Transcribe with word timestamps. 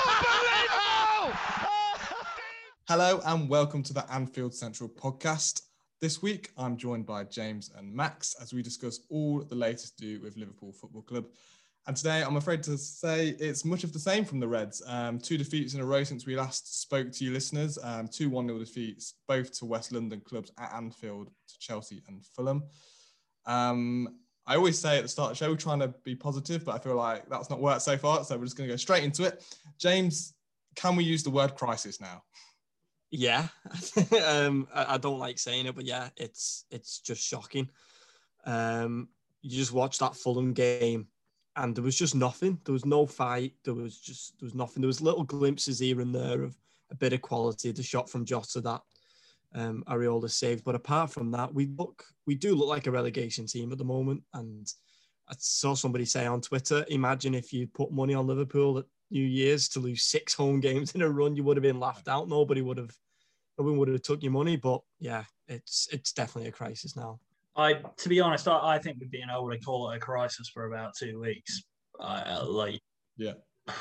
Unbelievable! 0.06 1.36
Hello 2.86 3.20
and 3.26 3.48
welcome 3.48 3.82
to 3.82 3.92
the 3.92 4.08
Anfield 4.12 4.54
Central 4.54 4.88
podcast. 4.88 5.62
This 6.00 6.22
week 6.22 6.52
I'm 6.56 6.76
joined 6.76 7.06
by 7.06 7.24
James 7.24 7.72
and 7.76 7.92
Max 7.92 8.36
as 8.40 8.54
we 8.54 8.62
discuss 8.62 9.00
all 9.10 9.42
the 9.42 9.56
latest 9.56 9.98
to 9.98 10.04
do 10.04 10.22
with 10.22 10.36
Liverpool 10.36 10.70
Football 10.70 11.02
Club. 11.02 11.24
And 11.88 11.96
today 11.96 12.22
I'm 12.22 12.36
afraid 12.36 12.62
to 12.64 12.78
say 12.78 13.30
it's 13.40 13.64
much 13.64 13.82
of 13.82 13.92
the 13.92 13.98
same 13.98 14.24
from 14.24 14.38
the 14.38 14.46
Reds. 14.46 14.80
Um, 14.86 15.18
two 15.18 15.36
defeats 15.36 15.74
in 15.74 15.80
a 15.80 15.84
row 15.84 16.04
since 16.04 16.24
we 16.24 16.36
last 16.36 16.82
spoke 16.82 17.10
to 17.10 17.24
you 17.24 17.32
listeners, 17.32 17.80
um, 17.82 18.06
two 18.06 18.30
1 18.30 18.46
0 18.46 18.60
defeats, 18.60 19.14
both 19.26 19.58
to 19.58 19.64
West 19.64 19.90
London 19.90 20.20
clubs 20.20 20.52
at 20.56 20.72
Anfield, 20.72 21.30
to 21.48 21.58
Chelsea 21.58 22.00
and 22.06 22.24
Fulham. 22.24 22.62
Um, 23.48 24.14
I 24.46 24.56
always 24.56 24.78
say 24.78 24.98
at 24.98 25.02
the 25.02 25.08
start 25.08 25.32
of 25.32 25.38
the 25.38 25.44
show, 25.44 25.50
we're 25.50 25.56
trying 25.56 25.80
to 25.80 25.88
be 26.04 26.14
positive, 26.14 26.64
but 26.64 26.74
I 26.74 26.78
feel 26.78 26.94
like 26.94 27.28
that's 27.28 27.50
not 27.50 27.60
worked 27.60 27.82
so 27.82 27.98
far. 27.98 28.22
So 28.24 28.36
we're 28.36 28.44
just 28.44 28.56
going 28.56 28.68
to 28.68 28.72
go 28.72 28.76
straight 28.76 29.02
into 29.02 29.24
it. 29.24 29.44
James, 29.78 30.34
can 30.76 30.94
we 30.94 31.04
use 31.04 31.22
the 31.22 31.30
word 31.30 31.54
crisis 31.54 32.00
now? 32.00 32.22
Yeah, 33.10 33.48
um, 34.26 34.68
I, 34.74 34.98
don't 34.98 35.18
like 35.18 35.38
saying 35.38 35.66
it, 35.66 35.74
but 35.74 35.86
yeah, 35.86 36.10
it's 36.16 36.66
it's 36.70 37.00
just 37.00 37.22
shocking. 37.22 37.68
Um, 38.44 39.08
you 39.40 39.56
just 39.56 39.72
watch 39.72 39.98
that 39.98 40.14
Fulham 40.14 40.52
game, 40.52 41.08
and 41.56 41.74
there 41.74 41.84
was 41.84 41.96
just 41.96 42.14
nothing. 42.14 42.58
There 42.64 42.74
was 42.74 42.84
no 42.84 43.06
fight. 43.06 43.54
There 43.64 43.74
was 43.74 43.98
just 43.98 44.38
there 44.38 44.46
was 44.46 44.54
nothing. 44.54 44.82
There 44.82 44.88
was 44.88 45.00
little 45.00 45.24
glimpses 45.24 45.78
here 45.78 46.02
and 46.02 46.14
there 46.14 46.42
of 46.42 46.56
a 46.90 46.94
bit 46.94 47.14
of 47.14 47.22
quality. 47.22 47.72
The 47.72 47.82
shot 47.82 48.10
from 48.10 48.26
Jota 48.26 48.60
that 48.60 48.82
um, 49.54 49.84
Areola 49.88 50.30
saved. 50.30 50.64
But 50.64 50.74
apart 50.74 51.10
from 51.10 51.30
that, 51.32 51.52
we 51.52 51.66
look 51.76 52.04
we 52.26 52.34
do 52.34 52.54
look 52.54 52.68
like 52.68 52.86
a 52.86 52.90
relegation 52.90 53.46
team 53.46 53.72
at 53.72 53.78
the 53.78 53.84
moment. 53.84 54.22
And 54.34 54.66
I 55.28 55.34
saw 55.38 55.74
somebody 55.74 56.04
say 56.04 56.26
on 56.26 56.40
Twitter, 56.40 56.84
imagine 56.88 57.34
if 57.34 57.52
you 57.52 57.66
put 57.66 57.92
money 57.92 58.14
on 58.14 58.26
Liverpool 58.26 58.78
at 58.78 58.84
New 59.10 59.24
Year's 59.24 59.68
to 59.70 59.80
lose 59.80 60.04
six 60.04 60.34
home 60.34 60.60
games 60.60 60.94
in 60.94 61.02
a 61.02 61.08
run, 61.08 61.36
you 61.36 61.44
would 61.44 61.56
have 61.56 61.62
been 61.62 61.80
laughed 61.80 62.08
out. 62.08 62.28
Nobody 62.28 62.62
would 62.62 62.78
have 62.78 62.94
nobody 63.58 63.76
would 63.76 63.88
have 63.88 64.02
took 64.02 64.22
your 64.22 64.32
money. 64.32 64.56
But 64.56 64.80
yeah, 64.98 65.24
it's 65.46 65.88
it's 65.92 66.12
definitely 66.12 66.48
a 66.48 66.52
crisis 66.52 66.96
now. 66.96 67.20
I, 67.56 67.74
to 67.74 68.08
be 68.08 68.20
honest, 68.20 68.46
I, 68.46 68.76
I 68.76 68.78
think 68.78 68.98
we've 69.00 69.10
been 69.10 69.30
able 69.30 69.50
to 69.50 69.58
call 69.58 69.90
it 69.90 69.96
a 69.96 70.00
crisis 70.00 70.48
for 70.48 70.66
about 70.66 70.94
two 70.96 71.20
weeks. 71.20 71.64
Uh, 71.98 72.44
like, 72.46 72.80
yeah, 73.16 73.32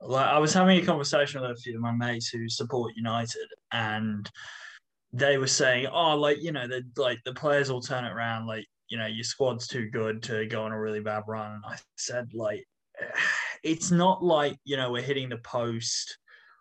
like 0.00 0.26
I 0.26 0.38
was 0.38 0.52
having 0.52 0.78
a 0.78 0.84
conversation 0.84 1.40
with 1.40 1.52
a 1.52 1.56
few 1.56 1.76
of 1.76 1.80
my 1.80 1.92
mates 1.92 2.28
who 2.28 2.48
support 2.48 2.92
United, 2.96 3.46
and 3.74 4.30
they 5.12 5.36
were 5.36 5.46
saying, 5.46 5.86
"Oh, 5.86 6.16
like 6.16 6.40
you 6.40 6.52
know, 6.52 6.66
the 6.66 6.82
like 6.96 7.18
the 7.24 7.34
players 7.34 7.70
will 7.70 7.82
turn 7.82 8.04
it 8.04 8.12
around. 8.12 8.46
Like 8.46 8.66
you 8.88 8.96
know, 8.96 9.06
your 9.06 9.24
squad's 9.24 9.66
too 9.66 9.90
good 9.90 10.22
to 10.24 10.46
go 10.46 10.62
on 10.62 10.72
a 10.72 10.80
really 10.80 11.00
bad 11.00 11.24
run." 11.26 11.52
And 11.52 11.64
I 11.66 11.76
said, 11.96 12.32
like, 12.32 12.64
it's 13.62 13.90
not 13.90 14.24
like 14.24 14.56
you 14.64 14.76
know 14.76 14.92
we're 14.92 15.02
hitting 15.02 15.28
the 15.28 15.38
post 15.38 16.16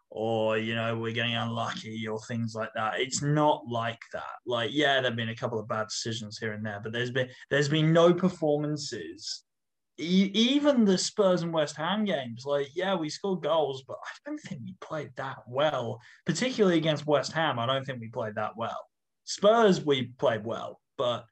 or 0.10 0.58
you 0.58 0.76
know 0.76 0.96
we're 0.98 1.12
getting 1.12 1.36
unlucky 1.36 2.08
or 2.08 2.20
things 2.20 2.54
like 2.54 2.70
that 2.76 3.00
it's 3.00 3.24
not 3.24 3.64
like 3.68 4.00
that 4.14 4.36
like 4.46 4.70
yeah 4.72 5.02
there've 5.02 5.16
been 5.16 5.30
a 5.30 5.36
couple 5.36 5.60
of 5.60 5.68
bad 5.68 5.88
decisions 5.88 6.38
here 6.38 6.54
and 6.54 6.64
there 6.64 6.80
but 6.84 6.94
there's 6.94 7.10
been 7.10 7.28
there's 7.50 7.68
been 7.68 7.92
no 7.92 8.14
performances 8.14 9.44
even 10.04 10.86
the 10.86 10.98
Spurs 10.98 11.42
and 11.42 11.54
West 11.54 11.76
Ham 11.78 12.06
games, 12.06 12.46
like, 12.46 12.70
yeah, 12.76 12.96
we 12.96 13.10
scored 13.10 13.44
goals, 13.44 13.84
but 13.88 13.98
I 14.04 14.30
don't 14.30 14.40
think 14.40 14.62
we 14.64 14.76
played 14.82 15.12
that 15.16 15.40
well, 15.48 16.00
particularly 16.26 16.78
against 16.78 17.08
West 17.08 17.32
Ham. 17.34 17.60
I 17.60 17.66
don't 17.66 17.86
think 17.86 18.00
we 18.00 18.10
played 18.10 18.36
that 18.36 18.56
well. 18.56 18.88
Spurs, 19.26 19.86
we 19.86 20.12
played 20.20 20.46
well, 20.46 20.80
but 20.98 21.26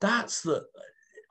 that's 0.00 0.42
the, 0.42 0.64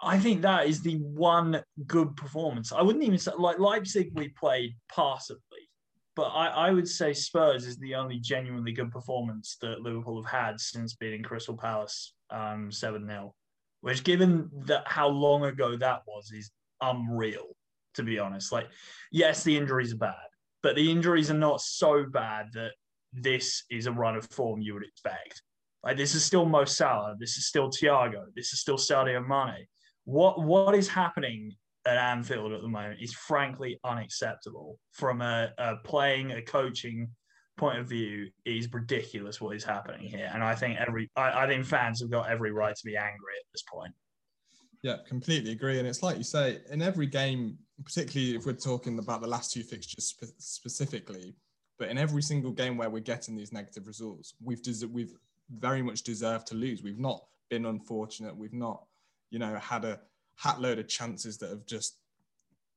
I 0.02 0.20
think 0.20 0.42
that 0.42 0.68
is 0.68 0.82
the 0.82 0.96
one 0.96 1.64
good 1.88 2.16
performance. 2.16 2.72
I 2.72 2.82
wouldn't 2.82 3.04
even 3.04 3.20
say, 3.20 3.32
like, 3.38 3.60
Leipzig, 3.60 4.12
we 4.14 4.30
played 4.30 4.76
passively, 4.94 5.70
but 6.16 6.30
I, 6.30 6.48
I 6.48 6.72
would 6.72 6.88
say 6.88 7.14
Spurs 7.14 7.66
is 7.66 7.78
the 7.78 7.96
only 7.96 8.20
genuinely 8.20 8.72
good 8.72 8.92
performance 8.92 9.58
that 9.62 9.82
Liverpool 9.82 10.24
have 10.24 10.32
had 10.32 10.60
since 10.60 10.96
beating 10.96 11.24
Crystal 11.24 11.58
Palace 11.58 12.14
um, 12.30 12.72
7 12.72 13.06
0 13.06 13.34
which 13.82 14.04
given 14.04 14.50
that 14.66 14.84
how 14.88 15.08
long 15.08 15.44
ago 15.44 15.76
that 15.76 16.02
was 16.08 16.32
is 16.32 16.52
unreal 16.82 17.48
to 17.94 18.04
be 18.04 18.20
honest 18.20 18.52
like 18.52 18.68
yes 19.12 19.44
the 19.44 19.56
injuries 19.56 19.94
are 19.94 19.98
bad 19.98 20.16
but 20.64 20.76
the 20.76 20.92
injuries 20.92 21.32
are 21.32 21.36
not 21.36 21.62
so 21.62 22.06
bad 22.12 22.48
that 22.54 22.72
this 23.14 23.64
is 23.70 23.88
a 23.88 23.92
run 23.92 24.16
of 24.16 24.26
form 24.32 24.62
you 24.62 24.74
would 24.74 24.86
expect 24.86 25.42
like 25.84 25.98
this 25.98 26.16
is 26.16 26.24
still 26.24 26.46
Mo 26.46 26.66
Salah 26.66 27.16
this 27.20 27.38
is 27.38 27.48
still 27.48 27.70
Thiago 27.70 28.26
this 28.36 28.54
is 28.54 28.62
still 28.62 28.78
Sadio 28.78 29.26
Mane 29.26 29.66
what 30.06 30.42
what 30.42 30.76
is 30.76 30.88
happening 30.88 31.52
at 31.86 31.98
Anfield 31.98 32.54
at 32.54 32.62
the 32.62 32.68
moment 32.68 33.00
is 33.02 33.14
frankly 33.14 33.80
unacceptable 33.84 34.78
from 34.92 35.22
a, 35.22 35.52
a 35.58 35.78
playing 35.78 36.32
a 36.32 36.42
coaching 36.42 37.10
point 37.58 37.80
of 37.80 37.88
view 37.88 38.30
is 38.46 38.72
ridiculous 38.72 39.42
what 39.42 39.56
is 39.56 39.64
happening 39.64 40.08
here. 40.08 40.30
And 40.34 40.44
I 40.44 40.56
think 40.56 40.80
every 40.80 41.10
I, 41.16 41.44
I 41.44 41.48
think 41.48 41.66
fans 41.66 42.02
have 42.02 42.12
got 42.12 42.30
every 42.30 42.52
right 42.52 42.76
to 42.76 42.86
be 42.86 42.98
angry 42.98 43.36
at 43.40 43.46
this 43.54 43.64
point. 43.72 43.94
Yeah, 44.84 44.98
completely 45.08 45.52
agree. 45.52 45.80
And 45.80 45.88
it's 45.88 46.02
like 46.02 46.18
you 46.18 46.24
say, 46.24 46.60
in 46.72 46.82
every 46.82 47.06
game, 47.06 47.58
particularly 47.84 48.36
if 48.36 48.46
we're 48.46 48.54
talking 48.54 48.98
about 49.00 49.22
the 49.22 49.28
last 49.28 49.52
two 49.52 49.64
fixtures 49.64 50.06
spe- 50.06 50.40
specifically, 50.40 51.36
but 51.78 51.90
in 51.90 51.98
every 51.98 52.22
single 52.22 52.52
game 52.52 52.78
where 52.78 52.90
we're 52.90 53.00
getting 53.00 53.36
these 53.36 53.54
negative 53.54 53.88
results, 53.88 54.34
we've 54.44 54.62
des- 54.62 54.88
we've 54.88 55.14
very 55.50 55.82
much 55.82 56.04
deserved 56.04 56.48
to 56.48 56.56
lose. 56.56 56.82
We've 56.82 57.00
not 57.00 57.24
been 57.50 57.66
unfortunate. 57.66 58.36
We've 58.36 58.54
not, 58.54 58.84
you 59.30 59.40
know, 59.40 59.56
had 59.56 59.86
a 59.86 60.00
hat 60.36 60.60
load 60.60 60.80
of 60.80 60.88
chances 60.88 61.38
that 61.40 61.50
have 61.50 61.66
just 61.66 61.98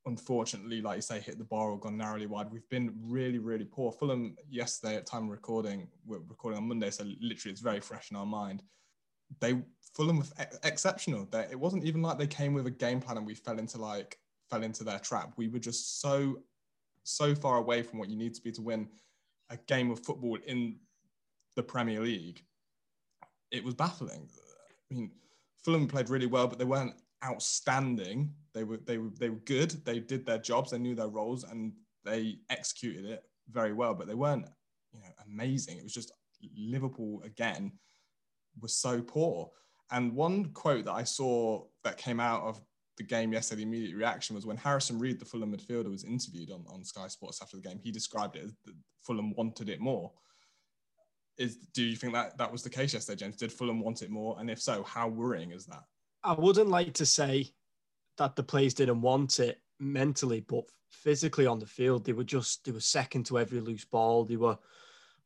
unfortunately, 0.06 0.82
like 0.82 0.96
you 0.96 1.02
say, 1.02 1.20
hit 1.20 1.38
the 1.38 1.44
bar 1.44 1.70
or 1.70 1.78
gone 1.78 1.96
narrowly 1.96 2.26
wide. 2.26 2.50
We've 2.50 2.68
been 2.68 2.94
really, 3.02 3.38
really 3.38 3.64
poor. 3.64 3.90
Fulham 3.92 4.36
yesterday 4.50 4.96
at 4.96 5.06
time 5.06 5.24
of 5.24 5.30
recording, 5.30 5.88
we're 6.04 6.18
recording 6.18 6.58
on 6.58 6.68
Monday, 6.68 6.90
so 6.90 7.04
literally 7.04 7.52
it's 7.52 7.60
very 7.60 7.80
fresh 7.80 8.10
in 8.10 8.16
our 8.16 8.26
mind. 8.26 8.62
They 9.40 9.62
Fulham 9.94 10.18
were 10.18 10.24
ex- 10.38 10.58
exceptional. 10.64 11.26
They, 11.30 11.46
it 11.50 11.58
wasn't 11.58 11.84
even 11.84 12.02
like 12.02 12.18
they 12.18 12.26
came 12.26 12.52
with 12.52 12.66
a 12.66 12.70
game 12.70 13.00
plan 13.00 13.16
and 13.16 13.26
we 13.26 13.34
fell 13.34 13.58
into 13.58 13.78
like 13.78 14.18
fell 14.50 14.62
into 14.62 14.84
their 14.84 14.98
trap. 14.98 15.32
We 15.36 15.48
were 15.48 15.58
just 15.58 16.00
so 16.00 16.40
so 17.04 17.34
far 17.34 17.58
away 17.58 17.82
from 17.82 17.98
what 17.98 18.08
you 18.08 18.16
need 18.16 18.34
to 18.34 18.42
be 18.42 18.50
to 18.52 18.62
win 18.62 18.88
a 19.50 19.56
game 19.68 19.90
of 19.90 20.04
football 20.04 20.38
in 20.46 20.76
the 21.54 21.62
Premier 21.62 22.00
League. 22.00 22.42
It 23.50 23.62
was 23.62 23.74
baffling. 23.74 24.28
I 24.90 24.94
mean, 24.94 25.10
Fulham 25.62 25.86
played 25.86 26.10
really 26.10 26.26
well, 26.26 26.46
but 26.46 26.58
they 26.58 26.64
weren't 26.64 26.94
outstanding. 27.24 28.32
They 28.52 28.64
were 28.64 28.78
they 28.78 28.98
were 28.98 29.10
they 29.18 29.30
were 29.30 29.40
good. 29.44 29.70
They 29.84 30.00
did 30.00 30.26
their 30.26 30.38
jobs. 30.38 30.70
They 30.70 30.78
knew 30.78 30.94
their 30.94 31.08
roles 31.08 31.44
and 31.44 31.72
they 32.04 32.38
executed 32.50 33.04
it 33.04 33.24
very 33.50 33.72
well. 33.72 33.94
But 33.94 34.08
they 34.08 34.14
weren't 34.14 34.46
you 34.92 35.00
know 35.00 35.12
amazing. 35.24 35.78
It 35.78 35.84
was 35.84 35.94
just 35.94 36.12
Liverpool 36.56 37.22
again 37.24 37.72
was 38.60 38.76
so 38.76 39.00
poor. 39.02 39.50
And 39.90 40.12
one 40.14 40.46
quote 40.52 40.84
that 40.86 40.92
I 40.92 41.04
saw 41.04 41.64
that 41.84 41.98
came 41.98 42.20
out 42.20 42.42
of 42.42 42.60
the 42.96 43.02
game 43.02 43.32
yesterday, 43.32 43.62
the 43.62 43.68
immediate 43.68 43.96
reaction 43.96 44.36
was 44.36 44.46
when 44.46 44.56
Harrison 44.56 44.98
Reed, 44.98 45.18
the 45.18 45.24
Fulham 45.24 45.52
midfielder, 45.52 45.90
was 45.90 46.04
interviewed 46.04 46.50
on, 46.50 46.64
on 46.68 46.84
Sky 46.84 47.08
Sports 47.08 47.40
after 47.42 47.56
the 47.56 47.62
game. 47.62 47.80
He 47.82 47.90
described 47.90 48.36
it 48.36 48.44
as 48.44 48.52
Fulham 49.02 49.34
wanted 49.34 49.68
it 49.68 49.80
more. 49.80 50.12
Is 51.36 51.56
do 51.74 51.82
you 51.82 51.96
think 51.96 52.12
that 52.12 52.38
that 52.38 52.52
was 52.52 52.62
the 52.62 52.70
case 52.70 52.94
yesterday, 52.94 53.24
James? 53.24 53.36
Did 53.36 53.52
Fulham 53.52 53.80
want 53.80 54.02
it 54.02 54.10
more? 54.10 54.36
And 54.38 54.48
if 54.48 54.60
so, 54.60 54.84
how 54.84 55.08
worrying 55.08 55.50
is 55.50 55.66
that? 55.66 55.82
I 56.22 56.32
wouldn't 56.32 56.68
like 56.68 56.94
to 56.94 57.06
say 57.06 57.52
that 58.18 58.36
the 58.36 58.42
players 58.44 58.74
didn't 58.74 59.00
want 59.00 59.40
it 59.40 59.60
mentally, 59.80 60.40
but 60.40 60.64
physically 60.90 61.46
on 61.46 61.58
the 61.58 61.66
field, 61.66 62.04
they 62.04 62.12
were 62.12 62.24
just 62.24 62.64
they 62.64 62.70
were 62.70 62.80
second 62.80 63.26
to 63.26 63.38
every 63.40 63.60
loose 63.60 63.84
ball. 63.84 64.24
They 64.24 64.36
were 64.36 64.56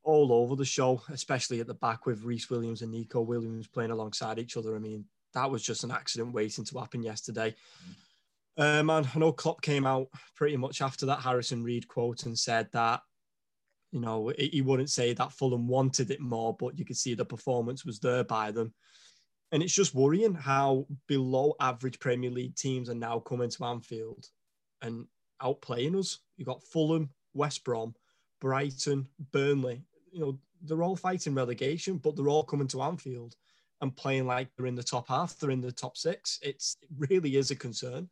all 0.09 0.33
over 0.33 0.55
the 0.55 0.65
show, 0.65 1.01
especially 1.09 1.59
at 1.59 1.67
the 1.67 1.73
back 1.75 2.05
with 2.05 2.23
Rhys 2.23 2.49
Williams 2.49 2.81
and 2.81 2.91
Neco 2.91 3.21
Williams 3.21 3.67
playing 3.67 3.91
alongside 3.91 4.39
each 4.39 4.57
other. 4.57 4.75
I 4.75 4.79
mean, 4.79 5.05
that 5.33 5.49
was 5.49 5.63
just 5.63 5.83
an 5.83 5.91
accident 5.91 6.33
waiting 6.33 6.65
to 6.65 6.79
happen 6.79 7.03
yesterday. 7.03 7.55
Mm. 7.87 7.95
Um, 8.59 8.89
and 8.89 9.07
I 9.15 9.19
know 9.19 9.31
Klopp 9.31 9.61
came 9.61 9.85
out 9.85 10.07
pretty 10.35 10.57
much 10.57 10.81
after 10.81 11.05
that 11.05 11.21
Harrison 11.21 11.63
Reed 11.63 11.87
quote 11.87 12.25
and 12.25 12.37
said 12.37 12.67
that, 12.73 12.99
you 13.91 14.01
know, 14.01 14.33
he 14.37 14.61
wouldn't 14.61 14.89
say 14.89 15.13
that 15.13 15.31
Fulham 15.31 15.67
wanted 15.67 16.11
it 16.11 16.19
more, 16.19 16.55
but 16.59 16.77
you 16.77 16.83
could 16.83 16.97
see 16.97 17.13
the 17.13 17.23
performance 17.23 17.85
was 17.85 17.99
there 17.99 18.25
by 18.25 18.51
them. 18.51 18.73
And 19.51 19.63
it's 19.63 19.73
just 19.73 19.95
worrying 19.95 20.35
how 20.35 20.85
below 21.07 21.55
average 21.59 21.99
Premier 21.99 22.29
League 22.29 22.55
teams 22.55 22.89
are 22.89 22.95
now 22.95 23.19
coming 23.19 23.49
to 23.49 23.65
Anfield 23.65 24.27
and 24.81 25.05
outplaying 25.41 25.97
us. 25.97 26.19
You've 26.37 26.47
got 26.47 26.63
Fulham, 26.63 27.09
West 27.33 27.63
Brom, 27.63 27.95
Brighton, 28.41 29.07
Burnley. 29.31 29.83
You 30.11 30.19
know, 30.19 30.39
they're 30.61 30.83
all 30.83 30.95
fighting 30.95 31.35
relegation, 31.35 31.97
but 31.97 32.15
they're 32.15 32.29
all 32.29 32.43
coming 32.43 32.67
to 32.69 32.81
Anfield 32.81 33.35
and 33.81 33.95
playing 33.95 34.27
like 34.27 34.49
they're 34.55 34.65
in 34.65 34.75
the 34.75 34.83
top 34.83 35.07
half, 35.07 35.37
they're 35.37 35.51
in 35.51 35.61
the 35.61 35.71
top 35.71 35.95
six. 35.97 36.39
It's 36.41 36.77
it 36.81 36.89
really 36.97 37.37
is 37.37 37.51
a 37.51 37.55
concern. 37.55 38.09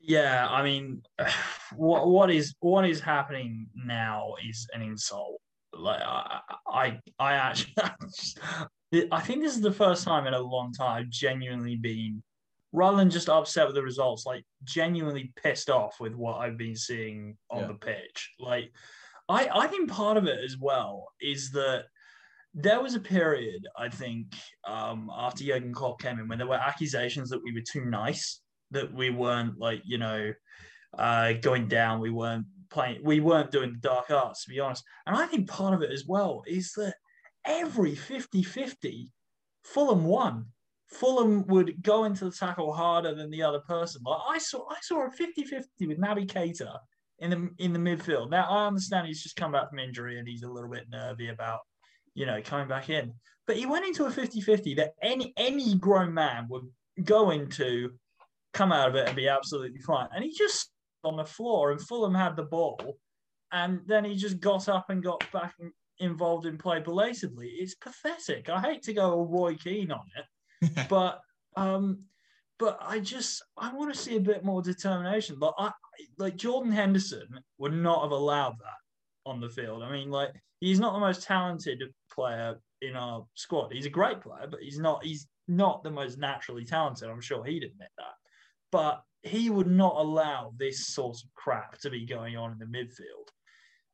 Yeah, 0.00 0.48
I 0.48 0.62
mean, 0.62 1.02
what 1.76 2.08
what 2.08 2.30
is 2.30 2.54
what 2.60 2.88
is 2.88 3.00
happening 3.00 3.68
now 3.74 4.34
is 4.46 4.66
an 4.72 4.82
insult. 4.82 5.40
Like 5.72 6.00
I 6.02 6.40
I, 6.66 7.00
I 7.18 7.34
actually 7.34 7.74
I 9.12 9.20
think 9.20 9.42
this 9.42 9.54
is 9.54 9.60
the 9.60 9.72
first 9.72 10.04
time 10.04 10.26
in 10.26 10.34
a 10.34 10.40
long 10.40 10.72
time 10.72 11.02
I've 11.02 11.10
genuinely 11.10 11.76
been, 11.76 12.22
rather 12.72 12.96
than 12.96 13.10
just 13.10 13.28
upset 13.28 13.66
with 13.66 13.76
the 13.76 13.82
results, 13.82 14.26
like 14.26 14.44
genuinely 14.64 15.32
pissed 15.36 15.70
off 15.70 16.00
with 16.00 16.14
what 16.14 16.38
I've 16.38 16.56
been 16.56 16.74
seeing 16.74 17.36
on 17.50 17.60
Yeah. 17.60 17.66
the 17.68 17.74
pitch. 17.74 18.32
Like, 18.40 18.72
I, 19.30 19.48
I 19.54 19.66
think 19.68 19.90
part 19.90 20.16
of 20.16 20.26
it 20.26 20.40
as 20.44 20.56
well 20.58 21.06
is 21.20 21.52
that 21.52 21.84
there 22.52 22.80
was 22.82 22.96
a 22.96 23.00
period, 23.00 23.66
I 23.78 23.88
think, 23.88 24.34
um, 24.66 25.08
after 25.16 25.44
Jurgen 25.44 25.72
Klopp 25.72 26.02
came 26.02 26.18
in 26.18 26.26
when 26.26 26.38
there 26.38 26.48
were 26.48 26.54
accusations 26.54 27.30
that 27.30 27.42
we 27.42 27.52
were 27.52 27.60
too 27.60 27.84
nice, 27.84 28.40
that 28.72 28.92
we 28.92 29.10
weren't 29.10 29.56
like, 29.58 29.82
you 29.84 29.98
know, 29.98 30.32
uh, 30.98 31.34
going 31.34 31.68
down, 31.68 32.00
we 32.00 32.10
weren't 32.10 32.46
playing, 32.70 33.02
we 33.04 33.20
weren't 33.20 33.52
doing 33.52 33.72
the 33.72 33.78
dark 33.78 34.10
arts, 34.10 34.44
to 34.44 34.50
be 34.50 34.58
honest. 34.58 34.82
And 35.06 35.16
I 35.16 35.26
think 35.26 35.48
part 35.48 35.74
of 35.74 35.82
it 35.82 35.92
as 35.92 36.06
well 36.06 36.42
is 36.46 36.72
that 36.72 36.94
every 37.46 37.94
50 37.94 38.42
50, 38.42 39.12
Fulham 39.62 40.04
won. 40.04 40.46
Fulham 40.88 41.46
would 41.46 41.80
go 41.82 42.02
into 42.02 42.24
the 42.24 42.32
tackle 42.32 42.72
harder 42.72 43.14
than 43.14 43.30
the 43.30 43.44
other 43.44 43.60
person. 43.60 44.02
Like 44.04 44.20
I 44.28 44.38
saw, 44.38 44.68
I 44.68 44.78
saw 44.82 45.06
a 45.06 45.10
50 45.10 45.44
50 45.44 45.86
with 45.86 46.00
Naby 46.00 46.26
Keita 46.26 46.78
in 47.20 47.30
the 47.30 47.50
in 47.58 47.72
the 47.72 47.78
midfield. 47.78 48.30
Now 48.30 48.48
I 48.48 48.66
understand 48.66 49.06
he's 49.06 49.22
just 49.22 49.36
come 49.36 49.52
back 49.52 49.70
from 49.70 49.78
injury 49.78 50.18
and 50.18 50.26
he's 50.26 50.42
a 50.42 50.50
little 50.50 50.70
bit 50.70 50.88
nervy 50.90 51.28
about, 51.28 51.60
you 52.14 52.26
know, 52.26 52.40
coming 52.42 52.68
back 52.68 52.90
in. 52.90 53.12
But 53.46 53.56
he 53.56 53.66
went 53.66 53.86
into 53.86 54.06
a 54.06 54.10
50-50 54.10 54.76
that 54.76 54.92
any 55.02 55.32
any 55.36 55.76
grown 55.76 56.12
man 56.12 56.46
would 56.48 56.64
go 57.04 57.30
into, 57.30 57.90
come 58.52 58.72
out 58.72 58.88
of 58.88 58.94
it 58.94 59.06
and 59.06 59.16
be 59.16 59.28
absolutely 59.28 59.80
fine. 59.80 60.08
And 60.14 60.24
he 60.24 60.32
just 60.32 60.70
on 61.04 61.16
the 61.16 61.24
floor 61.24 61.72
and 61.72 61.80
Fulham 61.80 62.14
had 62.14 62.36
the 62.36 62.44
ball, 62.44 62.98
and 63.52 63.80
then 63.86 64.04
he 64.04 64.16
just 64.16 64.40
got 64.40 64.68
up 64.68 64.86
and 64.88 65.02
got 65.02 65.24
back 65.32 65.54
involved 65.98 66.46
in 66.46 66.56
play 66.56 66.80
belatedly. 66.80 67.48
It's 67.58 67.74
pathetic. 67.74 68.48
I 68.48 68.60
hate 68.60 68.82
to 68.84 68.94
go 68.94 69.24
Roy 69.24 69.54
Keane 69.54 69.92
on 69.92 70.04
it, 70.16 70.86
but 70.88 71.20
um, 71.56 71.98
but 72.60 72.78
I 72.80 73.00
just 73.00 73.42
I 73.56 73.72
want 73.72 73.92
to 73.92 73.98
see 73.98 74.16
a 74.16 74.20
bit 74.20 74.44
more 74.44 74.62
determination. 74.62 75.36
But 75.40 75.54
I 75.58 75.72
like 76.18 76.36
Jordan 76.36 76.70
Henderson 76.70 77.26
would 77.58 77.72
not 77.72 78.02
have 78.02 78.12
allowed 78.12 78.56
that 78.58 79.28
on 79.30 79.40
the 79.40 79.48
field. 79.48 79.82
I 79.82 79.90
mean, 79.90 80.10
like 80.10 80.30
he's 80.60 80.78
not 80.78 80.92
the 80.92 81.00
most 81.00 81.22
talented 81.22 81.82
player 82.12 82.60
in 82.82 82.94
our 82.94 83.26
squad. 83.34 83.72
He's 83.72 83.86
a 83.86 83.90
great 83.90 84.20
player, 84.20 84.46
but 84.48 84.60
he's 84.60 84.78
not 84.78 85.04
he's 85.04 85.26
not 85.48 85.82
the 85.82 85.90
most 85.90 86.18
naturally 86.18 86.66
talented. 86.66 87.08
I'm 87.08 87.20
sure 87.22 87.42
he'd 87.42 87.64
admit 87.64 87.88
that. 87.96 88.14
But 88.70 89.02
he 89.22 89.50
would 89.50 89.66
not 89.66 89.96
allow 89.96 90.52
this 90.58 90.86
sort 90.88 91.16
of 91.16 91.34
crap 91.34 91.78
to 91.80 91.90
be 91.90 92.06
going 92.06 92.36
on 92.36 92.52
in 92.52 92.58
the 92.58 92.66
midfield. 92.66 93.28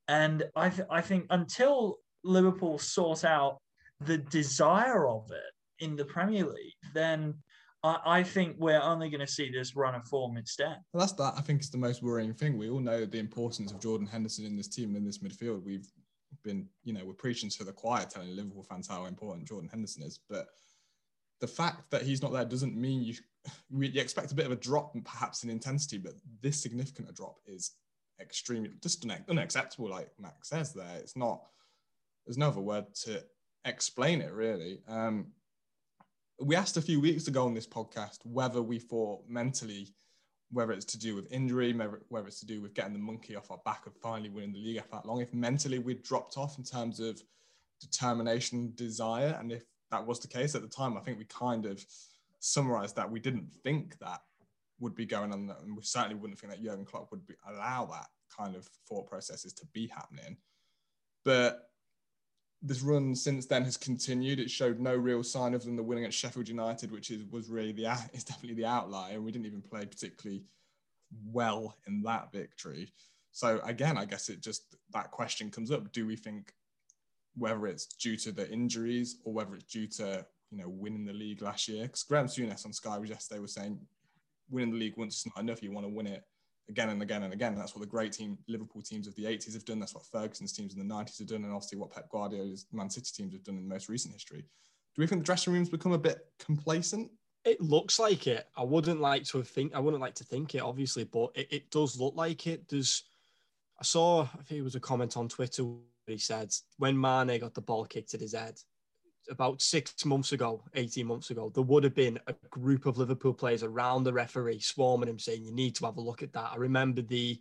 And 0.09 0.45
I, 0.55 0.69
th- 0.69 0.87
I 0.89 1.01
think 1.01 1.27
until 1.31 1.97
Liverpool 2.23 2.79
sort 2.79 3.25
out 3.25 3.59
the 4.01 4.19
desire 4.19 5.09
of 5.09 5.29
it 5.33 5.85
in 5.85 5.97
the 5.97 6.05
Premier 6.05 6.45
League, 6.45 6.75
then 6.95 7.35
I, 7.83 7.99
I 8.05 8.23
think 8.23 8.57
we're 8.59 8.81
only 8.81 9.11
going 9.11 9.21
to 9.21 9.27
see 9.27 9.51
this 9.51 9.77
run 9.77 9.95
of 9.95 10.07
form 10.07 10.37
instead. 10.37 10.79
Well, 10.93 11.01
that's 11.01 11.13
that. 11.15 11.35
I 11.37 11.41
think 11.41 11.61
it's 11.61 11.71
the 11.71 11.79
most 11.79 12.03
worrying 12.03 12.35
thing. 12.35 12.59
We 12.59 12.71
all 12.71 12.81
know 12.81 13.05
the 13.05 13.19
importance 13.19 13.73
of 13.73 13.81
Jordan 13.81 14.07
Henderson 14.07 14.45
in 14.45 14.57
this 14.57 14.69
team 14.69 14.97
in 14.97 15.05
this 15.05 15.19
midfield. 15.19 15.63
We've 15.63 15.87
been, 16.43 16.67
you 16.85 16.93
know, 16.93 17.05
we're 17.05 17.13
preaching 17.13 17.51
to 17.51 17.65
the 17.65 17.73
choir, 17.73 18.05
telling 18.05 18.35
Liverpool 18.35 18.63
fans 18.63 18.89
how 18.89 19.07
important 19.07 19.49
Jordan 19.49 19.69
Henderson 19.69 20.03
is. 20.03 20.21
But 20.29 20.49
the 21.41 21.47
fact 21.47 21.91
that 21.91 22.03
he's 22.03 22.23
not 22.23 22.33
there 22.33 22.45
doesn't 22.45 22.77
mean 22.77 23.03
you 23.03 23.15
we 23.71 23.89
you 23.89 24.01
expect 24.01 24.33
a 24.33 24.35
bit 24.35 24.47
of 24.47 24.53
a 24.53 24.57
drop, 24.57 24.95
perhaps 25.05 25.45
in 25.45 25.51
intensity. 25.51 25.99
But 25.99 26.15
this 26.43 26.61
significant 26.61 27.11
a 27.11 27.13
drop 27.13 27.39
is 27.47 27.73
extremely 28.21 28.71
just 28.83 29.07
unacceptable. 29.29 29.91
Like 29.91 30.11
Max 30.19 30.49
says, 30.49 30.73
there, 30.73 30.97
it's 30.97 31.17
not. 31.17 31.43
There's 32.27 32.39
no 32.39 32.49
other 32.49 32.61
word 32.61 32.87
to 33.05 33.23
explain 33.65 34.21
it 34.21 34.33
really. 34.33 34.81
Um, 34.89 35.27
we 36.39 36.55
asked 36.55 36.77
a 36.77 36.83
few 36.83 37.01
weeks 37.01 37.29
ago 37.29 37.47
on 37.47 37.55
this 37.55 37.67
podcast 37.67 38.19
whether 38.25 38.63
we 38.63 38.79
thought 38.79 39.23
mentally 39.29 39.95
whether 40.53 40.73
it's 40.73 40.85
to 40.85 40.99
do 40.99 41.15
with 41.15 41.31
injury, 41.33 41.73
whether 42.09 42.27
it's 42.27 42.41
to 42.41 42.47
do 42.47 42.63
with 42.63 42.75
getting 42.75 42.93
the 42.93 42.99
monkey 42.99 43.35
off 43.35 43.51
our 43.51 43.61
back 43.65 43.87
of 43.87 43.95
finally 43.97 44.31
winning 44.31 44.53
the 44.53 44.59
league 44.59 44.77
after 44.77 44.93
that 44.93 45.07
long, 45.07 45.21
if 45.21 45.35
mentally 45.35 45.79
we'd 45.79 46.03
dropped 46.03 46.37
off 46.37 46.57
in 46.59 46.65
terms 46.65 47.01
of 47.01 47.21
determination, 47.81 48.73
desire, 48.77 49.37
and 49.41 49.51
if 49.51 49.65
that 49.91 50.07
was 50.07 50.21
the 50.21 50.29
case 50.29 50.55
at 50.55 50.63
the 50.63 50.69
time, 50.69 50.97
I 50.97 51.01
think 51.01 51.19
we 51.19 51.25
kind 51.25 51.67
of 51.67 51.85
summarized 52.39 52.97
that 52.97 53.11
we 53.11 53.19
didn't 53.19 53.53
think 53.65 53.99
that 53.99 54.21
would 54.79 54.95
be 54.95 55.07
going 55.07 55.33
on, 55.33 55.53
and 55.63 55.77
we 55.77 55.83
certainly 55.83 56.15
wouldn't 56.15 56.39
think 56.39 56.53
that 56.53 56.63
Jurgen 56.63 56.85
Klopp 56.85 57.11
would 57.11 57.27
be, 57.27 57.35
allow 57.49 57.87
that 57.87 58.07
kind 58.35 58.55
of 58.55 58.69
thought 58.89 59.09
processes 59.09 59.53
to 59.55 59.67
be 59.73 59.89
happening. 59.89 60.37
But 61.25 61.71
this 62.67 62.83
run 62.83 63.15
since 63.15 63.47
then 63.47 63.65
has 63.65 63.77
continued. 63.77 64.41
It 64.41 64.51
showed 64.51 64.81
no 64.81 64.95
real 64.95 65.23
sign 65.23 65.55
of 65.55 65.65
them 65.65 65.77
the 65.77 65.83
winning 65.83 66.05
at 66.05 66.15
Sheffield 66.15 66.49
United, 66.49 66.91
which 66.91 67.11
is 67.11 67.25
was 67.31 67.49
really 67.49 67.73
the 67.73 67.87
is 68.13 68.25
definitely 68.25 68.57
the 68.57 68.69
outlier, 68.69 69.21
we 69.21 69.33
didn't 69.33 69.47
even 69.47 69.63
play 69.63 69.85
particularly 69.85 70.43
well 71.25 71.75
in 71.87 72.03
that 72.03 72.33
victory. 72.33 72.93
So 73.33 73.61
again, 73.65 73.99
I 73.99 74.05
guess 74.05 74.29
it 74.29 74.41
just 74.41 74.77
that 74.93 75.11
question 75.11 75.51
comes 75.51 75.71
up: 75.71 75.93
Do 75.93 76.07
we 76.07 76.17
think 76.17 76.53
whether 77.37 77.67
it's 77.67 77.87
due 77.87 78.17
to 78.17 78.33
the 78.33 78.51
injuries 78.51 79.17
or 79.25 79.33
whether 79.33 79.55
it's 79.55 79.73
due 79.73 79.87
to 79.87 80.27
you 80.51 80.59
know 80.59 80.69
winning 80.69 81.05
the 81.05 81.13
league 81.13 81.43
last 81.43 81.69
year? 81.69 81.85
Because 81.85 82.03
Graham 82.03 82.27
Souness 82.27 82.67
on 82.67 82.73
Sky 82.73 82.99
was 82.99 83.11
yesterday 83.11 83.41
was 83.41 83.55
saying 83.55 83.79
winning 84.51 84.73
the 84.73 84.79
league 84.79 84.97
once 84.97 85.19
is 85.19 85.27
not 85.27 85.43
enough. 85.43 85.63
You 85.63 85.73
want 85.73 85.87
to 85.87 85.93
win 85.93 86.07
it 86.07 86.25
again 86.69 86.89
and 86.89 87.03
again 87.03 87.23
and 87.23 87.33
again. 87.33 87.55
That's 87.55 87.75
what 87.75 87.81
the 87.81 87.87
great 87.87 88.13
team 88.13 88.39
Liverpool 88.49 88.83
teams 88.83 89.07
of 89.07 89.15
the 89.15 89.25
80s 89.25 89.55
have 89.55 89.65
done. 89.65 89.79
That's 89.79 89.95
what 89.95 90.07
Ferguson's 90.07 90.53
teams 90.53 90.75
in 90.75 90.87
the 90.87 90.95
90s 90.95 91.19
have 91.19 91.29
done, 91.29 91.45
and 91.45 91.53
obviously 91.53 91.79
what 91.79 91.91
Pep 91.91 92.09
Guardiola's 92.11 92.67
Man 92.73 92.91
City 92.91 93.11
teams 93.15 93.33
have 93.33 93.45
done 93.45 93.57
in 93.57 93.69
the 93.69 93.75
most 93.75 93.89
recent 93.89 94.15
history. 94.15 94.41
Do 94.41 95.03
we 95.03 95.07
think 95.07 95.23
the 95.23 95.27
dressing 95.27 95.53
room's 95.53 95.69
become 95.69 95.93
a 95.93 95.99
bit 95.99 96.27
complacent? 96.39 97.11
It 97.45 97.61
looks 97.61 97.99
like 97.99 98.27
it. 98.27 98.49
I 98.57 98.65
wouldn't 98.65 99.01
like 99.01 99.25
to 99.25 99.43
think. 99.43 99.75
I 99.75 99.79
wouldn't 99.79 100.01
like 100.01 100.15
to 100.17 100.25
think 100.25 100.55
it, 100.55 100.63
obviously, 100.63 101.05
but 101.05 101.31
it, 101.35 101.49
it 101.51 101.71
does 101.71 102.01
look 102.01 102.15
like 102.17 102.47
it. 102.47 102.69
There's. 102.69 103.05
I 103.79 103.85
saw. 103.85 104.23
I 104.23 104.43
think 104.45 104.61
it 104.61 104.65
was 104.65 104.75
a 104.75 104.81
comment 104.81 105.17
on 105.17 105.29
Twitter. 105.29 105.65
Where 105.65 105.79
he 106.07 106.19
said 106.19 106.53
when 106.79 107.01
Mane 107.01 107.39
got 107.39 107.55
the 107.55 107.61
ball 107.61 107.85
kicked 107.85 108.15
at 108.15 108.21
his 108.21 108.35
head 108.35 108.59
about 109.31 109.61
six 109.63 110.05
months 110.05 110.33
ago, 110.33 110.63
eighteen 110.75 111.07
months 111.07 111.31
ago, 111.31 111.51
there 111.55 111.63
would 111.65 111.85
have 111.85 111.95
been 111.95 112.19
a 112.27 112.35
group 112.51 112.87
of 112.87 112.99
Liverpool 112.99 113.35
players 113.35 113.63
around 113.63 114.05
the 114.05 114.13
referee 114.13 114.61
swarming 114.61 115.09
him, 115.09 115.19
saying, 115.19 115.45
"You 115.45 115.53
need 115.53 115.75
to 115.77 115.87
have 115.87 115.97
a 115.97 116.01
look 116.01 116.23
at 116.23 116.33
that." 116.33 116.53
I 116.53 116.57
remember 116.57 117.03
the 117.03 117.41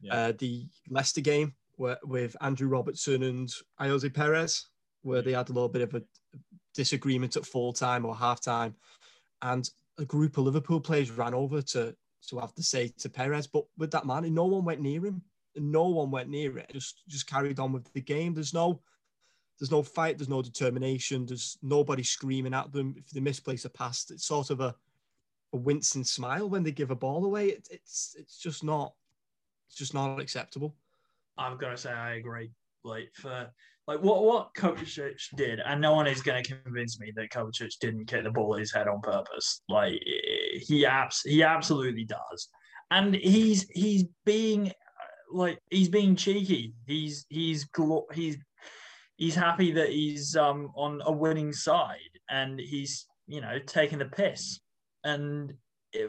Yeah. 0.00 0.14
uh, 0.14 0.32
the 0.38 0.68
Leicester 0.88 1.20
game 1.20 1.54
where, 1.76 1.98
with 2.04 2.36
Andrew 2.40 2.68
Robertson 2.68 3.22
and 3.24 3.48
Ayoze 3.80 4.12
Perez, 4.14 4.68
where 5.02 5.22
they 5.22 5.32
had 5.32 5.48
a 5.48 5.52
little 5.52 5.68
bit 5.68 5.82
of 5.82 5.94
a 5.94 6.02
disagreement 6.74 7.36
at 7.36 7.46
full 7.46 7.72
time 7.72 8.04
or 8.04 8.14
half 8.14 8.40
time, 8.40 8.76
and 9.42 9.68
a 9.98 10.04
group 10.04 10.38
of 10.38 10.44
Liverpool 10.44 10.80
players 10.80 11.10
ran 11.10 11.34
over 11.34 11.60
to 11.62 11.96
to 12.28 12.38
have 12.38 12.54
to 12.54 12.62
say 12.62 12.88
to 12.98 13.08
Perez, 13.08 13.46
but 13.46 13.64
with 13.76 13.90
that 13.92 14.06
man, 14.06 14.32
no 14.34 14.44
one 14.44 14.64
went 14.64 14.80
near 14.80 15.04
him. 15.06 15.22
No 15.56 15.88
one 15.88 16.10
went 16.10 16.28
near 16.28 16.58
it. 16.58 16.70
Just 16.72 17.02
just 17.08 17.26
carried 17.26 17.58
on 17.58 17.72
with 17.72 17.92
the 17.92 18.00
game. 18.00 18.34
There's 18.34 18.54
no 18.54 18.80
there's 19.58 19.70
no 19.70 19.82
fight. 19.82 20.18
There's 20.18 20.28
no 20.28 20.42
determination. 20.42 21.26
There's 21.26 21.58
nobody 21.62 22.02
screaming 22.02 22.54
at 22.54 22.72
them 22.72 22.94
if 22.96 23.10
they 23.10 23.20
misplace 23.20 23.64
a 23.64 23.70
pass. 23.70 24.10
It's 24.10 24.26
sort 24.26 24.50
of 24.50 24.60
a 24.60 24.74
a 25.54 25.56
wincing 25.56 26.04
smile 26.04 26.48
when 26.48 26.62
they 26.62 26.72
give 26.72 26.90
a 26.90 26.96
ball 26.96 27.24
away. 27.24 27.48
It, 27.48 27.68
it's 27.70 28.14
it's 28.18 28.38
just 28.38 28.62
not 28.62 28.94
it's 29.68 29.76
just 29.76 29.94
not 29.94 30.20
acceptable. 30.20 30.74
I've 31.36 31.58
got 31.58 31.70
to 31.70 31.76
say 31.76 31.90
I 31.90 32.14
agree. 32.14 32.50
Like 32.84 33.10
for 33.14 33.50
like 33.86 34.02
what 34.02 34.24
what 34.24 34.54
Kovacic 34.54 35.20
did, 35.36 35.60
and 35.60 35.80
no 35.80 35.94
one 35.94 36.06
is 36.06 36.22
going 36.22 36.42
to 36.42 36.56
convince 36.62 37.00
me 37.00 37.12
that 37.16 37.30
Kovacic 37.30 37.78
didn't 37.80 38.06
kick 38.06 38.24
the 38.24 38.30
ball 38.30 38.54
at 38.54 38.60
his 38.60 38.72
head 38.72 38.88
on 38.88 39.00
purpose. 39.00 39.62
Like 39.68 40.00
he 40.52 40.86
abs 40.86 41.22
he 41.22 41.42
absolutely 41.42 42.04
does, 42.04 42.48
and 42.90 43.14
he's 43.14 43.68
he's 43.70 44.04
being 44.24 44.72
like 45.32 45.58
he's 45.70 45.88
being 45.88 46.16
cheeky. 46.16 46.74
He's 46.86 47.26
he's 47.28 47.66
he's 48.12 48.38
he's 49.18 49.34
happy 49.34 49.72
that 49.72 49.90
he's 49.90 50.34
um 50.34 50.72
on 50.74 51.02
a 51.04 51.12
winning 51.12 51.52
side, 51.52 51.98
and 52.30 52.58
he's 52.58 53.06
you 53.26 53.42
know 53.42 53.58
taking 53.66 53.98
the 53.98 54.06
piss. 54.06 54.60
And 55.04 55.52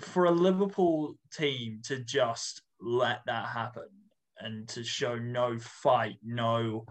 for 0.01 0.25
a 0.25 0.32
Liverpool 0.32 1.16
team 1.34 1.82
to 1.86 2.00
just 2.00 2.62
let 2.82 3.22
that 3.25 3.48
happen 3.48 3.89
and 4.38 4.68
to 4.70 4.84
show 4.84 5.16
no 5.16 5.60
fight, 5.60 6.16
no 6.24 6.86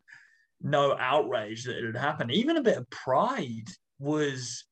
no 0.60 0.96
outrage 0.98 1.64
that 1.64 1.78
it 1.78 1.84
had 1.84 1.96
happened, 1.96 2.32
even 2.32 2.56
a 2.56 2.62
bit 2.62 2.76
of 2.76 2.90
pride 2.90 3.68
was 3.98 4.64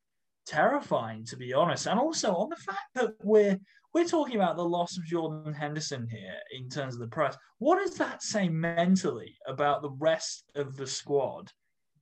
terrifying 0.46 1.24
to 1.24 1.36
be 1.36 1.52
honest. 1.54 1.86
And 1.86 1.98
also 1.98 2.34
on 2.34 2.50
the 2.50 2.56
fact 2.56 2.88
that 2.94 3.14
we're 3.22 3.58
we're 3.96 4.04
talking 4.04 4.36
about 4.36 4.58
the 4.58 4.62
loss 4.62 4.98
of 4.98 5.06
Jordan 5.06 5.54
Henderson 5.54 6.06
here 6.10 6.34
in 6.52 6.68
terms 6.68 6.92
of 6.92 7.00
the 7.00 7.06
press. 7.06 7.34
What 7.60 7.78
does 7.78 7.96
that 7.96 8.22
say 8.22 8.46
mentally 8.46 9.34
about 9.46 9.80
the 9.80 9.92
rest 9.92 10.44
of 10.54 10.76
the 10.76 10.86
squad 10.86 11.50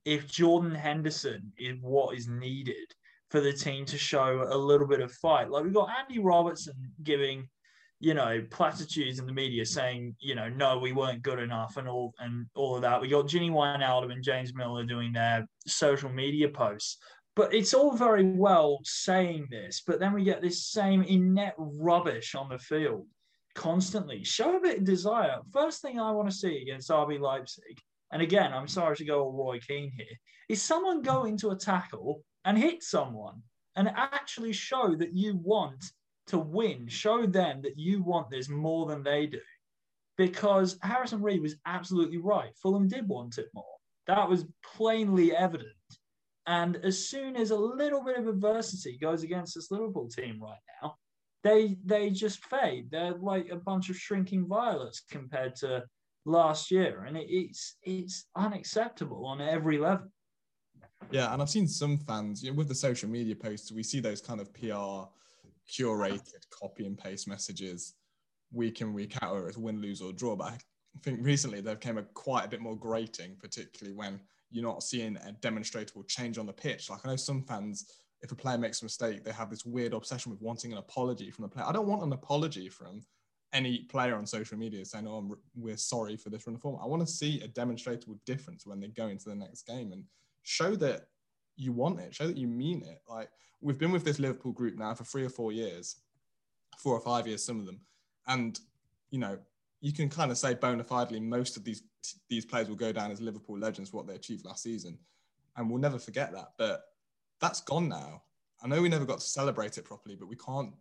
if 0.03 0.27
Jordan 0.27 0.75
Henderson 0.75 1.53
is 1.57 1.77
what 1.79 2.17
is 2.17 2.27
needed 2.27 2.93
for 3.29 3.39
the 3.39 3.53
team 3.53 3.85
to 3.85 3.97
show 3.97 4.45
a 4.45 4.57
little 4.57 4.87
bit 4.87 4.99
of 4.99 5.09
fight? 5.13 5.49
Like 5.49 5.63
we've 5.63 5.73
got 5.73 5.89
Andy 5.97 6.19
Robertson 6.19 6.75
giving 7.01 7.47
you 8.01 8.13
know, 8.13 8.43
platitudes 8.51 9.19
in 9.19 9.25
the 9.25 9.31
media 9.31 9.65
saying, 9.65 10.15
you 10.19 10.35
know, 10.35 10.49
no, 10.49 10.77
we 10.77 10.91
weren't 10.91 11.21
good 11.21 11.39
enough 11.39 11.77
and 11.77 11.87
all 11.87 12.13
and 12.19 12.45
all 12.53 12.75
of 12.75 12.81
that. 12.81 12.99
We 12.99 13.07
got 13.07 13.27
Gini 13.27 13.49
Wijnaldum 13.49 14.11
and 14.11 14.21
James 14.21 14.53
Milner 14.53 14.83
doing 14.83 15.13
their 15.13 15.47
social 15.65 16.09
media 16.09 16.49
posts. 16.49 16.97
But 17.35 17.53
it's 17.53 17.73
all 17.73 17.95
very 17.95 18.23
well 18.23 18.79
saying 18.83 19.47
this, 19.51 19.83
but 19.85 19.99
then 19.99 20.13
we 20.13 20.23
get 20.23 20.41
this 20.41 20.67
same 20.67 21.03
inept 21.03 21.57
rubbish 21.59 22.33
on 22.33 22.47
the 22.47 22.57
field 22.57 23.07
constantly. 23.55 24.23
Show 24.23 24.57
a 24.57 24.61
bit 24.61 24.79
of 24.79 24.83
desire. 24.85 25.39
First 25.51 25.81
thing 25.81 25.99
I 25.99 26.11
want 26.11 26.29
to 26.29 26.35
see 26.35 26.61
against 26.61 26.89
RB 26.89 27.19
Leipzig, 27.19 27.79
and 28.11 28.21
again, 28.21 28.53
I'm 28.53 28.67
sorry 28.67 28.95
to 28.95 29.05
go 29.05 29.23
all 29.23 29.33
Roy 29.33 29.59
Keane 29.59 29.91
here, 29.97 30.05
is 30.47 30.61
someone 30.61 31.01
go 31.01 31.25
into 31.25 31.49
a 31.49 31.55
tackle 31.55 32.23
and 32.45 32.57
hit 32.57 32.83
someone 32.83 33.41
and 33.75 33.89
actually 33.95 34.53
show 34.53 34.95
that 34.95 35.13
you 35.13 35.35
want 35.35 35.83
to 36.27 36.37
win. 36.37 36.87
Show 36.87 37.25
them 37.25 37.61
that 37.63 37.77
you 37.77 38.01
want 38.01 38.29
this 38.29 38.47
more 38.47 38.85
than 38.85 39.03
they 39.03 39.25
do. 39.25 39.41
Because 40.17 40.77
Harrison 40.81 41.21
Reed 41.21 41.41
was 41.41 41.57
absolutely 41.65 42.17
right. 42.17 42.55
Fulham 42.61 42.87
did 42.87 43.07
want 43.07 43.37
it 43.37 43.49
more. 43.53 43.65
That 44.07 44.29
was 44.29 44.45
plainly 44.63 45.35
evident. 45.35 45.74
And 46.47 46.77
as 46.83 47.07
soon 47.07 47.35
as 47.35 47.51
a 47.51 47.55
little 47.55 48.03
bit 48.03 48.17
of 48.17 48.27
adversity 48.27 48.97
goes 48.99 49.23
against 49.23 49.55
this 49.55 49.71
Liverpool 49.71 50.07
team 50.07 50.39
right 50.41 50.59
now, 50.81 50.95
they 51.43 51.77
they 51.83 52.09
just 52.09 52.43
fade. 52.45 52.89
They're 52.91 53.13
like 53.13 53.49
a 53.49 53.55
bunch 53.55 53.89
of 53.89 53.97
shrinking 53.97 54.47
violets 54.47 55.03
compared 55.09 55.55
to 55.57 55.83
last 56.25 56.71
year, 56.71 57.05
and 57.07 57.15
it, 57.17 57.27
it's 57.29 57.77
it's 57.83 58.25
unacceptable 58.35 59.25
on 59.25 59.41
every 59.41 59.77
level. 59.77 60.07
Yeah, 61.11 61.31
and 61.31 61.41
I've 61.41 61.49
seen 61.49 61.67
some 61.67 61.97
fans 61.99 62.43
you 62.43 62.51
know, 62.51 62.57
with 62.57 62.67
the 62.67 62.75
social 62.75 63.09
media 63.09 63.35
posts. 63.35 63.71
We 63.71 63.83
see 63.83 63.99
those 63.99 64.21
kind 64.21 64.41
of 64.41 64.53
PR 64.53 65.07
curated 65.71 66.49
copy 66.49 66.85
and 66.85 66.97
paste 66.97 67.27
messages 67.27 67.93
week 68.51 68.81
in 68.81 68.93
week 68.93 69.15
out, 69.21 69.33
whether 69.33 69.47
it's 69.47 69.57
win, 69.57 69.81
lose, 69.81 70.01
or 70.01 70.13
draw. 70.13 70.35
But 70.35 70.53
I 70.53 70.57
think 71.03 71.19
recently 71.21 71.61
they've 71.61 71.79
become 71.79 71.97
a 71.97 72.03
quite 72.03 72.45
a 72.45 72.49
bit 72.49 72.61
more 72.61 72.77
grating, 72.77 73.35
particularly 73.39 73.95
when 73.95 74.19
you're 74.55 74.63
not 74.63 74.83
seeing 74.83 75.17
a 75.17 75.33
demonstrable 75.33 76.03
change 76.03 76.37
on 76.37 76.45
the 76.45 76.53
pitch. 76.53 76.89
Like 76.89 77.05
I 77.05 77.09
know 77.09 77.15
some 77.17 77.43
fans, 77.43 77.91
if 78.21 78.31
a 78.31 78.35
player 78.35 78.57
makes 78.57 78.81
a 78.81 78.85
mistake, 78.85 79.21
they 79.21 79.33
have 79.33 79.49
this 79.49 79.65
weird 79.65 79.93
obsession 79.93 80.31
with 80.31 80.41
wanting 80.41 80.71
an 80.71 80.77
apology 80.77 81.29
from 81.29 81.43
the 81.43 81.49
player. 81.49 81.65
I 81.67 81.73
don't 81.73 81.87
want 81.87 82.03
an 82.03 82.13
apology 82.13 82.69
from 82.69 83.01
any 83.51 83.79
player 83.79 84.15
on 84.15 84.25
social 84.25 84.57
media 84.57 84.85
saying, 84.85 85.07
"Oh, 85.07 85.37
we're 85.55 85.75
sorry 85.75 86.15
for 86.15 86.29
this 86.29 86.47
run 86.47 86.55
of 86.55 86.61
form." 86.61 86.79
I 86.81 86.87
want 86.87 87.05
to 87.05 87.13
see 87.13 87.41
a 87.41 87.49
demonstrable 87.49 88.17
difference 88.25 88.65
when 88.65 88.79
they 88.79 88.87
go 88.87 89.07
into 89.07 89.27
the 89.27 89.35
next 89.35 89.63
game 89.63 89.91
and 89.91 90.05
show 90.43 90.73
that 90.77 91.09
you 91.57 91.73
want 91.73 91.99
it, 91.99 92.15
show 92.15 92.27
that 92.27 92.37
you 92.37 92.47
mean 92.47 92.81
it. 92.83 93.01
Like 93.09 93.29
we've 93.59 93.77
been 93.77 93.91
with 93.91 94.05
this 94.05 94.19
Liverpool 94.19 94.53
group 94.53 94.77
now 94.77 94.93
for 94.93 95.03
three 95.03 95.25
or 95.25 95.29
four 95.29 95.51
years, 95.51 95.97
four 96.77 96.93
or 96.93 97.01
five 97.01 97.27
years, 97.27 97.43
some 97.43 97.59
of 97.59 97.65
them, 97.65 97.81
and 98.27 98.57
you 99.09 99.19
know 99.19 99.37
you 99.81 99.91
can 99.91 100.09
kind 100.09 100.31
of 100.31 100.37
say 100.37 100.53
bona 100.53 100.83
fidely 100.83 101.21
most 101.21 101.57
of 101.57 101.65
these 101.65 101.83
these 102.29 102.45
players 102.45 102.69
will 102.69 102.75
go 102.75 102.91
down 102.91 103.11
as 103.11 103.21
Liverpool 103.21 103.57
legends 103.57 103.89
for 103.89 103.97
what 103.97 104.07
they 104.07 104.15
achieved 104.15 104.45
last 104.45 104.63
season, 104.63 104.97
and 105.55 105.69
we'll 105.69 105.81
never 105.81 105.99
forget 105.99 106.31
that. 106.33 106.53
But 106.57 106.83
that's 107.41 107.61
gone 107.61 107.89
now. 107.89 108.23
I 108.63 108.67
know 108.67 108.81
we 108.81 108.89
never 108.89 109.05
got 109.05 109.19
to 109.19 109.25
celebrate 109.25 109.77
it 109.77 109.85
properly, 109.85 110.15
but 110.15 110.27
we 110.27 110.35
can't 110.35 110.73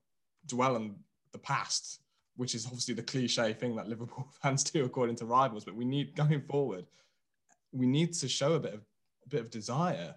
dwell 0.46 0.76
on 0.76 0.96
the 1.32 1.38
past, 1.38 2.00
which 2.36 2.54
is 2.54 2.66
obviously 2.66 2.94
the 2.94 3.02
cliche 3.02 3.52
thing 3.52 3.76
that 3.76 3.88
Liverpool 3.94 4.28
fans 4.42 4.64
do 4.64 4.84
according 4.84 5.16
to 5.16 5.26
rivals. 5.26 5.64
But 5.64 5.74
we 5.74 5.84
need 5.84 6.14
going 6.14 6.42
forward, 6.42 6.86
we 7.72 7.86
need 7.86 8.12
to 8.14 8.28
show 8.28 8.54
a 8.54 8.60
bit 8.60 8.74
of 8.74 8.80
a 9.24 9.28
bit 9.28 9.40
of 9.40 9.50
desire. 9.50 10.14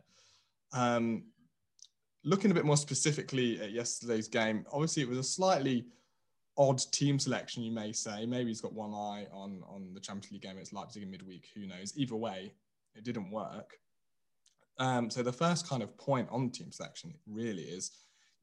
Um, 0.74 1.24
looking 2.24 2.52
a 2.52 2.54
bit 2.54 2.66
more 2.66 2.78
specifically 2.78 3.60
at 3.62 3.72
yesterday's 3.72 4.28
game, 4.28 4.66
obviously 4.72 5.04
it 5.04 5.10
was 5.10 5.18
a 5.18 5.24
slightly 5.24 5.86
odd 6.58 6.80
team 6.92 7.20
selection, 7.20 7.64
you 7.64 7.72
may 7.72 7.92
say. 7.92 8.26
Maybe 8.26 8.50
he's 8.50 8.62
got 8.62 8.74
one 8.74 8.94
eye 8.94 9.28
on 9.32 9.64
on 9.68 9.94
the 9.94 10.00
Champions 10.00 10.32
League 10.32 10.42
game. 10.42 10.58
It's 10.58 10.74
Leipzig 10.74 11.04
in 11.04 11.12
midweek. 11.12 11.50
Who 11.56 11.68
knows? 11.68 11.94
Either 11.98 12.16
way, 12.16 12.54
it 12.96 13.04
didn't 13.04 13.32
work. 13.32 13.80
Um, 14.80 15.10
so 15.10 15.24
the 15.24 15.34
first 15.34 15.68
kind 15.68 15.82
of 15.82 15.98
point 15.98 16.28
on 16.32 16.52
team 16.52 16.72
selection 16.72 17.14
really 17.26 17.64
is 17.64 17.92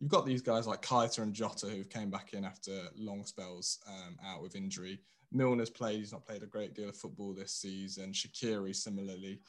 you've 0.01 0.11
got 0.11 0.27
these 0.27 0.43
guys 0.43 0.67
like 0.67 0.83
Keita 0.83 1.19
and 1.19 1.33
Jota 1.33 1.69
who've 1.69 1.89
came 1.89 2.11
back 2.11 2.33
in 2.33 2.45
after 2.45 2.89
long 2.97 3.25
spells 3.25 3.79
um, 3.89 4.17
out 4.27 4.43
with 4.43 4.57
injury. 4.57 5.01
Milner's 5.33 5.71
played; 5.71 5.99
he's 5.99 6.13
not 6.13 6.27
played 6.27 6.43
a 6.43 6.47
great 6.47 6.75
deal 6.75 6.89
of 6.89 6.97
football 6.97 7.33
this 7.33 7.53
season. 7.53 8.13
Shaqiri 8.13 8.75
similarly 8.75 9.41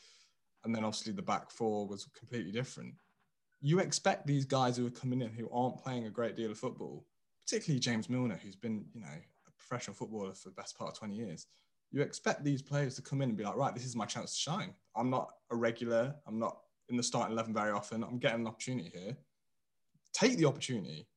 and 0.65 0.75
then 0.75 0.83
obviously 0.83 1.13
the 1.13 1.21
back 1.21 1.51
four 1.51 1.87
was 1.87 2.09
completely 2.17 2.51
different. 2.51 2.93
You 3.61 3.79
expect 3.79 4.27
these 4.27 4.45
guys 4.45 4.75
who 4.75 4.85
are 4.85 4.91
coming 4.91 5.21
in 5.21 5.31
who 5.31 5.49
aren't 5.51 5.77
playing 5.77 6.07
a 6.07 6.09
great 6.09 6.35
deal 6.35 6.51
of 6.51 6.57
football, 6.57 7.05
particularly 7.45 7.79
James 7.79 8.09
Milner, 8.09 8.39
who's 8.41 8.55
been, 8.55 8.85
you 8.93 9.01
know, 9.01 9.07
a 9.07 9.51
professional 9.57 9.95
footballer 9.95 10.33
for 10.33 10.49
the 10.49 10.55
best 10.55 10.77
part 10.77 10.91
of 10.91 10.97
20 10.97 11.15
years. 11.15 11.47
You 11.91 12.01
expect 12.01 12.43
these 12.43 12.61
players 12.61 12.95
to 12.95 13.01
come 13.01 13.21
in 13.21 13.29
and 13.29 13.37
be 13.37 13.43
like, 13.43 13.55
right, 13.55 13.73
this 13.73 13.85
is 13.85 13.95
my 13.95 14.05
chance 14.05 14.33
to 14.33 14.39
shine. 14.39 14.73
I'm 14.95 15.09
not 15.09 15.29
a 15.51 15.55
regular. 15.55 16.15
I'm 16.27 16.39
not 16.39 16.57
in 16.89 16.97
the 16.97 17.03
starting 17.03 17.33
11 17.33 17.53
very 17.53 17.71
often. 17.71 18.03
I'm 18.03 18.17
getting 18.17 18.41
an 18.41 18.47
opportunity 18.47 18.91
here. 18.93 19.15
Take 20.13 20.37
the 20.37 20.45
opportunity. 20.45 21.07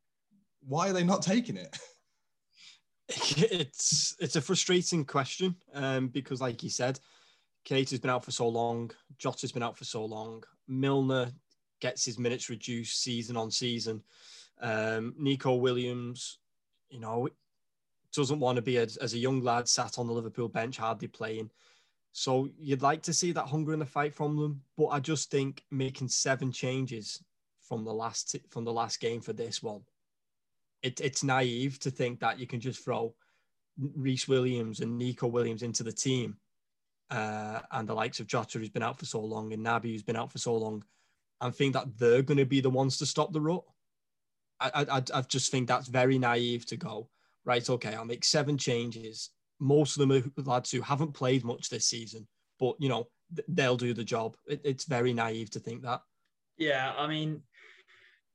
Why 0.61 0.90
are 0.90 0.92
they 0.92 1.04
not 1.04 1.23
taking 1.23 1.56
it? 1.56 1.76
It's 3.11 4.14
it's 4.20 4.37
a 4.37 4.40
frustrating 4.42 5.02
question 5.02 5.56
um, 5.73 6.08
because, 6.08 6.42
like 6.42 6.62
you 6.62 6.68
said, 6.68 7.00
Keita 7.66 7.88
has 7.88 8.00
been 8.00 8.11
out 8.11 8.23
for 8.23 8.32
so 8.32 8.47
long. 8.47 8.90
Jota's 9.18 9.50
been 9.50 9.62
out 9.62 9.78
for 9.78 9.85
so 9.85 10.04
long. 10.04 10.44
Milner 10.68 11.30
gets 11.80 12.04
his 12.04 12.18
minutes 12.18 12.50
reduced 12.50 13.02
season 13.02 13.35
on 13.35 13.50
season. 13.50 14.02
Um, 14.60 15.14
Neco 15.18 15.54
Williams, 15.54 16.38
you 16.90 17.00
know, 17.00 17.28
doesn't 18.12 18.40
want 18.40 18.56
to 18.56 18.62
be 18.62 18.78
as, 18.78 18.96
as 18.96 19.14
a 19.14 19.18
young 19.18 19.42
lad 19.42 19.68
sat 19.68 19.98
on 19.98 20.06
the 20.06 20.12
Liverpool 20.12 20.48
bench, 20.48 20.78
hardly 20.78 21.08
playing. 21.08 21.50
So 22.12 22.48
you'd 22.58 22.82
like 22.82 23.02
to 23.02 23.12
see 23.12 23.32
that 23.32 23.46
hunger 23.46 23.72
in 23.72 23.78
the 23.78 23.86
fight 23.86 24.14
from 24.14 24.36
them, 24.36 24.62
but 24.76 24.86
I 24.86 25.00
just 25.00 25.30
think 25.30 25.64
making 25.70 26.08
seven 26.08 26.50
changes 26.50 27.22
from 27.60 27.84
the 27.84 27.92
last 27.92 28.34
from 28.48 28.64
the 28.64 28.72
last 28.72 28.98
game 28.98 29.20
for 29.20 29.34
this 29.34 29.62
one, 29.62 29.82
it, 30.82 31.00
it's 31.00 31.22
naive 31.22 31.78
to 31.80 31.90
think 31.90 32.20
that 32.20 32.38
you 32.38 32.46
can 32.46 32.60
just 32.60 32.82
throw 32.82 33.14
Rhys 33.94 34.26
Williams 34.26 34.80
and 34.80 34.98
Neco 34.98 35.26
Williams 35.26 35.62
into 35.62 35.82
the 35.82 35.92
team 35.92 36.38
uh, 37.10 37.60
and 37.72 37.88
the 37.88 37.94
likes 37.94 38.20
of 38.20 38.26
Jota, 38.26 38.58
who's 38.58 38.70
been 38.70 38.82
out 38.82 38.98
for 38.98 39.06
so 39.06 39.20
long, 39.20 39.52
and 39.52 39.64
Naby, 39.64 39.92
who's 39.92 40.02
been 40.02 40.16
out 40.16 40.32
for 40.32 40.38
so 40.38 40.54
long, 40.54 40.84
and 41.40 41.54
think 41.54 41.74
that 41.74 41.96
they're 41.98 42.22
going 42.22 42.38
to 42.38 42.46
be 42.46 42.60
the 42.60 42.70
ones 42.70 42.98
to 42.98 43.06
stop 43.06 43.32
the 43.32 43.40
rut. 43.40 43.62
I, 44.60 44.86
I, 44.90 45.02
I 45.14 45.20
just 45.22 45.50
think 45.50 45.68
that's 45.68 45.88
very 45.88 46.18
naive 46.18 46.66
to 46.66 46.76
go, 46.76 47.08
right, 47.44 47.68
okay, 47.68 47.94
I'll 47.94 48.04
make 48.04 48.24
seven 48.24 48.58
changes. 48.58 49.30
Most 49.60 49.96
of 49.96 50.06
them 50.06 50.12
are 50.12 50.42
lads 50.42 50.70
who 50.70 50.80
haven't 50.80 51.14
played 51.14 51.44
much 51.44 51.68
this 51.68 51.86
season, 51.86 52.26
but, 52.58 52.76
you 52.78 52.88
know, 52.88 53.08
they'll 53.48 53.76
do 53.76 53.94
the 53.94 54.04
job. 54.04 54.36
It, 54.46 54.60
it's 54.64 54.84
very 54.84 55.12
naive 55.12 55.50
to 55.50 55.60
think 55.60 55.82
that. 55.82 56.00
Yeah, 56.56 56.92
I 56.96 57.06
mean, 57.06 57.42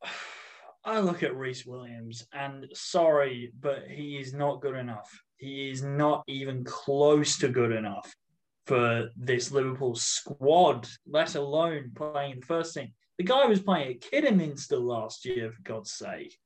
I 0.85 0.99
look 0.99 1.23
at 1.23 1.35
Rhys 1.35 1.65
Williams, 1.65 2.27
and 2.33 2.67
sorry, 2.73 3.53
but 3.57 3.87
he 3.87 4.17
is 4.17 4.33
not 4.33 4.61
good 4.61 4.75
enough. 4.75 5.09
He 5.37 5.69
is 5.69 5.81
not 5.81 6.23
even 6.27 6.65
close 6.65 7.37
to 7.37 7.47
good 7.47 7.71
enough 7.71 8.13
for 8.67 9.09
this 9.15 9.51
Liverpool 9.51 9.95
squad, 9.95 10.87
let 11.07 11.35
alone 11.35 11.91
playing 11.95 12.39
the 12.41 12.45
first 12.45 12.73
team. 12.73 12.93
The 13.17 13.23
guy 13.23 13.45
was 13.45 13.61
playing 13.61 13.95
at 13.95 14.01
Kidderminster 14.01 14.77
last 14.77 15.25
year, 15.25 15.51
for 15.51 15.61
God's 15.61 15.91
sake. 15.91 16.37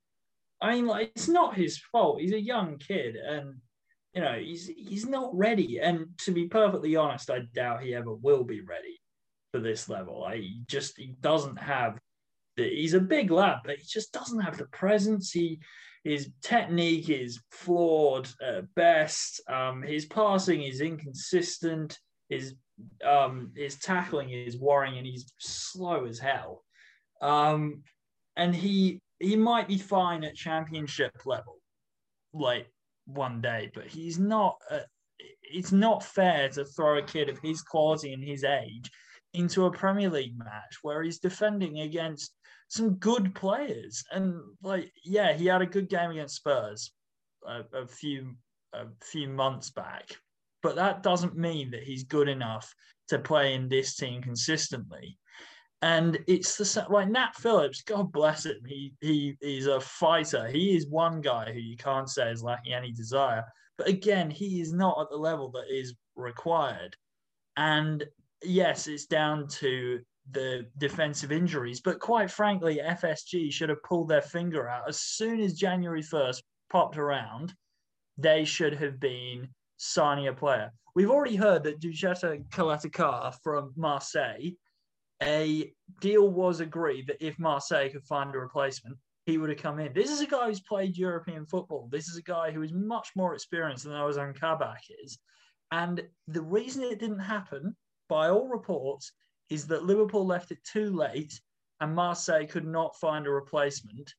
I 0.61 0.73
mean, 0.73 0.87
like 0.87 1.11
it's 1.15 1.27
not 1.27 1.55
his 1.55 1.77
fault. 1.77 2.19
He's 2.19 2.33
a 2.33 2.39
young 2.39 2.77
kid, 2.77 3.15
and 3.15 3.55
you 4.13 4.21
know 4.21 4.33
he's 4.33 4.67
he's 4.67 5.05
not 5.05 5.35
ready. 5.35 5.79
And 5.79 6.07
to 6.19 6.31
be 6.31 6.47
perfectly 6.47 6.95
honest, 6.95 7.29
I 7.29 7.41
doubt 7.53 7.83
he 7.83 7.93
ever 7.93 8.13
will 8.13 8.43
be 8.43 8.61
ready 8.61 8.99
for 9.51 9.59
this 9.59 9.87
level. 9.87 10.23
I 10.23 10.43
just 10.67 10.97
he 10.97 11.15
doesn't 11.21 11.57
have. 11.57 11.99
The, 12.57 12.67
he's 12.67 12.95
a 12.95 12.99
big 12.99 13.29
lad, 13.29 13.59
but 13.63 13.77
he 13.77 13.85
just 13.85 14.11
doesn't 14.11 14.39
have 14.39 14.57
the 14.57 14.65
presence. 14.65 15.31
He 15.31 15.59
his 16.03 16.31
technique 16.41 17.09
is 17.09 17.39
flawed 17.51 18.27
at 18.41 18.73
best. 18.75 19.41
Um, 19.47 19.83
his 19.83 20.05
passing 20.05 20.63
is 20.63 20.81
inconsistent 20.81 21.99
his 22.29 22.55
um 23.05 23.51
his 23.55 23.75
tackling 23.75 24.29
is 24.29 24.57
worrying 24.57 24.97
and 24.97 25.07
he's 25.07 25.31
slow 25.39 26.05
as 26.05 26.19
hell. 26.19 26.63
Um 27.21 27.83
and 28.35 28.55
he 28.55 29.01
he 29.19 29.35
might 29.35 29.67
be 29.67 29.77
fine 29.77 30.23
at 30.23 30.35
championship 30.35 31.11
level 31.25 31.57
like 32.33 32.71
one 33.05 33.41
day, 33.41 33.71
but 33.73 33.85
he's 33.87 34.19
not 34.19 34.57
uh, 34.69 34.79
it's 35.41 35.71
not 35.71 36.03
fair 36.03 36.49
to 36.49 36.65
throw 36.65 36.97
a 36.97 37.03
kid 37.03 37.29
of 37.29 37.39
his 37.39 37.61
quality 37.61 38.13
and 38.13 38.23
his 38.23 38.43
age 38.43 38.91
into 39.33 39.65
a 39.65 39.71
Premier 39.71 40.09
League 40.09 40.37
match 40.37 40.77
where 40.81 41.01
he's 41.03 41.19
defending 41.19 41.79
against 41.81 42.33
some 42.69 42.95
good 42.95 43.33
players. 43.33 44.03
And 44.11 44.35
like, 44.61 44.91
yeah, 45.03 45.33
he 45.33 45.45
had 45.45 45.61
a 45.61 45.67
good 45.67 45.89
game 45.89 46.11
against 46.11 46.35
Spurs 46.35 46.91
a, 47.45 47.63
a 47.73 47.87
few 47.87 48.35
a 48.73 48.85
few 49.01 49.29
months 49.29 49.69
back, 49.69 50.17
but 50.63 50.75
that 50.75 51.03
doesn't 51.03 51.37
mean 51.37 51.71
that 51.71 51.83
he's 51.83 52.03
good 52.03 52.29
enough 52.29 52.73
to 53.09 53.19
play 53.19 53.53
in 53.53 53.69
this 53.69 53.95
team 53.95 54.21
consistently. 54.21 55.17
And 55.81 56.17
it's 56.27 56.57
the 56.57 56.87
like 56.89 57.09
Nat 57.09 57.35
Phillips, 57.35 57.83
God 57.83 58.11
bless 58.11 58.45
him. 58.45 58.57
He 58.65 58.93
he 58.99 59.37
is 59.41 59.67
a 59.67 59.79
fighter. 59.79 60.47
He 60.47 60.75
is 60.75 60.87
one 60.87 61.21
guy 61.21 61.51
who 61.53 61.59
you 61.59 61.77
can't 61.77 62.09
say 62.09 62.31
is 62.31 62.43
lacking 62.43 62.73
any 62.73 62.91
desire. 62.91 63.43
But 63.77 63.87
again, 63.87 64.31
he 64.31 64.59
is 64.59 64.73
not 64.73 64.99
at 64.99 65.09
the 65.11 65.17
level 65.17 65.51
that 65.51 65.65
is 65.69 65.93
required. 66.15 66.95
And 67.57 68.03
yes, 68.43 68.87
it's 68.87 69.05
down 69.05 69.47
to 69.47 69.99
the 70.31 70.65
defensive 70.77 71.31
injuries. 71.31 71.81
But 71.81 71.99
quite 71.99 72.31
frankly, 72.31 72.81
FSG 72.83 73.51
should 73.51 73.69
have 73.69 73.83
pulled 73.83 74.09
their 74.09 74.21
finger 74.21 74.67
out 74.67 74.89
as 74.89 74.99
soon 74.99 75.39
as 75.39 75.53
January 75.53 76.01
1st 76.01 76.41
popped 76.69 76.97
around. 76.97 77.53
They 78.17 78.45
should 78.45 78.73
have 78.73 78.99
been 78.99 79.47
signing 79.77 80.27
a 80.27 80.33
player. 80.33 80.71
We've 80.95 81.11
already 81.11 81.35
heard 81.35 81.63
that 81.63 81.79
Duje 81.79 82.49
Caleta-Car 82.49 83.33
from 83.43 83.71
Marseille, 83.75 84.51
a 85.21 85.71
deal 85.99 86.29
was 86.29 86.59
agreed 86.59 87.07
that 87.07 87.25
if 87.25 87.39
Marseille 87.39 87.89
could 87.89 88.03
find 88.03 88.33
a 88.33 88.39
replacement, 88.39 88.97
he 89.25 89.37
would 89.37 89.49
have 89.49 89.59
come 89.59 89.79
in. 89.79 89.93
This 89.93 90.09
is 90.09 90.21
a 90.21 90.27
guy 90.27 90.47
who's 90.47 90.61
played 90.61 90.97
European 90.97 91.45
football. 91.45 91.89
This 91.91 92.07
is 92.07 92.17
a 92.17 92.23
guy 92.23 92.51
who 92.51 92.61
is 92.61 92.71
much 92.71 93.09
more 93.15 93.33
experienced 93.33 93.83
than 93.83 93.93
Ozan 93.93 94.39
Kabak 94.39 94.81
is. 95.03 95.19
And 95.71 96.01
the 96.27 96.41
reason 96.41 96.83
it 96.83 96.99
didn't 96.99 97.19
happen, 97.19 97.75
by 98.07 98.29
all 98.29 98.47
reports, 98.47 99.11
is 99.49 99.67
that 99.67 99.85
Liverpool 99.85 100.25
left 100.25 100.51
it 100.51 100.63
too 100.63 100.91
late 100.91 101.39
and 101.79 101.93
Marseille 101.93 102.45
could 102.45 102.65
not 102.65 102.95
find 102.99 103.27
a 103.27 103.31
replacement 103.31 104.13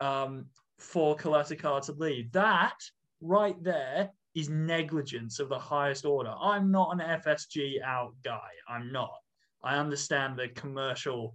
um, 0.00 0.46
for 0.78 1.16
Kalatakar 1.16 1.84
to 1.86 1.92
leave. 1.92 2.32
That 2.32 2.76
right 3.20 3.62
there 3.62 4.10
is 4.38 4.48
negligence 4.48 5.40
of 5.40 5.48
the 5.48 5.58
highest 5.58 6.04
order. 6.04 6.32
I'm 6.40 6.70
not 6.70 6.92
an 6.92 7.00
FSG 7.00 7.82
out 7.82 8.14
guy. 8.22 8.50
I'm 8.68 8.92
not. 8.92 9.18
I 9.64 9.76
understand 9.76 10.38
the 10.38 10.48
commercial 10.48 11.34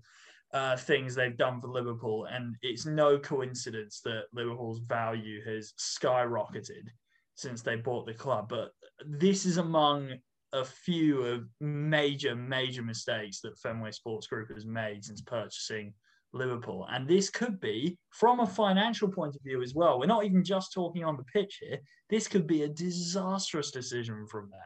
uh, 0.53 0.77
things 0.77 1.13
they've 1.13 1.35
done 1.35 1.59
for 1.59 1.67
Liverpool, 1.67 2.25
and 2.31 2.55
it's 2.61 2.85
no 2.85 3.19
coincidence 3.19 3.99
that 4.05 4.25
Liverpool's 4.33 4.79
value 4.79 5.43
has 5.43 5.73
skyrocketed 5.77 6.87
since 7.35 7.61
they 7.61 7.75
bought 7.75 8.05
the 8.05 8.13
club. 8.13 8.47
But 8.47 8.71
this 9.05 9.45
is 9.45 9.57
among 9.57 10.13
a 10.53 10.63
few 10.63 11.23
of 11.23 11.49
major, 11.59 12.35
major 12.35 12.83
mistakes 12.83 13.41
that 13.41 13.57
Fenway 13.57 13.91
Sports 13.91 14.27
Group 14.27 14.53
has 14.53 14.65
made 14.65 15.03
since 15.03 15.21
purchasing 15.21 15.93
Liverpool. 16.33 16.87
And 16.91 17.07
this 17.07 17.29
could 17.29 17.59
be, 17.59 17.97
from 18.09 18.39
a 18.39 18.47
financial 18.47 19.07
point 19.07 19.35
of 19.35 19.41
view 19.43 19.61
as 19.61 19.73
well, 19.73 19.99
we're 19.99 20.05
not 20.05 20.25
even 20.25 20.43
just 20.43 20.73
talking 20.73 21.03
on 21.03 21.17
the 21.17 21.23
pitch 21.23 21.59
here. 21.61 21.79
This 22.09 22.27
could 22.27 22.47
be 22.47 22.63
a 22.63 22.67
disastrous 22.67 23.71
decision 23.71 24.25
from 24.27 24.49
them. 24.49 24.59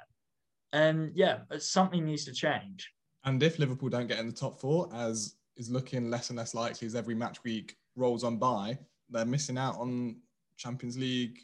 And 0.74 1.12
yeah, 1.16 1.40
something 1.60 2.06
needs 2.06 2.26
to 2.26 2.34
change. 2.34 2.92
And 3.26 3.42
if 3.44 3.60
Liverpool 3.60 3.90
don't 3.90 4.08
get 4.08 4.20
in 4.20 4.28
the 4.28 4.34
top 4.34 4.60
four, 4.60 4.90
as 4.94 5.36
is 5.58 5.70
looking 5.70 6.10
less 6.10 6.30
and 6.30 6.38
less 6.38 6.54
likely 6.54 6.86
as 6.86 6.96
every 6.96 7.16
match 7.16 7.44
week 7.44 7.76
rolls 7.96 8.24
on 8.24 8.38
by, 8.38 8.78
they're 9.10 9.26
missing 9.26 9.58
out 9.58 9.78
on 9.78 10.18
Champions 10.58 10.98
League 10.98 11.40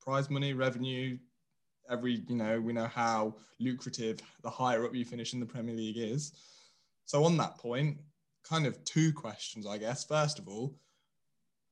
prize 0.00 0.30
money, 0.30 0.54
revenue, 0.54 1.18
every 1.90 2.22
you 2.28 2.36
know 2.36 2.60
we 2.60 2.72
know 2.72 2.86
how 2.86 3.34
lucrative 3.58 4.20
the 4.42 4.50
higher 4.50 4.84
up 4.84 4.94
you 4.94 5.04
finish 5.04 5.34
in 5.34 5.40
the 5.40 5.46
Premier 5.46 5.74
League 5.74 5.98
is. 5.98 6.32
So 7.04 7.24
on 7.24 7.36
that 7.38 7.58
point, 7.58 7.98
kind 8.44 8.66
of 8.66 8.82
two 8.84 9.12
questions, 9.12 9.66
I 9.66 9.78
guess. 9.78 10.04
First 10.04 10.38
of 10.38 10.48
all, 10.48 10.76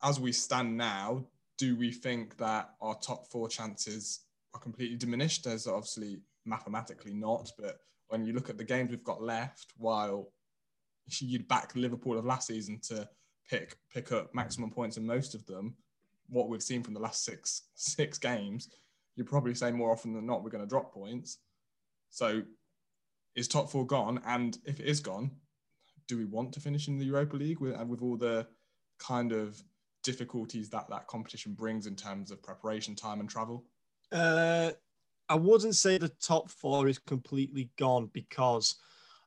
as 0.02 0.20
we 0.20 0.32
stand 0.32 0.76
now, 0.76 1.24
do 1.56 1.76
we 1.76 1.90
think 1.90 2.36
that 2.38 2.70
our 2.80 2.94
top 2.96 3.26
four 3.30 3.48
chances 3.48 4.20
are 4.54 4.60
completely 4.60 4.96
diminished? 4.96 5.44
There's 5.44 5.66
obviously 5.66 6.18
mathematically 6.44 7.14
not, 7.14 7.50
but 7.58 7.78
when 8.08 8.24
you 8.24 8.32
look 8.32 8.48
at 8.48 8.56
the 8.56 8.64
games 8.64 8.90
we've 8.90 9.04
got 9.04 9.22
left, 9.22 9.72
while 9.76 10.32
you'd 11.20 11.48
back 11.48 11.74
Liverpool 11.74 12.18
of 12.18 12.24
last 12.24 12.46
season 12.46 12.78
to 12.88 13.08
pick 13.50 13.76
pick 13.92 14.12
up 14.12 14.34
maximum 14.34 14.70
points 14.70 14.96
in 14.96 15.06
most 15.06 15.34
of 15.34 15.44
them, 15.46 15.74
what 16.28 16.48
we've 16.48 16.62
seen 16.62 16.82
from 16.82 16.94
the 16.94 17.00
last 17.00 17.24
six 17.24 17.62
six 17.74 18.18
games, 18.18 18.68
you're 19.16 19.26
probably 19.26 19.54
say 19.54 19.70
more 19.72 19.90
often 19.90 20.12
than 20.12 20.26
not 20.26 20.44
we're 20.44 20.50
going 20.50 20.64
to 20.64 20.68
drop 20.68 20.92
points. 20.92 21.38
So 22.10 22.42
is 23.34 23.48
top 23.48 23.70
four 23.70 23.86
gone? 23.86 24.20
And 24.26 24.58
if 24.64 24.80
it 24.80 24.86
is 24.86 25.00
gone, 25.00 25.30
do 26.08 26.16
we 26.16 26.24
want 26.24 26.52
to 26.54 26.60
finish 26.60 26.88
in 26.88 26.98
the 26.98 27.04
Europa 27.04 27.36
League 27.36 27.60
with, 27.60 27.78
with 27.86 28.02
all 28.02 28.16
the 28.16 28.46
kind 28.98 29.32
of 29.32 29.62
difficulties 30.02 30.70
that 30.70 30.88
that 30.88 31.06
competition 31.06 31.52
brings 31.52 31.86
in 31.86 31.94
terms 31.94 32.30
of 32.30 32.42
preparation 32.42 32.96
time 32.96 33.20
and 33.20 33.28
travel? 33.28 33.64
Uh, 34.10 34.72
I 35.28 35.34
wouldn't 35.34 35.76
say 35.76 35.98
the 35.98 36.08
top 36.08 36.50
four 36.50 36.88
is 36.88 36.98
completely 36.98 37.70
gone 37.78 38.10
because 38.12 38.76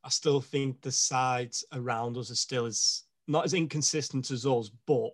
I 0.04 0.10
still 0.10 0.42
think 0.42 0.82
the 0.82 0.92
sides 0.92 1.64
around 1.74 2.18
us 2.18 2.32
are 2.32 2.36
still 2.36 2.66
as 2.66 3.04
not 3.28 3.46
as 3.46 3.54
inconsistent 3.54 4.32
as 4.32 4.46
us, 4.46 4.72
but 4.88 5.12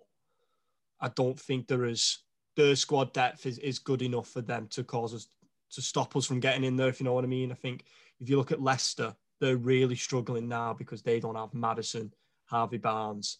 I 1.00 1.08
don't 1.10 1.38
think 1.38 1.68
there 1.68 1.84
is 1.84 2.18
their 2.56 2.74
squad 2.74 3.12
depth 3.12 3.46
is, 3.46 3.58
is 3.58 3.78
good 3.78 4.02
enough 4.02 4.28
for 4.28 4.40
them 4.40 4.66
to 4.68 4.82
cause 4.82 5.14
us 5.14 5.28
to 5.70 5.82
stop 5.82 6.16
us 6.16 6.24
from 6.24 6.40
getting 6.40 6.64
in 6.64 6.76
there, 6.76 6.88
if 6.88 6.98
you 6.98 7.04
know 7.04 7.12
what 7.12 7.24
I 7.24 7.28
mean. 7.28 7.52
I 7.52 7.54
think 7.54 7.84
if 8.18 8.30
you 8.30 8.38
look 8.38 8.50
at 8.50 8.62
Leicester, 8.62 9.14
they're 9.40 9.56
really 9.56 9.96
struggling 9.96 10.48
now 10.48 10.72
because 10.72 11.02
they 11.02 11.20
don't 11.20 11.36
have 11.36 11.54
Maddison, 11.54 12.12
Harvey 12.46 12.78
Barnes. 12.78 13.38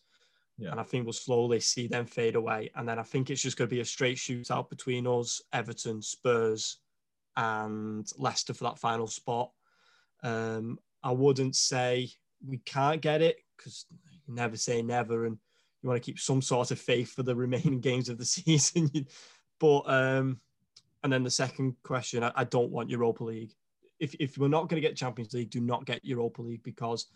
Yeah. 0.59 0.73
And 0.73 0.81
I 0.81 0.83
think 0.83 1.05
we'll 1.05 1.13
slowly 1.13 1.61
see 1.61 1.87
them 1.87 2.07
fade 2.07 2.35
away. 2.35 2.71
And 2.75 2.89
then 2.89 2.99
I 2.99 3.05
think 3.05 3.31
it's 3.31 3.43
just 3.43 3.57
going 3.57 3.69
to 3.69 3.75
be 3.75 3.81
a 3.81 3.85
straight 3.85 4.17
shootout 4.17 4.69
between 4.69 5.07
us, 5.07 5.41
Everton, 5.53 6.03
Spurs, 6.03 6.79
and 7.37 8.07
Leicester 8.19 8.55
for 8.55 8.65
that 8.65 8.79
final 8.79 9.07
spot. 9.07 9.53
Um, 10.25 10.79
I 11.03 11.13
wouldn't 11.13 11.55
say 11.55 12.11
we 12.45 12.59
can't 12.59 13.01
get 13.01 13.23
it 13.23 13.39
because 13.57 13.87
you 14.11 14.35
never 14.35 14.57
say 14.57 14.83
never. 14.83 15.27
And 15.27 15.39
you 15.83 15.89
want 15.89 16.03
to 16.03 16.05
keep 16.05 16.19
some 16.19 16.43
sort 16.43 16.73
of 16.73 16.81
faith 16.81 17.13
for 17.13 17.23
the 17.23 17.37
remaining 17.37 17.81
games 17.89 18.09
of 18.09 18.19
the 18.19 18.25
season. 18.25 18.91
but 19.61 19.83
um, 19.87 20.41
and 21.03 21.13
then 21.13 21.23
the 21.23 21.31
second 21.31 21.77
question, 21.83 22.25
I, 22.25 22.33
I, 22.35 22.45
don't 22.45 22.73
want 22.73 22.91
Europa 22.91 23.23
League. 23.23 23.55
If 24.01 24.15
if 24.21 24.39
we're 24.39 24.49
not 24.49 24.69
going 24.69 24.81
to 24.81 24.89
get 24.89 24.97
Champions 24.97 25.33
League, 25.35 25.51
do 25.51 25.61
not 25.61 25.87
get 25.87 26.05
Europa 26.05 26.43
League 26.43 26.63
because 26.63 27.07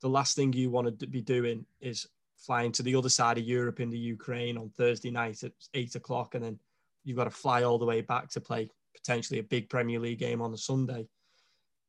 the 0.00 0.08
last 0.08 0.36
thing 0.36 0.52
you 0.52 0.70
want 0.70 0.98
to 0.98 1.06
be 1.06 1.20
doing 1.20 1.66
is 1.80 2.06
flying 2.36 2.70
to 2.72 2.82
the 2.82 2.94
other 2.94 3.08
side 3.08 3.38
of 3.38 3.44
Europe 3.44 3.80
in 3.80 3.90
the 3.90 3.98
Ukraine 3.98 4.56
on 4.56 4.70
Thursday 4.70 5.10
night 5.10 5.42
at 5.42 5.52
eight 5.74 5.94
o'clock, 5.96 6.34
and 6.34 6.44
then 6.44 6.58
you've 7.04 7.16
got 7.16 7.24
to 7.24 7.30
fly 7.30 7.62
all 7.62 7.78
the 7.78 7.86
way 7.86 8.00
back 8.00 8.28
to 8.30 8.40
play 8.40 8.68
potentially 8.94 9.40
a 9.40 9.44
big 9.44 9.68
Premier 9.68 9.98
League 9.98 10.18
game 10.18 10.40
on 10.40 10.54
a 10.54 10.58
Sunday 10.58 11.08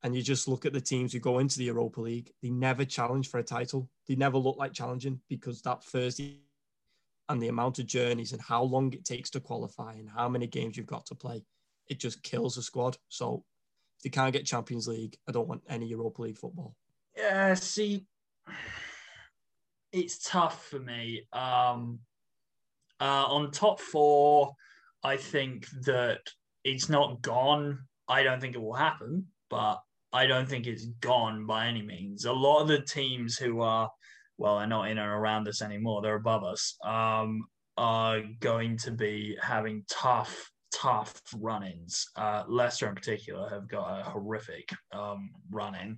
and 0.03 0.15
you 0.15 0.21
just 0.21 0.47
look 0.47 0.65
at 0.65 0.73
the 0.73 0.81
teams 0.81 1.11
who 1.11 1.19
go 1.19 1.39
into 1.39 1.57
the 1.57 1.65
Europa 1.65 1.99
League, 1.99 2.31
they 2.41 2.49
never 2.49 2.85
challenge 2.85 3.29
for 3.29 3.39
a 3.39 3.43
title. 3.43 3.89
They 4.07 4.15
never 4.15 4.37
look 4.37 4.57
like 4.57 4.71
challenging 4.73 5.19
because 5.27 5.61
that 5.63 5.83
first 5.83 6.21
and 7.29 7.41
the 7.41 7.49
amount 7.49 7.79
of 7.79 7.85
journeys 7.85 8.31
and 8.31 8.41
how 8.41 8.63
long 8.63 8.93
it 8.93 9.05
takes 9.05 9.29
to 9.31 9.39
qualify 9.39 9.93
and 9.93 10.09
how 10.09 10.29
many 10.29 10.47
games 10.47 10.77
you've 10.77 10.87
got 10.87 11.05
to 11.07 11.15
play, 11.15 11.43
it 11.87 11.99
just 11.99 12.23
kills 12.23 12.57
a 12.57 12.63
squad. 12.63 12.97
So 13.09 13.43
they 14.03 14.09
can't 14.09 14.33
get 14.33 14.45
Champions 14.45 14.87
League, 14.87 15.17
I 15.27 15.31
don't 15.31 15.47
want 15.47 15.63
any 15.69 15.87
Europa 15.87 16.21
League 16.21 16.37
football. 16.37 16.75
Yeah, 17.17 17.53
see, 17.53 18.05
it's 19.91 20.19
tough 20.19 20.65
for 20.67 20.79
me. 20.79 21.27
Um, 21.33 21.99
uh, 22.99 23.25
on 23.25 23.51
top 23.51 23.79
four, 23.79 24.53
I 25.03 25.17
think 25.17 25.67
that 25.83 26.19
it's 26.63 26.89
not 26.89 27.21
gone. 27.21 27.79
I 28.07 28.23
don't 28.23 28.41
think 28.41 28.55
it 28.55 28.61
will 28.61 28.73
happen, 28.73 29.27
but 29.49 29.79
I 30.11 30.25
don't 30.27 30.47
think 30.47 30.65
it's 30.65 30.85
gone 31.01 31.45
by 31.45 31.67
any 31.67 31.81
means. 31.81 32.25
A 32.25 32.33
lot 32.33 32.61
of 32.61 32.67
the 32.67 32.81
teams 32.81 33.37
who 33.37 33.61
are, 33.61 33.89
well, 34.37 34.57
they're 34.57 34.67
not 34.67 34.89
in 34.89 34.97
and 34.97 35.07
around 35.07 35.47
us 35.47 35.61
anymore, 35.61 36.01
they're 36.01 36.15
above 36.15 36.43
us, 36.43 36.75
um, 36.83 37.45
are 37.77 38.21
going 38.39 38.77
to 38.77 38.91
be 38.91 39.37
having 39.41 39.83
tough, 39.89 40.51
tough 40.73 41.21
run 41.37 41.63
ins. 41.63 42.09
Uh, 42.15 42.43
Leicester, 42.47 42.87
in 42.87 42.95
particular, 42.95 43.49
have 43.49 43.67
got 43.67 43.99
a 43.99 44.03
horrific 44.03 44.69
um, 44.91 45.31
run 45.51 45.75
in. 45.75 45.97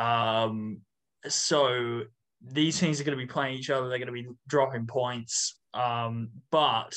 Um, 0.00 0.80
so 1.26 2.02
these 2.40 2.78
teams 2.78 3.00
are 3.00 3.04
going 3.04 3.18
to 3.18 3.24
be 3.24 3.30
playing 3.30 3.56
each 3.56 3.70
other, 3.70 3.88
they're 3.88 3.98
going 3.98 4.06
to 4.06 4.12
be 4.12 4.28
dropping 4.48 4.86
points. 4.86 5.58
Um, 5.74 6.30
but 6.50 6.94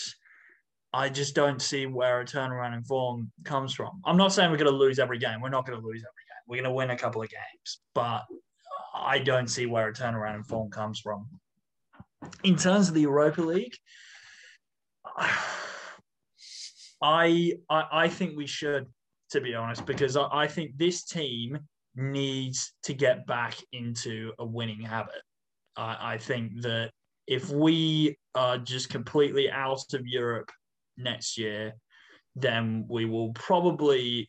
I 0.94 1.10
just 1.10 1.36
don't 1.36 1.62
see 1.62 1.86
where 1.86 2.22
a 2.22 2.26
turnaround 2.26 2.76
in 2.76 2.84
form 2.84 3.32
comes 3.44 3.74
from. 3.74 4.02
I'm 4.06 4.18
not 4.18 4.34
saying 4.34 4.50
we're 4.50 4.58
going 4.58 4.72
to 4.72 4.78
lose 4.78 5.00
every 5.00 5.20
game. 5.20 5.42
We're 5.42 5.50
not 5.50 5.66
going 5.66 5.80
to 5.80 5.86
lose 5.86 6.02
every 6.02 6.04
game. 6.04 6.44
we're 6.48 6.58
going 6.58 6.64
to 6.64 6.76
win 6.76 6.90
a 6.92 6.98
couple 6.98 7.22
of 7.22 7.30
games, 7.30 7.82
but 7.94 8.26
I 8.96 9.20
don't 9.20 9.48
see 9.48 9.66
where 9.66 9.90
a 9.90 9.94
turnaround 9.94 10.36
in 10.36 10.44
form 10.44 10.70
comes 10.72 11.00
from. 11.00 11.28
In 12.44 12.56
terms 12.56 12.90
of 12.90 12.96
the 12.96 13.02
Europa 13.02 13.42
League, 13.42 13.76
I 17.02 17.54
I, 17.70 17.86
I 17.92 18.08
think 18.10 18.38
we 18.38 18.48
should, 18.48 18.88
to 19.32 19.42
be 19.42 19.56
honest, 19.56 19.86
because 19.86 20.18
I, 20.18 20.28
I 20.32 20.48
think 20.48 20.78
this 20.78 21.06
team 21.06 21.60
needs 21.96 22.74
to 22.84 22.94
get 22.94 23.26
back 23.26 23.58
into 23.72 24.34
a 24.40 24.46
winning 24.46 24.82
habit. 24.82 25.22
I, 25.76 26.14
I 26.14 26.18
think 26.18 26.62
that 26.62 26.92
if 27.28 27.50
we 27.50 28.18
are 28.36 28.58
just 28.58 28.90
completely 28.90 29.50
out 29.52 29.94
of 29.94 30.08
Europe 30.08 30.52
next 30.98 31.38
year, 31.38 31.74
then 32.36 32.86
we 32.90 33.06
will 33.06 33.32
probably 33.34 34.28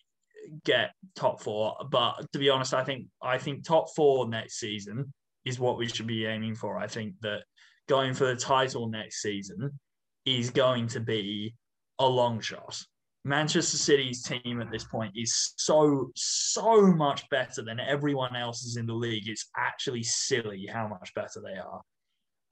get 0.65 0.91
top 1.15 1.43
four. 1.43 1.77
But 1.91 2.31
to 2.33 2.39
be 2.39 2.51
honest, 2.51 2.75
I 2.75 2.85
think 2.85 3.07
I 3.23 3.39
think 3.39 3.65
top 3.65 3.95
four 3.95 4.29
next 4.29 4.59
season 4.59 5.13
is 5.45 5.59
what 5.59 5.79
we 5.79 5.89
should 5.89 6.07
be 6.07 6.27
aiming 6.27 6.55
for. 6.55 6.79
I 6.79 6.87
think 6.87 7.15
that 7.23 7.45
going 7.89 8.15
for 8.15 8.27
the 8.27 8.37
title 8.37 8.89
next 8.89 9.23
season 9.23 9.79
is 10.25 10.51
going 10.51 10.87
to 10.89 11.01
be 11.01 11.55
a 12.01 12.07
long 12.07 12.41
shot. 12.41 12.83
Manchester 13.25 13.77
City's 13.77 14.23
team 14.23 14.61
at 14.61 14.71
this 14.73 14.85
point 14.85 15.13
is 15.15 15.53
so, 15.57 16.11
so 16.17 16.87
much 16.87 17.29
better 17.29 17.63
than 17.63 17.79
everyone 17.79 18.35
else's 18.35 18.77
in 18.77 18.87
the 18.87 18.95
league. 18.95 19.29
It's 19.29 19.51
actually 19.57 20.03
silly 20.03 20.67
how 20.67 20.89
much 20.89 21.13
better 21.15 21.41
they 21.45 21.59
are. 21.59 21.83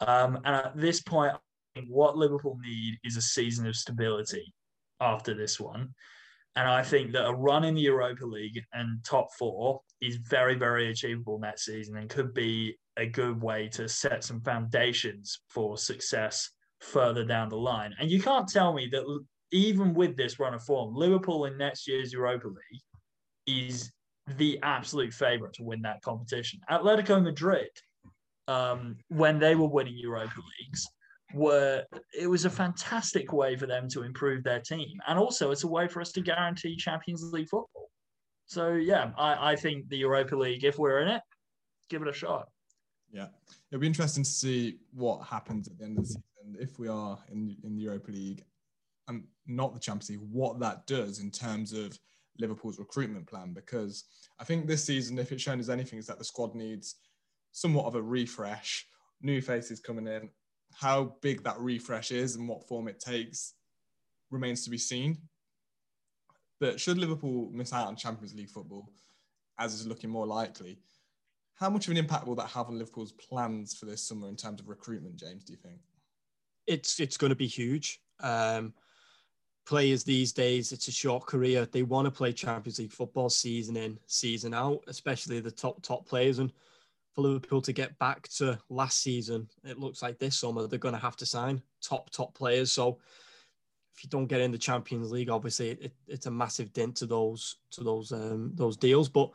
Um, 0.01 0.37
and 0.45 0.55
at 0.55 0.77
this 0.77 1.01
point, 1.01 1.33
what 1.89 2.17
Liverpool 2.17 2.59
need 2.63 2.99
is 3.03 3.17
a 3.17 3.23
season 3.23 3.67
of 3.67 3.77
stability 3.77 4.53
after 5.01 5.35
this 5.35 5.59
one. 5.59 5.95
And 6.57 6.69
I 6.69 6.83
think 6.83 7.13
that 7.13 7.27
a 7.27 7.33
run 7.33 7.65
in 7.65 7.75
the 7.75 7.81
Europa 7.81 8.27
League 8.27 8.61
and 8.73 9.03
top 9.05 9.29
four 9.39 9.81
is 10.03 10.17
very, 10.17 10.55
very 10.57 10.91
achievable 10.91 11.39
next 11.39 11.65
season 11.65 11.97
and 11.97 12.11
could 12.11 12.35
be 12.35 12.77
a 12.97 13.07
good 13.07 13.41
way 13.41 13.69
to 13.69 13.89
set 13.89 14.25
some 14.25 14.41
foundations 14.41 15.41
for 15.49 15.79
success 15.79 16.51
further 16.81 17.25
down 17.25 17.49
the 17.49 17.57
line. 17.57 17.95
And 17.99 18.11
you 18.11 18.21
can't 18.21 18.49
tell 18.49 18.73
me 18.73 18.89
that 18.93 19.05
even 19.51 19.95
with 19.95 20.17
this 20.17 20.39
run 20.39 20.55
of 20.55 20.63
form, 20.63 20.95
Liverpool 20.95 21.47
in 21.47 21.57
next 21.57 21.89
year's 21.89 22.13
Europa 22.13 22.49
League 22.49 22.83
is 23.47 23.93
the 24.37 24.59
absolute 24.63 25.13
favourite 25.13 25.55
to 25.55 25.63
win 25.63 25.81
that 25.83 26.03
competition. 26.03 26.61
Atletico 26.71 27.23
Madrid, 27.23 27.71
um, 28.47 28.97
when 29.09 29.39
they 29.39 29.55
were 29.55 29.69
winning 29.69 29.97
Europa 29.97 30.41
Leagues, 30.61 30.87
were 31.35 31.85
it 32.19 32.27
was 32.27 32.45
a 32.45 32.51
fantastic 32.51 33.33
way 33.33 33.57
for 33.57 33.67
them 33.67 33.89
to 33.91 34.03
improve 34.03 34.43
their 34.43 34.61
team, 34.61 34.99
and 35.07 35.19
also 35.19 35.51
it's 35.51 35.65
a 35.65 35.69
way 35.69 35.87
for 35.87 36.01
us 36.01 36.13
to 36.13 36.21
guarantee 36.21 36.77
Champions 36.77 37.23
League 37.33 37.49
football. 37.49 37.91
So 38.47 38.73
yeah, 38.73 39.13
I, 39.19 39.53
I 39.53 39.57
think 39.57 39.89
the 39.89 39.99
Europa 39.99 40.35
League, 40.37 40.65
if 40.65 40.79
we're 40.79 41.01
in 41.01 41.09
it, 41.09 41.23
give 41.91 42.01
it 42.01 42.09
a 42.09 42.13
shot. 42.13 42.49
Yeah, 43.11 43.27
it'll 43.71 43.81
be 43.81 43.87
interesting 43.87 44.25
to 44.25 44.31
see 44.31 44.79
what 44.93 45.23
happens 45.27 45.69
at 45.69 45.79
the 45.79 45.85
end 45.85 45.99
of 45.99 46.05
the 46.05 46.09
season 46.09 46.23
if 46.59 46.79
we 46.79 46.89
are 46.89 47.19
in 47.31 47.57
in 47.63 47.77
the 47.77 47.83
Europa 47.83 48.11
League 48.11 48.45
and 49.09 49.25
not 49.47 49.75
the 49.75 49.81
Champions 49.81 50.11
League, 50.11 50.29
what 50.31 50.61
that 50.61 50.87
does 50.87 51.19
in 51.21 51.31
terms 51.31 51.73
of 51.73 51.99
Liverpool's 52.39 52.79
recruitment 52.79 53.27
plan. 53.27 53.53
Because 53.53 54.05
I 54.39 54.45
think 54.45 54.67
this 54.67 54.85
season, 54.85 55.19
if 55.19 55.33
it's 55.33 55.43
shown 55.43 55.61
us 55.61 55.69
anything, 55.69 55.99
is 55.99 56.07
that 56.07 56.19
the 56.19 56.25
squad 56.25 56.55
needs 56.55 56.97
somewhat 57.53 57.87
of 57.87 57.95
a 57.95 58.03
refresh, 58.03 58.87
new 59.23 59.41
faces 59.41 59.81
coming 59.81 60.07
in. 60.07 60.29
How 60.75 61.17
big 61.23 61.43
that 61.45 61.59
refresh 61.59 62.11
is 62.13 62.37
and 62.37 62.49
what 62.49 62.69
form 62.69 62.89
it 62.89 63.01
takes 63.01 63.55
remains 64.31 64.65
to 64.65 64.71
be 64.71 64.79
seen. 64.79 65.19
But 66.61 66.81
should 66.81 66.99
Liverpool 66.99 67.51
miss 67.53 67.73
out 67.73 67.87
on 67.87 67.97
Champions 67.97 68.35
League 68.35 68.51
football, 68.51 68.93
as 69.59 69.75
is 69.75 69.87
looking 69.87 70.11
more 70.11 70.27
likely, 70.27 70.79
how 71.55 71.71
much 71.71 71.87
of 71.87 71.91
an 71.91 71.97
impact 71.97 72.27
will 72.27 72.37
that 72.37 72.51
have 72.51 72.69
on 72.69 72.79
Liverpool's 72.79 73.13
plans 73.13 73.75
for 73.77 73.87
this 73.87 74.07
summer 74.07 74.29
in 74.29 74.37
terms 74.37 74.61
of 74.61 74.69
recruitment, 74.69 75.17
James? 75.17 75.45
Do 75.45 75.53
you 75.53 75.59
think? 75.59 75.81
It's 76.67 77.01
it's 77.01 77.17
going 77.17 77.31
to 77.31 77.37
be 77.37 77.47
huge. 77.47 78.01
Um, 78.21 78.75
players 79.69 80.03
these 80.03 80.33
days, 80.33 80.73
it's 80.73 80.89
a 80.89 80.93
short 80.93 81.27
career. 81.27 81.69
They 81.71 81.83
want 81.83 82.07
to 82.07 82.11
play 82.11 82.33
Champions 82.33 82.79
League 82.79 82.91
football 82.91 83.29
season 83.29 83.77
in, 83.77 83.99
season 84.07 84.55
out, 84.55 84.83
especially 84.87 85.41
the 85.41 85.51
top 85.51 85.83
top 85.83 86.09
players. 86.09 86.39
And 86.39 86.51
for 87.15 87.21
Liverpool 87.21 87.61
to 87.61 87.73
get 87.75 87.99
back 87.99 88.29
to 88.37 88.59
last 88.71 89.03
season, 89.03 89.47
it 89.65 89.79
looks 89.79 90.01
like 90.01 90.19
this 90.19 90.39
summer 90.39 90.67
they're 90.67 90.79
going 90.79 90.95
to 90.95 91.01
have 91.01 91.17
to 91.17 91.27
sign 91.27 91.61
top 91.83 92.09
top 92.09 92.35
players. 92.35 92.73
So 92.73 92.99
if 93.95 94.03
you 94.03 94.09
don't 94.09 94.27
get 94.27 94.41
in 94.41 94.53
the 94.53 94.59
Champions 94.59 95.13
League, 95.13 95.29
obviously 95.29 95.73
it, 95.73 95.93
it's 96.07 96.27
a 96.27 96.31
massive 96.31 96.73
dent 96.73 96.97
to 96.97 97.07
those 97.07 97.57
to 97.73 97.85
those 97.85 98.11
um, 98.11 98.53
those 98.55 98.79
deals. 98.79 99.11
But 99.11 99.31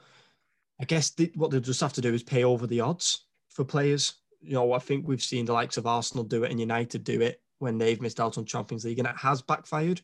I 0.82 0.86
guess 0.86 1.12
the, 1.12 1.32
what 1.36 1.52
they'll 1.52 1.60
just 1.60 1.82
have 1.82 1.94
to 1.94 2.02
do 2.02 2.12
is 2.12 2.24
pay 2.24 2.44
over 2.44 2.66
the 2.66 2.82
odds 2.82 3.28
for 3.50 3.64
players. 3.64 4.16
You 4.42 4.54
know, 4.54 4.74
I 4.74 4.80
think 4.80 5.08
we've 5.08 5.22
seen 5.22 5.46
the 5.46 5.54
likes 5.54 5.78
of 5.78 5.86
Arsenal 5.86 6.24
do 6.24 6.44
it 6.44 6.50
and 6.50 6.60
United 6.60 7.04
do 7.04 7.22
it 7.22 7.40
when 7.60 7.78
they've 7.78 8.02
missed 8.02 8.20
out 8.20 8.40
on 8.40 8.46
Champions 8.46 8.84
League, 8.84 8.98
and 8.98 9.08
it 9.08 9.16
has 9.16 9.44
backfired. 9.44 10.02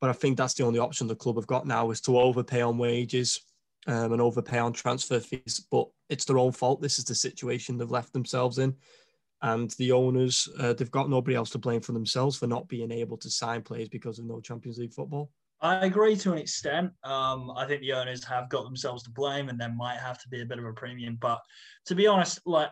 But 0.00 0.10
I 0.10 0.12
think 0.12 0.36
that's 0.36 0.54
the 0.54 0.64
only 0.64 0.78
option 0.78 1.06
the 1.06 1.16
club 1.16 1.36
have 1.36 1.46
got 1.46 1.66
now 1.66 1.90
is 1.90 2.00
to 2.02 2.18
overpay 2.18 2.62
on 2.62 2.78
wages 2.78 3.40
um, 3.86 4.12
and 4.12 4.22
overpay 4.22 4.58
on 4.58 4.72
transfer 4.72 5.20
fees. 5.20 5.66
But 5.70 5.88
it's 6.08 6.24
their 6.24 6.38
own 6.38 6.52
fault. 6.52 6.80
This 6.80 6.98
is 6.98 7.04
the 7.04 7.14
situation 7.14 7.76
they've 7.76 7.90
left 7.90 8.12
themselves 8.12 8.58
in. 8.58 8.74
And 9.42 9.70
the 9.72 9.92
owners, 9.92 10.48
uh, 10.58 10.72
they've 10.72 10.90
got 10.90 11.10
nobody 11.10 11.36
else 11.36 11.50
to 11.50 11.58
blame 11.58 11.80
for 11.80 11.92
themselves 11.92 12.36
for 12.36 12.46
not 12.46 12.68
being 12.68 12.90
able 12.90 13.16
to 13.18 13.30
sign 13.30 13.62
players 13.62 13.88
because 13.88 14.18
of 14.18 14.24
no 14.24 14.40
Champions 14.40 14.78
League 14.78 14.92
football. 14.92 15.30
I 15.60 15.86
agree 15.86 16.16
to 16.16 16.32
an 16.32 16.38
extent. 16.38 16.92
Um, 17.02 17.50
I 17.56 17.66
think 17.66 17.82
the 17.82 17.92
owners 17.92 18.24
have 18.24 18.48
got 18.48 18.64
themselves 18.64 19.02
to 19.04 19.10
blame, 19.10 19.48
and 19.48 19.60
there 19.60 19.72
might 19.72 19.98
have 19.98 20.20
to 20.22 20.28
be 20.28 20.42
a 20.42 20.46
bit 20.46 20.58
of 20.58 20.64
a 20.64 20.72
premium. 20.72 21.18
But 21.20 21.40
to 21.86 21.94
be 21.94 22.06
honest, 22.06 22.40
like 22.46 22.70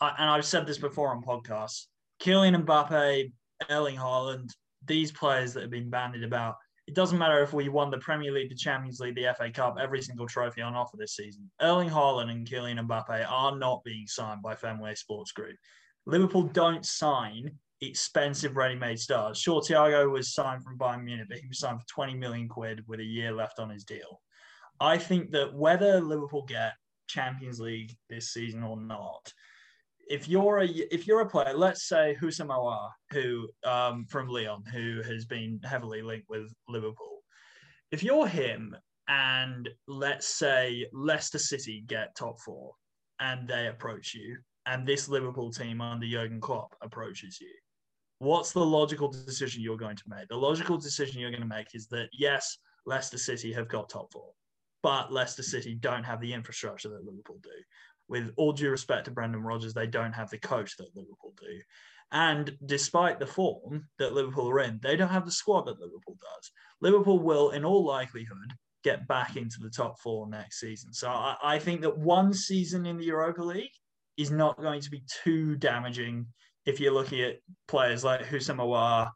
I, 0.00 0.06
I 0.06 0.14
and 0.18 0.30
I've 0.30 0.44
said 0.44 0.66
this 0.66 0.78
before 0.78 1.14
on 1.14 1.22
podcasts, 1.22 1.86
Kylian 2.20 2.64
Mbappe, 2.64 3.32
Erling 3.70 3.96
Haaland, 3.96 4.50
these 4.84 5.12
players 5.12 5.54
that 5.54 5.62
have 5.62 5.70
been 5.70 5.90
bandied 5.90 6.24
about, 6.24 6.56
it 6.86 6.94
doesn't 6.94 7.18
matter 7.18 7.42
if 7.42 7.52
we 7.52 7.68
won 7.68 7.90
the 7.90 7.98
Premier 7.98 8.30
League, 8.30 8.50
the 8.50 8.54
Champions 8.54 9.00
League, 9.00 9.14
the 9.14 9.34
FA 9.36 9.50
Cup, 9.50 9.76
every 9.80 10.02
single 10.02 10.26
trophy 10.26 10.60
on 10.60 10.74
offer 10.74 10.96
this 10.98 11.16
season. 11.16 11.50
Erling 11.60 11.88
Haaland 11.88 12.30
and 12.30 12.46
Kylian 12.46 12.86
Mbappe 12.86 13.26
are 13.30 13.56
not 13.56 13.82
being 13.84 14.06
signed 14.06 14.42
by 14.42 14.54
Fenway 14.54 14.94
Sports 14.94 15.32
Group. 15.32 15.56
Liverpool 16.06 16.42
don't 16.42 16.84
sign 16.84 17.50
expensive 17.80 18.56
ready-made 18.56 18.98
stars. 18.98 19.38
Sure, 19.38 19.60
Thiago 19.60 20.10
was 20.10 20.34
signed 20.34 20.62
from 20.62 20.78
Bayern 20.78 21.04
Munich, 21.04 21.26
but 21.28 21.38
he 21.38 21.48
was 21.48 21.58
signed 21.58 21.80
for 21.80 21.86
20 21.88 22.14
million 22.14 22.48
quid 22.48 22.84
with 22.86 23.00
a 23.00 23.04
year 23.04 23.32
left 23.32 23.58
on 23.58 23.70
his 23.70 23.84
deal. 23.84 24.20
I 24.78 24.98
think 24.98 25.30
that 25.30 25.54
whether 25.54 26.00
Liverpool 26.00 26.44
get 26.44 26.74
Champions 27.06 27.60
League 27.60 27.96
this 28.10 28.32
season 28.32 28.62
or 28.62 28.76
not, 28.76 29.32
if 30.08 30.28
you're 30.28 30.58
a 30.58 30.66
if 30.66 31.06
you're 31.06 31.20
a 31.20 31.28
player, 31.28 31.54
let's 31.54 31.88
say 31.88 32.16
Houssem 32.20 32.48
Aouar, 32.48 32.90
who 33.10 33.48
um, 33.64 34.06
from 34.08 34.28
Lyon, 34.28 34.64
who 34.72 35.02
has 35.02 35.24
been 35.24 35.60
heavily 35.64 36.02
linked 36.02 36.28
with 36.28 36.52
Liverpool, 36.68 37.22
if 37.90 38.02
you're 38.02 38.26
him 38.26 38.76
and 39.08 39.68
let's 39.86 40.28
say 40.28 40.86
Leicester 40.92 41.38
City 41.38 41.84
get 41.86 42.16
top 42.16 42.40
four 42.40 42.72
and 43.20 43.46
they 43.46 43.68
approach 43.68 44.14
you, 44.14 44.38
and 44.66 44.86
this 44.86 45.08
Liverpool 45.08 45.50
team 45.50 45.80
under 45.80 46.06
Jurgen 46.06 46.40
Klopp 46.40 46.74
approaches 46.82 47.38
you, 47.40 47.52
what's 48.18 48.52
the 48.52 48.64
logical 48.64 49.08
decision 49.08 49.62
you're 49.62 49.76
going 49.76 49.96
to 49.96 50.04
make? 50.08 50.28
The 50.28 50.36
logical 50.36 50.78
decision 50.78 51.20
you're 51.20 51.30
going 51.30 51.42
to 51.42 51.48
make 51.48 51.74
is 51.74 51.86
that 51.88 52.08
yes, 52.12 52.58
Leicester 52.86 53.18
City 53.18 53.52
have 53.52 53.68
got 53.68 53.88
top 53.88 54.12
four, 54.12 54.30
but 54.82 55.12
Leicester 55.12 55.42
City 55.42 55.74
don't 55.74 56.04
have 56.04 56.20
the 56.20 56.32
infrastructure 56.32 56.88
that 56.88 57.04
Liverpool 57.04 57.38
do 57.42 57.50
with 58.08 58.32
all 58.36 58.52
due 58.52 58.70
respect 58.70 59.06
to 59.06 59.10
Brendan 59.10 59.42
Rodgers, 59.42 59.74
they 59.74 59.86
don't 59.86 60.12
have 60.12 60.30
the 60.30 60.38
coach 60.38 60.76
that 60.76 60.94
Liverpool 60.94 61.34
do. 61.40 61.60
And 62.12 62.56
despite 62.66 63.18
the 63.18 63.26
form 63.26 63.88
that 63.98 64.12
Liverpool 64.12 64.48
are 64.50 64.60
in, 64.60 64.78
they 64.82 64.96
don't 64.96 65.08
have 65.08 65.24
the 65.24 65.32
squad 65.32 65.62
that 65.62 65.80
Liverpool 65.80 66.16
does. 66.20 66.50
Liverpool 66.80 67.18
will, 67.18 67.50
in 67.50 67.64
all 67.64 67.84
likelihood, 67.84 68.52
get 68.84 69.08
back 69.08 69.36
into 69.36 69.56
the 69.60 69.70
top 69.70 69.98
four 69.98 70.28
next 70.28 70.60
season. 70.60 70.92
So 70.92 71.08
I, 71.08 71.36
I 71.42 71.58
think 71.58 71.80
that 71.80 71.98
one 71.98 72.32
season 72.32 72.86
in 72.86 72.98
the 72.98 73.04
Europa 73.04 73.42
League 73.42 73.72
is 74.16 74.30
not 74.30 74.60
going 74.60 74.80
to 74.82 74.90
be 74.90 75.02
too 75.24 75.56
damaging 75.56 76.26
if 76.66 76.78
you're 76.78 76.92
looking 76.92 77.20
at 77.22 77.38
players 77.66 78.04
like 78.04 78.22
Houssem 78.22 78.58
Aouar, 78.58 79.10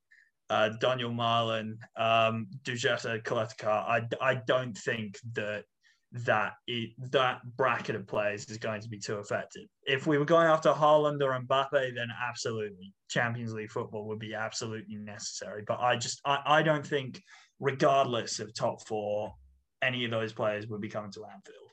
uh, 0.50 0.70
Donyell 0.82 1.14
Malen, 1.14 1.76
um, 1.96 2.46
Duje 2.62 3.22
Caleta-Car. 3.22 3.86
I, 3.88 4.02
I 4.20 4.34
don't 4.46 4.76
think 4.76 5.18
that 5.34 5.64
that 6.12 6.54
it, 6.66 6.90
that 7.12 7.40
bracket 7.56 7.94
of 7.94 8.06
players 8.06 8.46
is 8.46 8.56
going 8.56 8.80
to 8.80 8.88
be 8.88 8.98
too 8.98 9.18
effective. 9.18 9.64
If 9.84 10.06
we 10.06 10.18
were 10.18 10.24
going 10.24 10.46
after 10.46 10.70
Haaland 10.70 11.22
or 11.22 11.38
Mbappe, 11.38 11.94
then 11.94 12.08
absolutely 12.26 12.94
Champions 13.10 13.52
League 13.52 13.70
football 13.70 14.06
would 14.08 14.18
be 14.18 14.34
absolutely 14.34 14.96
necessary. 14.96 15.64
But 15.66 15.80
I 15.80 15.96
just 15.96 16.20
I, 16.24 16.38
I 16.46 16.62
don't 16.62 16.86
think, 16.86 17.22
regardless 17.60 18.40
of 18.40 18.54
top 18.54 18.86
four, 18.86 19.34
any 19.82 20.04
of 20.04 20.10
those 20.10 20.32
players 20.32 20.66
would 20.68 20.80
be 20.80 20.88
coming 20.88 21.12
to 21.12 21.24
Anfield. 21.24 21.68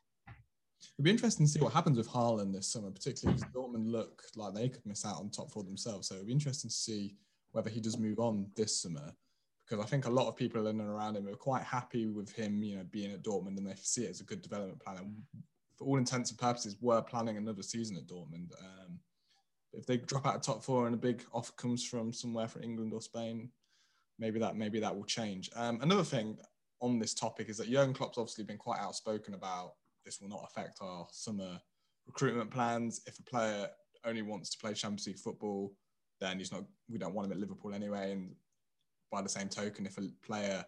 It'd 0.98 1.04
be 1.04 1.12
interesting 1.12 1.46
to 1.46 1.52
see 1.52 1.60
what 1.60 1.74
happens 1.74 1.98
with 1.98 2.10
Haaland 2.10 2.54
this 2.54 2.72
summer, 2.72 2.92
particularly 2.92 3.38
because 3.38 3.54
Dortmund 3.54 3.92
look 3.92 4.22
like 4.36 4.54
they 4.54 4.70
could 4.70 4.86
miss 4.86 5.06
out 5.06 5.18
on 5.18 5.30
top 5.30 5.52
four 5.52 5.64
themselves. 5.64 6.08
So 6.08 6.16
it'd 6.16 6.28
be 6.28 6.34
interesting 6.34 6.70
to 6.70 6.76
see 6.76 7.16
whether 7.52 7.70
he 7.70 7.80
does 7.80 7.98
move 7.98 8.20
on 8.20 8.48
this 8.56 8.82
summer 8.82 9.14
because 9.66 9.84
I 9.84 9.88
think 9.88 10.06
a 10.06 10.12
lot 10.12 10.28
of 10.28 10.36
people 10.36 10.68
in 10.68 10.80
and 10.80 10.90
around 10.90 11.18
him 11.18 11.28
are 11.28 11.36
quite 11.36 11.64
happy 11.64 12.08
with 12.08 12.32
him, 12.32 12.62
you 12.62 12.78
know, 12.78 12.86
being 12.92 13.12
at 13.12 13.24
Dortmund 13.24 13.58
and 13.58 13.68
they 13.68 13.74
see 13.78 14.04
it 14.04 14.12
as 14.12 14.22
a 14.22 14.26
good 14.26 14.42
development 14.42 14.80
plan. 14.80 14.98
And 14.98 15.16
for 15.78 15.86
all 15.86 15.98
intents 15.98 16.30
and 16.30 16.40
purposes, 16.40 16.76
we're 16.80 17.02
planning 17.02 17.38
another 17.38 17.64
season 17.64 17.98
at 17.98 18.08
Dortmund. 18.08 18.52
Um, 18.60 19.00
if 19.74 19.86
they 19.86 19.98
drop 19.98 20.26
out 20.26 20.36
of 20.36 20.42
top 20.42 20.64
four 20.64 20.86
and 20.86 20.96
a 20.96 21.00
big 21.00 21.24
offer 21.34 21.52
comes 21.54 21.84
from 21.84 22.14
somewhere 22.14 22.48
from 22.48 22.64
England 22.64 22.94
or 22.94 23.02
Spain, 23.02 23.50
maybe 24.20 24.40
that 24.40 24.56
maybe 24.56 24.80
that 24.80 24.96
will 24.96 25.04
change. 25.04 25.50
Um, 25.56 25.80
another 25.82 26.04
thing 26.04 26.38
on 26.82 27.00
this 27.00 27.14
topic 27.14 27.50
is 27.50 27.58
that 27.58 27.70
Jurgen 27.70 27.94
Klopp's 27.94 28.18
obviously 28.18 28.44
been 28.44 28.58
quite 28.58 28.80
outspoken 28.80 29.34
about 29.34 29.74
this 30.06 30.22
will 30.22 30.30
not 30.30 30.48
affect 30.48 30.78
our 30.82 31.08
summer 31.12 31.60
recruitment 32.06 32.52
plans. 32.52 33.02
If 33.08 33.20
a 33.20 33.24
player 33.24 33.68
only 34.06 34.22
wants 34.22 34.52
to 34.52 34.58
play 34.60 34.74
Champions 34.74 35.08
League 35.08 35.18
football, 35.18 35.74
then 36.22 36.38
he's 36.38 36.52
not. 36.52 36.64
We 36.90 37.00
don't 37.00 37.14
want 37.14 37.26
him 37.26 37.32
at 37.34 37.40
Liverpool 37.40 37.74
anyway, 37.74 38.12
and 38.12 38.36
by 39.12 39.22
the 39.22 39.30
same 39.30 39.50
token, 39.50 39.86
if 39.86 39.98
a 39.98 40.02
player 40.26 40.64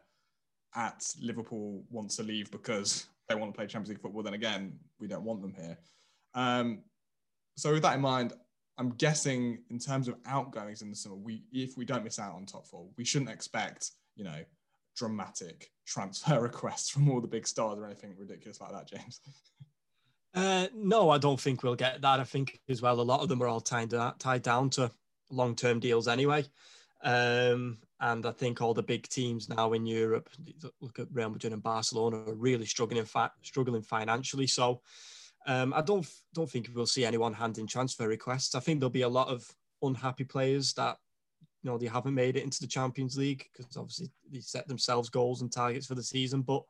at 0.75 1.03
Liverpool 1.21 1.83
wants 1.89 2.15
to 2.17 2.23
leave 2.23 2.51
because 2.51 3.07
they 3.27 3.35
want 3.35 3.53
to 3.53 3.57
play 3.57 3.67
Champions 3.67 3.89
League 3.89 4.01
football, 4.01 4.23
then 4.23 4.33
again, 4.33 4.79
we 4.99 5.07
don't 5.07 5.23
want 5.23 5.41
them 5.41 5.53
here. 5.53 5.77
Um, 6.33 6.79
so 7.55 7.73
with 7.73 7.81
that 7.83 7.95
in 7.95 8.01
mind, 8.01 8.33
I'm 8.77 8.91
guessing 8.91 9.59
in 9.69 9.79
terms 9.79 10.07
of 10.07 10.15
outgoings 10.25 10.81
in 10.81 10.89
the 10.89 10.95
summer, 10.95 11.15
we 11.15 11.43
if 11.51 11.77
we 11.77 11.85
don't 11.85 12.03
miss 12.03 12.19
out 12.19 12.35
on 12.35 12.45
top 12.45 12.67
four, 12.67 12.87
we 12.95 13.03
shouldn't 13.03 13.31
expect 13.31 13.91
you 14.15 14.23
know 14.23 14.43
dramatic 14.95 15.71
transfer 15.85 16.39
requests 16.41 16.89
from 16.89 17.09
all 17.09 17.21
the 17.21 17.27
big 17.27 17.47
stars 17.47 17.79
or 17.79 17.85
anything 17.85 18.13
ridiculous 18.17 18.61
like 18.61 18.71
that, 18.71 18.87
James. 18.87 19.21
Uh, 20.33 20.67
no, 20.75 21.09
I 21.09 21.17
don't 21.17 21.39
think 21.39 21.63
we'll 21.63 21.75
get 21.75 22.01
that. 22.01 22.19
I 22.19 22.23
think 22.23 22.59
as 22.69 22.81
well, 22.81 22.99
a 22.99 23.01
lot 23.01 23.21
of 23.21 23.29
them 23.29 23.41
are 23.41 23.47
all 23.47 23.61
tied, 23.61 23.93
tied 24.19 24.43
down 24.43 24.69
to 24.71 24.91
long 25.31 25.55
term 25.55 25.79
deals 25.79 26.07
anyway. 26.07 26.45
Um, 27.03 27.79
and 27.99 28.25
I 28.25 28.31
think 28.31 28.61
all 28.61 28.73
the 28.73 28.83
big 28.83 29.07
teams 29.07 29.49
now 29.49 29.73
in 29.73 29.85
Europe, 29.85 30.29
look 30.81 30.99
at 30.99 31.07
Real 31.11 31.29
Madrid 31.29 31.53
and 31.53 31.63
Barcelona, 31.63 32.17
are 32.17 32.35
really 32.35 32.65
struggling, 32.65 33.03
fa- 33.05 33.31
struggling 33.41 33.81
financially. 33.81 34.47
So 34.47 34.81
um, 35.47 35.73
I 35.73 35.81
don't 35.81 36.07
don't 36.33 36.49
think 36.49 36.69
we'll 36.73 36.85
see 36.85 37.05
anyone 37.05 37.33
handing 37.33 37.67
transfer 37.67 38.07
requests. 38.07 38.53
I 38.53 38.59
think 38.59 38.79
there'll 38.79 38.91
be 38.91 39.01
a 39.01 39.09
lot 39.09 39.29
of 39.29 39.49
unhappy 39.81 40.25
players 40.25 40.73
that 40.73 40.97
you 41.63 41.71
know 41.71 41.77
they 41.77 41.87
haven't 41.87 42.13
made 42.13 42.35
it 42.35 42.43
into 42.43 42.59
the 42.59 42.67
Champions 42.67 43.17
League 43.17 43.47
because 43.51 43.77
obviously 43.77 44.11
they 44.31 44.41
set 44.41 44.67
themselves 44.67 45.09
goals 45.09 45.41
and 45.41 45.51
targets 45.51 45.87
for 45.87 45.95
the 45.95 46.03
season. 46.03 46.41
But 46.41 46.63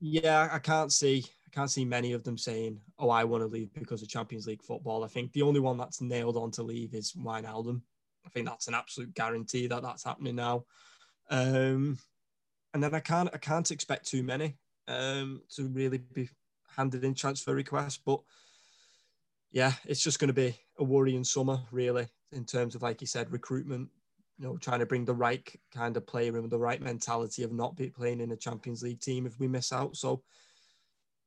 yeah, 0.00 0.48
I 0.50 0.58
can't 0.58 0.92
see 0.92 1.24
I 1.46 1.50
can't 1.54 1.70
see 1.70 1.84
many 1.84 2.12
of 2.12 2.24
them 2.24 2.38
saying, 2.38 2.80
"Oh, 2.98 3.10
I 3.10 3.24
want 3.24 3.42
to 3.42 3.46
leave 3.46 3.72
because 3.74 4.02
of 4.02 4.08
Champions 4.08 4.46
League 4.46 4.62
football." 4.62 5.04
I 5.04 5.08
think 5.08 5.32
the 5.32 5.42
only 5.42 5.60
one 5.60 5.76
that's 5.76 6.00
nailed 6.00 6.36
on 6.36 6.50
to 6.52 6.62
leave 6.62 6.94
is 6.94 7.12
Wijnaldum. 7.12 7.82
I 8.24 8.28
think 8.28 8.46
that's 8.46 8.68
an 8.68 8.74
absolute 8.74 9.14
guarantee 9.14 9.66
that 9.66 9.82
that's 9.82 10.04
happening 10.04 10.36
now. 10.36 10.64
Um, 11.30 11.98
and 12.74 12.82
then 12.82 12.94
I 12.94 13.00
can't 13.00 13.30
I 13.32 13.38
can't 13.38 13.70
expect 13.70 14.06
too 14.06 14.22
many 14.22 14.56
um, 14.88 15.42
to 15.56 15.68
really 15.68 15.98
be 15.98 16.28
handed 16.76 17.04
in 17.04 17.14
transfer 17.14 17.54
requests. 17.54 17.98
But 17.98 18.20
yeah, 19.52 19.72
it's 19.84 20.02
just 20.02 20.18
going 20.18 20.28
to 20.28 20.34
be 20.34 20.56
a 20.78 20.84
worrying 20.84 21.24
summer, 21.24 21.60
really, 21.70 22.08
in 22.32 22.44
terms 22.44 22.74
of 22.74 22.82
like 22.82 23.00
you 23.00 23.06
said, 23.06 23.32
recruitment. 23.32 23.88
You 24.38 24.46
know, 24.46 24.56
trying 24.56 24.78
to 24.80 24.86
bring 24.86 25.04
the 25.04 25.14
right 25.14 25.46
kind 25.74 25.96
of 25.98 26.06
player 26.06 26.34
and 26.38 26.48
the 26.48 26.58
right 26.58 26.80
mentality 26.80 27.42
of 27.42 27.52
not 27.52 27.76
be 27.76 27.90
playing 27.90 28.22
in 28.22 28.32
a 28.32 28.36
Champions 28.36 28.82
League 28.82 29.00
team 29.00 29.26
if 29.26 29.38
we 29.38 29.46
miss 29.46 29.70
out. 29.70 29.96
So 29.96 30.22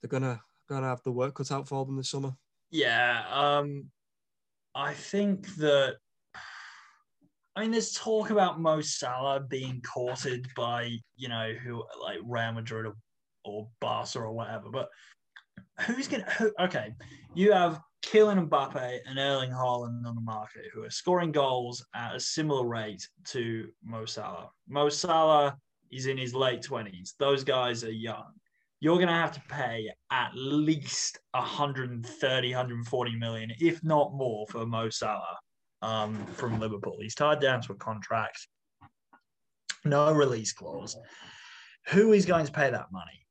they're 0.01 0.09
gonna 0.09 0.41
gonna 0.67 0.87
have 0.87 1.03
the 1.03 1.11
work 1.11 1.35
cut 1.35 1.51
out 1.51 1.67
for 1.67 1.85
them 1.85 1.97
this 1.97 2.09
summer. 2.09 2.35
Yeah, 2.71 3.23
um, 3.31 3.91
I 4.73 4.95
think 4.95 5.47
that 5.57 5.97
I 7.55 7.61
mean, 7.61 7.71
there's 7.71 7.93
talk 7.93 8.31
about 8.31 8.59
Mo 8.59 8.81
Salah 8.81 9.39
being 9.39 9.81
courted 9.81 10.47
by, 10.55 10.97
you 11.15 11.29
know, 11.29 11.53
who 11.63 11.83
like 12.01 12.17
Real 12.23 12.51
Madrid 12.53 12.87
or, 12.87 12.95
or 13.45 13.67
Barca 13.79 14.19
or 14.19 14.31
whatever. 14.31 14.69
But 14.71 14.89
who's 15.81 16.07
going 16.07 16.23
to, 16.23 16.53
okay, 16.61 16.93
you 17.35 17.51
have 17.51 17.79
Kylian 18.03 18.49
Mbappe 18.49 18.99
and 19.05 19.19
Erling 19.19 19.51
Haaland 19.51 20.05
on 20.05 20.15
the 20.15 20.21
market 20.21 20.65
who 20.73 20.83
are 20.83 20.89
scoring 20.89 21.31
goals 21.31 21.85
at 21.93 22.15
a 22.15 22.19
similar 22.19 22.65
rate 22.65 23.07
to 23.25 23.69
Mo 23.83 24.05
Salah. 24.05 24.49
Mo 24.67 24.89
Salah 24.89 25.55
is 25.91 26.07
in 26.07 26.17
his 26.17 26.33
late 26.33 26.63
20s. 26.63 27.13
Those 27.19 27.43
guys 27.43 27.83
are 27.83 27.91
young. 27.91 28.31
You're 28.79 28.97
going 28.97 29.07
to 29.07 29.13
have 29.13 29.31
to 29.33 29.41
pay 29.47 29.89
at 30.11 30.31
least 30.33 31.19
130, 31.31 32.49
140 32.49 33.15
million, 33.15 33.51
if 33.59 33.81
not 33.83 34.13
more, 34.13 34.45
for 34.47 34.65
Mo 34.65 34.89
Salah 34.89 35.37
um, 35.83 36.25
from 36.35 36.59
Liverpool. 36.59 36.97
He's 36.99 37.13
tied 37.13 37.41
down 37.41 37.61
to 37.63 37.73
a 37.73 37.75
contract, 37.75 38.47
no 39.85 40.11
release 40.13 40.53
clause. 40.53 40.97
Who 41.89 42.13
is 42.13 42.25
going 42.25 42.45
to 42.45 42.51
pay 42.51 42.71
that 42.71 42.91
money? 42.91 43.27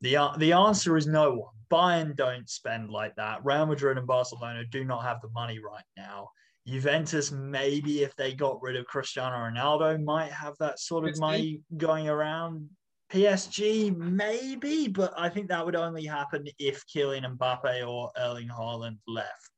The, 0.00 0.30
the 0.38 0.52
answer 0.52 0.96
is 0.96 1.06
no 1.06 1.32
one. 1.34 1.52
Bayern 1.68 2.14
don't 2.14 2.48
spend 2.48 2.90
like 2.90 3.16
that. 3.16 3.44
Real 3.44 3.66
Madrid 3.66 3.98
and 3.98 4.06
Barcelona 4.06 4.64
do 4.70 4.84
not 4.84 5.02
have 5.02 5.20
the 5.20 5.28
money 5.30 5.58
right 5.58 5.84
now. 5.96 6.28
Juventus, 6.66 7.32
maybe 7.32 8.02
if 8.02 8.14
they 8.14 8.32
got 8.34 8.62
rid 8.62 8.76
of 8.76 8.86
Cristiano 8.86 9.36
Ronaldo, 9.36 10.02
might 10.02 10.30
have 10.30 10.54
that 10.58 10.78
sort 10.78 11.08
of 11.08 11.18
money 11.18 11.60
going 11.76 12.08
around. 12.08 12.68
PSG, 13.12 13.96
maybe, 13.96 14.88
but 14.88 15.12
I 15.16 15.28
think 15.28 15.48
that 15.48 15.64
would 15.64 15.76
only 15.76 16.04
happen 16.04 16.46
if 16.58 16.84
Kylian 16.86 17.36
Mbappe 17.36 17.86
or 17.88 18.10
Erling 18.16 18.48
Haaland 18.48 18.98
left. 19.06 19.52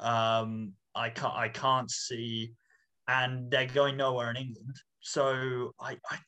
Um, 0.00 0.72
I 0.94 1.10
can't 1.10 1.34
I 1.34 1.48
can't 1.48 1.90
see, 1.90 2.52
and 3.06 3.50
they're 3.50 3.66
going 3.66 3.96
nowhere 3.96 4.30
in 4.30 4.36
England. 4.36 4.76
So 5.00 5.74
I 5.80 5.96
I, 6.10 6.18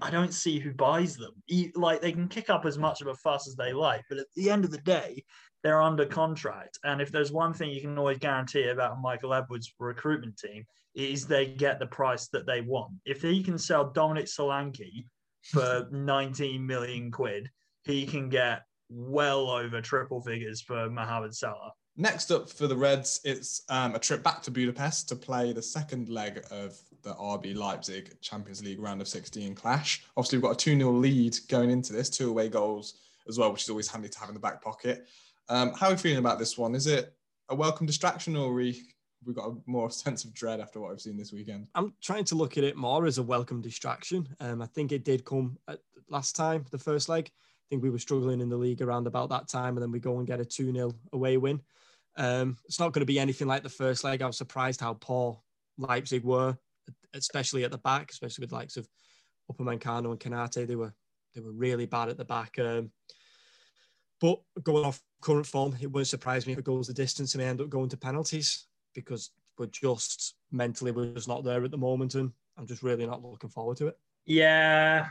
I 0.00 0.10
don't 0.10 0.32
see 0.32 0.58
who 0.58 0.72
buys 0.72 1.16
them. 1.16 1.34
Like 1.74 2.00
they 2.00 2.12
can 2.12 2.28
kick 2.28 2.50
up 2.50 2.64
as 2.64 2.78
much 2.78 3.00
of 3.00 3.08
a 3.08 3.14
fuss 3.14 3.48
as 3.48 3.56
they 3.56 3.72
like, 3.72 4.02
but 4.08 4.18
at 4.18 4.26
the 4.36 4.50
end 4.50 4.64
of 4.64 4.70
the 4.70 4.78
day, 4.78 5.24
they're 5.62 5.82
under 5.82 6.06
contract. 6.06 6.78
And 6.84 7.00
if 7.00 7.12
there's 7.12 7.32
one 7.32 7.52
thing 7.52 7.70
you 7.70 7.80
can 7.80 7.98
always 7.98 8.18
guarantee 8.18 8.68
about 8.68 9.00
Michael 9.00 9.34
Edwards' 9.34 9.72
recruitment 9.78 10.36
team, 10.36 10.64
is 10.94 11.26
they 11.26 11.46
get 11.46 11.78
the 11.78 11.86
price 11.86 12.28
that 12.28 12.46
they 12.46 12.60
want. 12.60 12.92
If 13.04 13.22
he 13.22 13.42
can 13.42 13.58
sell 13.58 13.90
Dominic 13.90 14.26
Solanke 14.26 15.06
for 15.44 15.88
19 15.92 16.66
million 16.66 17.10
quid, 17.10 17.48
he 17.84 18.06
can 18.06 18.28
get 18.28 18.62
well 18.88 19.48
over 19.48 19.80
triple 19.80 20.20
figures 20.20 20.60
for 20.60 20.90
Mohamed 20.90 21.34
Salah. 21.34 21.72
Next 21.96 22.30
up 22.30 22.48
for 22.48 22.66
the 22.66 22.76
Reds, 22.76 23.20
it's 23.22 23.62
um, 23.68 23.94
a 23.94 23.98
trip 23.98 24.22
back 24.22 24.42
to 24.42 24.50
Budapest 24.50 25.10
to 25.10 25.16
play 25.16 25.52
the 25.52 25.60
second 25.60 26.08
leg 26.08 26.42
of 26.50 26.78
the 27.02 27.12
RB 27.14 27.54
Leipzig 27.54 28.18
Champions 28.22 28.64
League 28.64 28.80
round 28.80 29.02
of 29.02 29.08
16 29.08 29.54
clash. 29.54 30.02
Obviously, 30.16 30.38
we've 30.38 30.44
got 30.44 30.52
a 30.52 30.56
2 30.56 30.78
0 30.78 30.90
lead 30.90 31.36
going 31.48 31.70
into 31.70 31.92
this, 31.92 32.08
two 32.08 32.30
away 32.30 32.48
goals 32.48 32.94
as 33.28 33.38
well, 33.38 33.52
which 33.52 33.64
is 33.64 33.68
always 33.68 33.88
handy 33.88 34.08
to 34.08 34.18
have 34.18 34.30
in 34.30 34.34
the 34.34 34.40
back 34.40 34.62
pocket. 34.62 35.06
Um, 35.50 35.74
how 35.74 35.88
are 35.88 35.90
you 35.92 35.98
feeling 35.98 36.18
about 36.18 36.38
this 36.38 36.56
one? 36.56 36.74
Is 36.74 36.86
it 36.86 37.12
a 37.50 37.54
welcome 37.54 37.86
distraction 37.86 38.36
or 38.36 38.54
we 38.54 38.84
we've 39.26 39.36
got 39.36 39.48
a 39.48 39.56
more 39.66 39.90
sense 39.90 40.24
of 40.24 40.32
dread 40.32 40.60
after 40.60 40.80
what 40.80 40.92
I've 40.92 41.00
seen 41.00 41.18
this 41.18 41.32
weekend? 41.32 41.66
I'm 41.74 41.92
trying 42.00 42.24
to 42.24 42.34
look 42.34 42.56
at 42.56 42.64
it 42.64 42.74
more 42.74 43.04
as 43.04 43.18
a 43.18 43.22
welcome 43.22 43.60
distraction. 43.60 44.26
Um, 44.40 44.62
I 44.62 44.66
think 44.66 44.92
it 44.92 45.04
did 45.04 45.26
come 45.26 45.58
last 46.08 46.36
time, 46.36 46.64
the 46.70 46.78
first 46.78 47.10
leg. 47.10 47.30
I 47.30 47.66
think 47.68 47.82
we 47.82 47.90
were 47.90 47.98
struggling 47.98 48.40
in 48.40 48.48
the 48.48 48.56
league 48.56 48.80
around 48.80 49.06
about 49.06 49.28
that 49.28 49.48
time, 49.48 49.76
and 49.76 49.82
then 49.82 49.92
we 49.92 50.00
go 50.00 50.18
and 50.18 50.26
get 50.26 50.40
a 50.40 50.44
2 50.44 50.72
0 50.72 50.92
away 51.12 51.36
win. 51.36 51.60
Um, 52.16 52.56
it's 52.66 52.80
not 52.80 52.92
going 52.92 53.00
to 53.00 53.06
be 53.06 53.18
anything 53.18 53.48
like 53.48 53.62
the 53.62 53.68
first 53.68 54.04
leg. 54.04 54.22
I 54.22 54.26
was 54.26 54.36
surprised 54.36 54.80
how 54.80 54.94
poor 54.94 55.40
Leipzig 55.78 56.24
were, 56.24 56.56
especially 57.14 57.64
at 57.64 57.70
the 57.70 57.78
back, 57.78 58.10
especially 58.10 58.42
with 58.42 58.52
likes 58.52 58.76
of 58.76 58.88
Upamecano 59.50 60.10
and 60.10 60.20
Konate. 60.20 60.66
They 60.66 60.76
were 60.76 60.94
they 61.34 61.40
were 61.40 61.52
really 61.52 61.86
bad 61.86 62.08
at 62.08 62.18
the 62.18 62.24
back. 62.24 62.58
Um, 62.58 62.90
but 64.20 64.40
going 64.62 64.84
off 64.84 65.02
current 65.20 65.46
form, 65.46 65.76
it 65.80 65.90
wouldn't 65.90 66.08
surprise 66.08 66.46
me 66.46 66.52
if 66.52 66.58
it 66.58 66.64
goes 66.64 66.86
the 66.86 66.92
distance 66.92 67.34
and 67.34 67.42
they 67.42 67.48
end 67.48 67.60
up 67.60 67.70
going 67.70 67.88
to 67.88 67.96
penalties 67.96 68.66
because 68.94 69.30
we're 69.58 69.66
just 69.66 70.36
mentally 70.50 70.92
we're 70.92 71.12
just 71.14 71.28
not 71.28 71.44
there 71.44 71.64
at 71.64 71.70
the 71.70 71.78
moment, 71.78 72.14
and 72.14 72.32
I'm 72.56 72.66
just 72.66 72.82
really 72.82 73.06
not 73.06 73.22
looking 73.22 73.50
forward 73.50 73.78
to 73.78 73.88
it. 73.88 73.98
Yeah, 74.24 75.06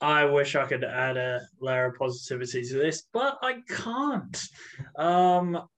I 0.00 0.24
wish 0.24 0.56
I 0.56 0.66
could 0.66 0.84
add 0.84 1.16
a 1.16 1.42
layer 1.60 1.86
of 1.86 1.96
positivity 1.96 2.64
to 2.64 2.74
this, 2.74 3.04
but 3.12 3.38
I 3.42 3.60
can't. 3.68 4.42
Um, 4.96 5.68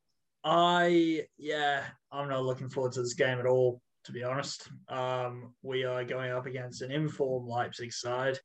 I 0.49 1.23
yeah, 1.39 1.83
I'm 2.13 2.29
not 2.29 2.45
looking 2.45 2.69
forward 2.69 2.93
to 2.93 3.03
this 3.03 3.15
game 3.15 3.41
at 3.41 3.47
all. 3.47 3.83
To 4.05 4.13
be 4.13 4.23
honest, 4.23 4.69
um, 4.89 5.53
we 5.63 5.83
are 5.83 6.05
going 6.05 6.31
up 6.31 6.47
against 6.47 6.83
an 6.83 6.93
informed 6.93 7.49
Leipzig 7.49 7.93
side. 7.93 8.39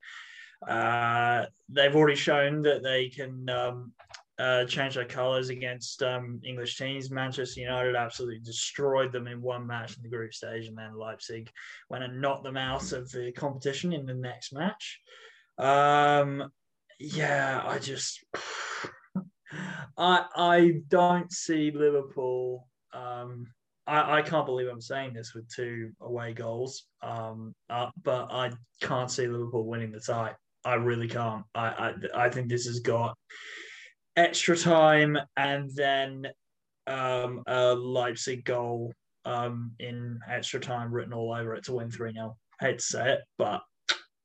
Uh, 0.67 1.45
they've 1.69 1.95
already 1.95 2.15
shown 2.15 2.63
that 2.63 2.81
they 2.81 3.09
can 3.09 3.47
um, 3.49 3.93
uh, 4.39 4.65
change 4.65 4.95
their 4.95 5.05
colours 5.05 5.49
against 5.49 6.01
um, 6.01 6.41
English 6.43 6.77
teams. 6.77 7.11
Manchester 7.11 7.61
United 7.61 7.95
absolutely 7.95 8.39
destroyed 8.39 9.11
them 9.11 9.27
in 9.27 9.39
one 9.39 9.67
match 9.67 9.95
in 9.95 10.01
the 10.01 10.09
group 10.09 10.33
stage, 10.33 10.65
and 10.65 10.75
then 10.75 10.97
Leipzig 10.97 11.51
went 11.91 12.03
and 12.03 12.19
knocked 12.19 12.43
them 12.43 12.57
out 12.57 12.91
of 12.93 13.11
the 13.11 13.31
competition 13.33 13.93
in 13.93 14.07
the 14.07 14.15
next 14.15 14.53
match. 14.53 14.99
Um, 15.59 16.51
yeah, 16.99 17.61
I 17.63 17.77
just. 17.77 18.25
I 19.97 20.25
I 20.35 20.81
don't 20.87 21.31
see 21.31 21.71
Liverpool. 21.71 22.67
Um, 22.93 23.47
I, 23.87 24.19
I 24.19 24.21
can't 24.21 24.45
believe 24.45 24.67
I'm 24.67 24.81
saying 24.81 25.13
this 25.13 25.33
with 25.33 25.49
two 25.53 25.91
away 26.01 26.33
goals. 26.33 26.83
Um, 27.01 27.53
uh, 27.69 27.89
but 28.03 28.31
I 28.31 28.51
can't 28.81 29.11
see 29.11 29.27
Liverpool 29.27 29.65
winning 29.65 29.91
the 29.91 29.99
tie. 29.99 30.33
I 30.63 30.75
really 30.75 31.07
can't. 31.07 31.43
I, 31.55 31.93
I 32.15 32.25
I 32.25 32.29
think 32.29 32.49
this 32.49 32.65
has 32.67 32.79
got 32.79 33.17
extra 34.15 34.57
time 34.57 35.17
and 35.37 35.69
then 35.75 36.27
um, 36.87 37.43
a 37.47 37.73
Leipzig 37.73 38.43
goal 38.43 38.93
um, 39.25 39.71
in 39.79 40.19
extra 40.29 40.59
time 40.59 40.91
written 40.91 41.13
all 41.13 41.33
over 41.33 41.55
it 41.55 41.63
to 41.65 41.73
win 41.73 41.91
3 41.91 42.13
0. 42.13 42.35
Hate 42.59 42.79
to 42.79 42.83
say 42.83 43.13
it, 43.13 43.21
but 43.37 43.61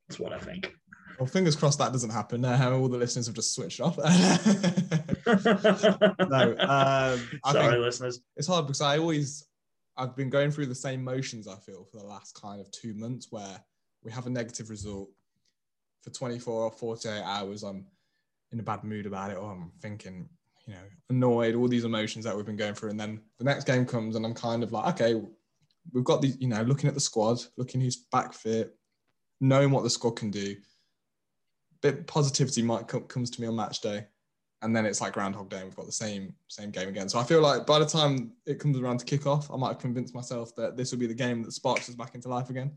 that's 0.09 0.19
what 0.19 0.33
I 0.33 0.39
think. 0.39 0.73
Well, 1.19 1.27
fingers 1.27 1.57
crossed 1.57 1.79
that 1.79 1.93
doesn't 1.93 2.11
happen. 2.11 2.45
Uh, 2.45 2.71
all 2.81 2.89
the 2.89 2.99
listeners 2.99 3.27
have 3.27 3.35
just 3.35 3.55
switched 3.55 3.81
off. 3.81 3.97
no, 6.29 6.57
um, 6.59 7.21
sorry, 7.53 7.79
listeners. 7.79 8.21
It's 8.37 8.47
hard 8.47 8.67
because 8.67 8.81
I 8.81 8.99
always, 8.99 9.47
I've 9.97 10.15
been 10.17 10.31
going 10.31 10.51
through 10.51 10.67
the 10.67 10.75
same 10.75 11.03
motions. 11.03 11.49
I 11.49 11.57
feel 11.57 11.85
for 11.85 11.99
the 11.99 12.05
last 12.05 12.41
kind 12.41 12.61
of 12.61 12.71
two 12.71 12.95
months, 12.95 13.29
where 13.31 13.61
we 14.03 14.13
have 14.13 14.27
a 14.27 14.31
negative 14.31 14.71
result 14.71 15.09
for 16.03 16.11
24 16.11 16.63
or 16.65 16.71
48 16.71 17.23
hours. 17.23 17.63
I'm 17.63 17.87
in 18.53 18.61
a 18.61 18.63
bad 18.63 18.85
mood 18.85 19.07
about 19.07 19.31
it, 19.31 19.37
or 19.37 19.51
I'm 19.51 19.73
thinking, 19.81 20.29
you 20.67 20.75
know, 20.75 20.81
annoyed, 21.11 21.55
all 21.55 21.69
these 21.69 21.85
emotions 21.85 22.25
that 22.25 22.37
we've 22.37 22.47
been 22.47 22.57
going 22.57 22.75
through. 22.75 22.91
And 22.91 23.01
then 23.01 23.21
the 23.39 23.45
next 23.45 23.65
game 23.65 23.87
comes 23.87 24.17
and 24.17 24.25
I'm 24.25 24.35
kind 24.35 24.63
of 24.63 24.73
like, 24.73 24.95
okay, 24.95 25.21
we've 25.93 26.05
got 26.05 26.21
these, 26.21 26.37
you 26.41 26.49
know, 26.49 26.63
looking 26.63 26.89
at 26.89 26.95
the 26.95 27.01
squad, 27.01 27.39
looking 27.57 27.81
who's 27.81 27.97
back 27.97 28.33
fit, 28.33 28.77
knowing 29.41 29.71
what 29.71 29.85
the 29.85 29.91
squad 29.91 30.17
can 30.17 30.31
do. 30.31 30.57
Bit 31.87 32.07
positivity 32.09 32.63
might 32.63 32.89
come, 32.89 33.03
comes 33.03 33.31
to 33.31 33.41
me 33.41 33.47
on 33.47 33.55
match 33.55 33.81
day. 33.81 34.07
And 34.63 34.75
then 34.75 34.87
it's 34.87 35.01
like 35.01 35.13
Groundhog 35.13 35.51
Day 35.51 35.63
we've 35.63 35.77
got 35.77 35.87
the 35.87 35.93
same 35.93 36.35
same 36.49 36.71
game 36.71 36.89
again. 36.89 37.09
So 37.09 37.21
I 37.21 37.23
feel 37.23 37.41
like 37.41 37.65
by 37.65 37.79
the 37.79 37.87
time 37.87 38.33
it 38.45 38.59
comes 38.59 38.79
around 38.79 38.99
to 38.99 39.05
kick 39.05 39.27
off, 39.27 39.51
I 39.53 39.57
might 39.57 39.69
have 39.69 39.79
convinced 39.79 40.15
myself 40.15 40.57
that 40.57 40.77
this 40.77 40.91
will 40.91 40.99
be 40.99 41.07
the 41.07 41.15
game 41.15 41.43
that 41.45 41.53
sparks 41.53 41.89
us 41.89 41.95
back 41.95 42.17
into 42.17 42.29
life 42.29 42.51
again. 42.51 42.73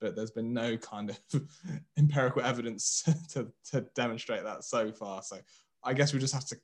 But 0.00 0.14
there's 0.14 0.30
been 0.30 0.52
no 0.52 0.76
kind 0.76 1.10
of 1.10 1.18
empirical 1.98 2.42
evidence 2.42 3.02
to, 3.32 3.48
to 3.70 3.80
demonstrate 3.96 4.44
that 4.44 4.62
so 4.62 4.92
far. 4.92 5.22
So 5.22 5.38
I 5.82 5.94
guess 5.94 6.12
we 6.12 6.20
just 6.20 6.34
have 6.34 6.46
to 6.46 6.56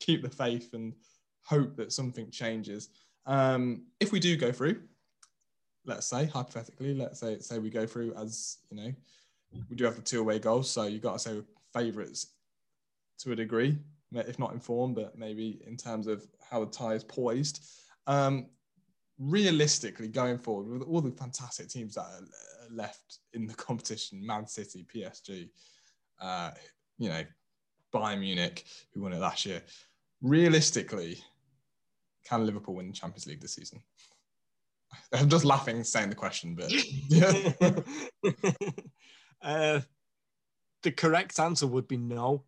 keep 0.00 0.22
the 0.22 0.28
faith 0.28 0.74
and 0.74 0.92
hope 1.44 1.76
that 1.76 1.92
something 1.92 2.30
changes. 2.30 2.90
Um, 3.24 3.86
if 4.00 4.12
we 4.12 4.20
do 4.20 4.36
go 4.36 4.52
through, 4.52 4.82
let's 5.86 6.06
say 6.06 6.26
hypothetically, 6.26 6.94
let's 6.94 7.20
say 7.20 7.38
say 7.38 7.58
we 7.58 7.70
go 7.70 7.86
through 7.86 8.14
as 8.14 8.58
you 8.70 8.76
know, 8.76 8.92
we 9.68 9.76
do 9.76 9.84
have 9.84 9.96
the 9.96 10.02
two 10.02 10.20
away 10.20 10.38
goals, 10.38 10.70
so 10.70 10.84
you've 10.84 11.02
got 11.02 11.14
to 11.14 11.18
say 11.18 11.42
favourites 11.72 12.28
to 13.20 13.32
a 13.32 13.36
degree, 13.36 13.78
if 14.12 14.38
not 14.38 14.52
in 14.52 14.60
form, 14.60 14.94
but 14.94 15.18
maybe 15.18 15.62
in 15.66 15.76
terms 15.76 16.06
of 16.06 16.26
how 16.50 16.64
the 16.64 16.70
tie 16.70 16.94
is 16.94 17.04
poised. 17.04 17.64
Um, 18.06 18.46
realistically, 19.18 20.08
going 20.08 20.38
forward 20.38 20.68
with 20.68 20.88
all 20.88 21.00
the 21.00 21.10
fantastic 21.12 21.68
teams 21.68 21.94
that 21.94 22.02
are 22.02 22.20
left 22.70 23.18
in 23.32 23.46
the 23.46 23.54
competition, 23.68 24.24
Man 24.24 24.46
City, 24.46 24.86
PSG, 24.92 25.48
uh, 26.20 26.50
you 26.98 27.08
know, 27.08 27.22
Bayern 27.92 28.20
Munich, 28.20 28.64
who 28.92 29.02
won 29.02 29.12
it 29.12 29.20
last 29.20 29.44
year. 29.44 29.62
Realistically, 30.22 31.18
can 32.24 32.46
Liverpool 32.46 32.74
win 32.74 32.88
the 32.88 32.92
Champions 32.92 33.26
League 33.26 33.40
this 33.40 33.54
season? 33.54 33.82
I'm 35.12 35.28
just 35.28 35.44
laughing 35.44 35.84
saying 35.84 36.10
the 36.10 36.14
question, 36.14 36.54
but 36.54 36.72
yeah. 37.08 37.52
uh, 39.42 39.80
the 40.82 40.92
correct 40.92 41.38
answer 41.38 41.66
would 41.66 41.88
be 41.88 41.96
no, 41.96 42.44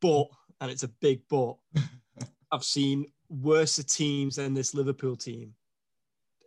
but 0.00 0.28
and 0.60 0.70
it's 0.70 0.82
a 0.82 0.88
big 0.88 1.22
but. 1.28 1.56
I've 2.52 2.64
seen 2.64 3.06
worse 3.28 3.76
teams 3.84 4.36
than 4.36 4.54
this 4.54 4.74
Liverpool 4.74 5.16
team. 5.16 5.54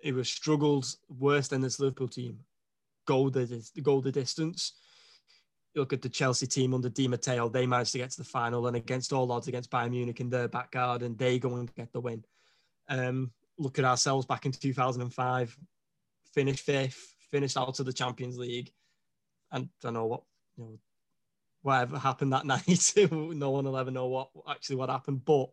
It 0.03 0.13
was 0.13 0.29
struggled 0.29 0.85
worse 1.07 1.47
than 1.47 1.61
this 1.61 1.79
Liverpool 1.79 2.09
team. 2.09 2.39
Go 3.05 3.29
the 3.29 3.63
go 3.81 4.01
the 4.01 4.11
distance. 4.11 4.73
You 5.73 5.81
look 5.81 5.93
at 5.93 6.01
the 6.01 6.09
Chelsea 6.09 6.45
team 6.45 6.73
under 6.73 6.89
Di 6.89 7.07
Matteo; 7.07 7.49
they 7.49 7.65
managed 7.65 7.93
to 7.93 7.97
get 7.97 8.11
to 8.11 8.17
the 8.17 8.23
final, 8.23 8.67
and 8.67 8.75
against 8.75 9.13
all 9.13 9.31
odds 9.31 9.47
against 9.47 9.71
Bayern 9.71 9.91
Munich 9.91 10.19
in 10.19 10.29
their 10.29 10.47
back 10.47 10.71
garden, 10.71 11.15
they 11.15 11.39
go 11.39 11.55
and 11.55 11.73
get 11.75 11.91
the 11.93 12.01
win. 12.01 12.23
Um, 12.89 13.31
look 13.57 13.79
at 13.79 13.85
ourselves 13.85 14.25
back 14.25 14.45
in 14.45 14.51
2005, 14.51 15.57
finished 16.33 16.65
fifth, 16.65 17.15
finished 17.31 17.57
out 17.57 17.79
of 17.79 17.85
the 17.85 17.93
Champions 17.93 18.37
League. 18.37 18.71
And 19.53 19.65
I 19.65 19.69
don't 19.81 19.93
know 19.93 20.05
what, 20.05 20.23
you 20.57 20.63
know, 20.63 20.79
whatever 21.61 21.97
happened 21.97 22.33
that 22.33 22.45
night. 22.47 22.93
no 23.09 23.51
one 23.51 23.65
will 23.65 23.77
ever 23.77 23.91
know 23.91 24.07
what 24.07 24.29
actually 24.49 24.75
what 24.75 24.89
happened. 24.89 25.23
But 25.23 25.49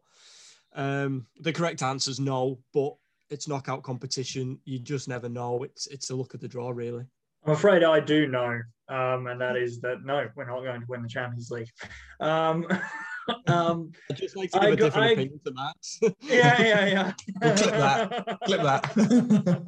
um, 0.74 1.26
the 1.38 1.52
correct 1.52 1.82
answer 1.82 2.10
is 2.10 2.18
no, 2.18 2.58
but 2.74 2.94
it's 3.28 3.46
knockout 3.46 3.84
competition. 3.84 4.58
You 4.64 4.80
just 4.80 5.08
never 5.08 5.28
know. 5.28 5.62
It's 5.62 5.86
it's 5.86 6.10
a 6.10 6.16
look 6.16 6.34
at 6.34 6.40
the 6.40 6.48
draw, 6.48 6.70
really. 6.70 7.04
I'm 7.46 7.52
afraid 7.52 7.84
I 7.84 8.00
do 8.00 8.26
know, 8.26 8.60
um, 8.88 9.26
and 9.28 9.40
that 9.40 9.56
is 9.56 9.80
that 9.80 10.04
no, 10.04 10.28
we're 10.34 10.46
not 10.46 10.60
going 10.62 10.80
to 10.80 10.86
win 10.88 11.02
the 11.02 11.08
Champions 11.08 11.50
League. 11.50 11.70
Um, 12.18 12.66
Um, 13.46 13.92
I'd 14.10 14.16
just 14.16 14.36
like 14.36 14.50
to 14.52 14.58
give 14.58 14.68
I 14.68 14.72
a 14.72 14.76
go, 14.76 14.84
different 14.86 15.06
I, 15.06 15.10
opinion 15.12 15.40
to 15.44 15.52
Max. 15.52 16.00
yeah, 16.22 16.62
yeah, 16.62 16.86
yeah. 16.86 17.12
clip 17.54 17.74
that. 17.74 18.38
Clip 18.44 18.62
that. 18.62 19.66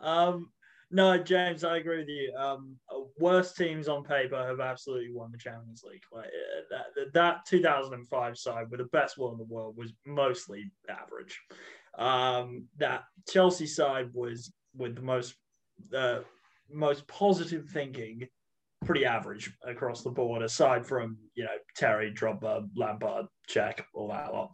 um, 0.00 0.50
no, 0.92 1.18
James, 1.18 1.64
I 1.64 1.78
agree 1.78 1.98
with 1.98 2.08
you. 2.08 2.34
Um, 2.36 2.76
worst 3.18 3.56
teams 3.56 3.88
on 3.88 4.04
paper 4.04 4.36
have 4.46 4.60
absolutely 4.60 5.10
won 5.12 5.32
the 5.32 5.38
Champions 5.38 5.82
League. 5.82 6.02
Like 6.12 6.26
uh, 6.26 6.76
that, 6.96 7.12
that 7.14 7.46
2005 7.46 8.38
side 8.38 8.70
with 8.70 8.78
the 8.78 8.86
best 8.86 9.16
one 9.16 9.32
in 9.32 9.38
the 9.38 9.44
world 9.44 9.76
was 9.76 9.92
mostly 10.06 10.70
average. 10.90 11.40
Um, 11.98 12.66
that 12.76 13.04
Chelsea 13.28 13.66
side 13.66 14.10
was 14.12 14.52
with 14.76 14.94
the 14.94 15.02
most 15.02 15.34
uh, 15.96 16.20
most 16.70 17.06
positive 17.08 17.68
thinking 17.68 18.28
pretty 18.84 19.04
average 19.04 19.52
across 19.66 20.02
the 20.02 20.10
board, 20.10 20.42
aside 20.42 20.84
from 20.86 21.16
you 21.34 21.44
know 21.44 21.50
Terry, 21.76 22.12
Drogba, 22.12 22.68
Lampard, 22.76 23.26
Cech, 23.48 23.80
all 23.94 24.08
that 24.08 24.32
lot. 24.32 24.50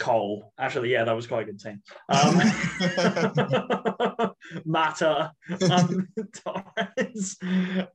Cole, 0.00 0.52
actually, 0.58 0.90
yeah, 0.90 1.04
that 1.04 1.14
was 1.14 1.26
quite 1.26 1.42
a 1.42 1.52
good 1.52 1.60
team. 1.60 1.82
Um, 2.08 2.40
Mata, 4.64 5.32
um, 5.70 6.08
Torres, 6.34 7.36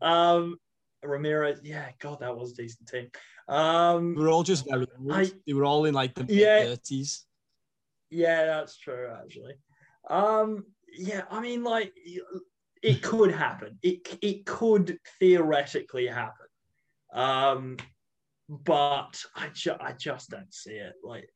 um, 0.02 0.58
Ramires. 1.04 1.60
Yeah, 1.64 1.90
God, 2.00 2.20
that 2.22 2.38
was 2.38 2.52
a 2.52 2.56
decent 2.56 2.88
team. 2.88 3.10
Um, 3.50 4.16
we 4.16 4.22
were 4.22 4.30
all 4.30 4.44
just 4.44 4.70
very 4.70 4.86
old. 5.00 5.12
I, 5.12 5.32
they 5.46 5.54
were 5.54 5.66
all 5.66 5.86
in 5.86 5.94
like 5.94 6.14
the 6.14 6.26
yeah, 6.30 6.64
30s. 6.64 7.24
Yeah, 8.12 8.46
that's 8.46 8.78
true, 8.78 9.12
actually. 9.12 9.56
Um, 10.10 10.66
yeah, 10.96 11.24
I 11.32 11.42
mean, 11.42 11.64
like 11.64 11.92
it 12.84 13.02
could 13.02 13.32
happen. 13.32 13.80
It 13.82 14.18
it 14.22 14.46
could 14.46 15.00
theoretically 15.20 16.06
happen, 16.06 16.48
um, 17.14 17.78
but 18.48 19.24
I 19.36 19.50
ju- 19.54 19.78
I 19.80 19.94
just 19.94 20.30
don't 20.30 20.54
see 20.54 20.76
it. 20.76 20.94
Like 21.04 21.28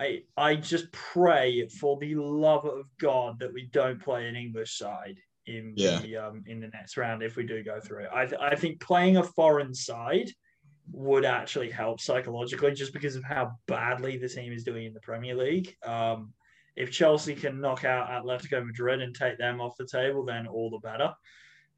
I 0.00 0.22
I 0.36 0.56
just 0.56 0.90
pray 0.92 1.68
for 1.68 1.98
the 1.98 2.14
love 2.14 2.64
of 2.64 2.86
God 2.98 3.38
that 3.40 3.52
we 3.52 3.68
don't 3.72 4.02
play 4.02 4.26
an 4.26 4.34
English 4.34 4.78
side 4.78 5.18
in 5.46 5.74
yeah. 5.76 6.00
the 6.00 6.16
um, 6.16 6.42
in 6.46 6.60
the 6.60 6.68
next 6.68 6.96
round 6.96 7.22
if 7.22 7.36
we 7.36 7.44
do 7.44 7.62
go 7.62 7.80
through. 7.80 8.06
I 8.12 8.26
th- 8.26 8.40
I 8.40 8.56
think 8.56 8.80
playing 8.80 9.18
a 9.18 9.22
foreign 9.22 9.74
side 9.74 10.30
would 10.92 11.24
actually 11.24 11.70
help 11.70 12.00
psychologically 12.00 12.72
just 12.72 12.92
because 12.92 13.14
of 13.14 13.22
how 13.24 13.52
badly 13.68 14.16
the 14.16 14.28
team 14.28 14.52
is 14.52 14.64
doing 14.64 14.86
in 14.86 14.94
the 14.94 15.00
Premier 15.00 15.34
League. 15.34 15.76
Um, 15.86 16.32
if 16.76 16.90
Chelsea 16.90 17.34
can 17.34 17.60
knock 17.60 17.84
out 17.84 18.08
Atletico 18.08 18.64
Madrid 18.64 19.02
and 19.02 19.14
take 19.14 19.38
them 19.38 19.60
off 19.60 19.76
the 19.78 19.86
table, 19.86 20.24
then 20.24 20.46
all 20.46 20.70
the 20.70 20.78
better. 20.78 21.12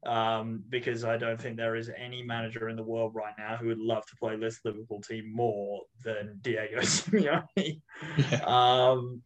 Um, 0.05 0.63
because 0.69 1.05
I 1.05 1.15
don't 1.15 1.39
think 1.39 1.55
there 1.55 1.77
is 1.77 1.89
any 1.97 2.23
manager 2.23 2.67
in 2.67 2.75
the 2.75 2.83
world 2.83 3.15
right 3.15 3.33
now 3.37 3.55
who 3.55 3.67
would 3.67 3.79
love 3.79 4.05
to 4.07 4.15
play 4.17 4.35
this 4.35 4.59
Liverpool 4.65 5.01
team 5.01 5.31
more 5.33 5.81
than 6.03 6.39
Diego 6.41 6.79
Simeone. 6.81 7.81
Yeah. 8.17 8.43
Um, 8.45 9.21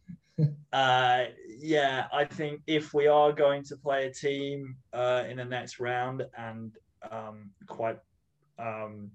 uh, 0.72 1.24
yeah, 1.48 2.06
I 2.12 2.24
think 2.24 2.60
if 2.66 2.94
we 2.94 3.08
are 3.08 3.32
going 3.32 3.64
to 3.64 3.76
play 3.76 4.06
a 4.06 4.12
team 4.12 4.76
uh, 4.92 5.24
in 5.28 5.38
the 5.38 5.44
next 5.44 5.80
round 5.80 6.24
and 6.36 6.72
um, 7.10 7.50
quite 7.66 7.98
um, 8.58 9.10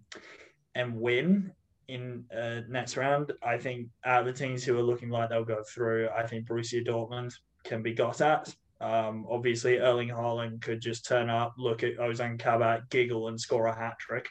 and 0.76 1.00
win, 1.00 1.54
in 1.88 2.26
uh, 2.36 2.62
next 2.70 2.98
round. 2.98 3.32
I 3.44 3.58
think 3.58 3.88
out 4.06 4.22
of 4.22 4.26
the 4.26 4.34
teams 4.34 4.64
who 4.64 4.78
are 4.78 4.84
looking 4.84 5.10
like 5.10 5.30
they'll 5.30 5.44
go 5.44 5.64
through, 5.64 6.10
I 6.10 6.26
think 6.26 6.48
Borussia 6.48 6.86
Dortmund 6.86 7.34
can 7.64 7.82
be 7.82 7.94
got 7.94 8.22
at. 8.22 8.54
Um, 8.84 9.26
obviously, 9.30 9.78
Erling 9.78 10.10
Haaland 10.10 10.62
could 10.62 10.82
just 10.82 11.06
turn 11.06 11.30
up, 11.30 11.56
look 11.58 11.84
at 11.84 11.98
Ozan 11.98 12.38
Kabak, 12.38 12.90
giggle, 12.90 13.30
and 13.30 13.40
score 13.40 13.68
a 13.68 13.76
hat 13.76 13.98
trick. 14.00 14.28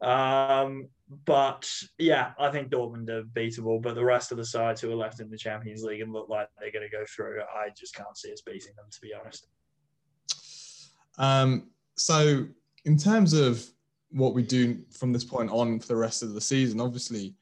Um, 0.00 0.88
but 1.24 1.70
yeah, 1.98 2.32
I 2.38 2.50
think 2.50 2.70
Dortmund 2.70 3.08
are 3.08 3.22
beatable. 3.22 3.80
But 3.80 3.94
the 3.94 4.04
rest 4.04 4.32
of 4.32 4.38
the 4.38 4.44
sides 4.44 4.80
who 4.80 4.90
are 4.90 4.96
left 4.96 5.20
in 5.20 5.30
the 5.30 5.38
Champions 5.38 5.82
League 5.82 6.00
and 6.00 6.12
look 6.12 6.28
like 6.28 6.48
they're 6.58 6.72
going 6.72 6.88
to 6.88 6.94
go 6.94 7.04
through, 7.14 7.40
I 7.42 7.68
just 7.78 7.94
can't 7.94 8.16
see 8.16 8.32
us 8.32 8.42
beating 8.42 8.72
them, 8.76 8.86
to 8.90 9.00
be 9.00 9.12
honest. 9.14 9.46
Um, 11.16 11.70
so, 11.96 12.46
in 12.84 12.98
terms 12.98 13.32
of 13.32 13.64
what 14.14 14.32
we 14.32 14.42
do 14.42 14.78
from 14.92 15.12
this 15.12 15.24
point 15.24 15.50
on 15.50 15.80
for 15.80 15.88
the 15.88 15.96
rest 15.96 16.22
of 16.22 16.34
the 16.34 16.40
season. 16.40 16.80
Obviously, 16.80 17.34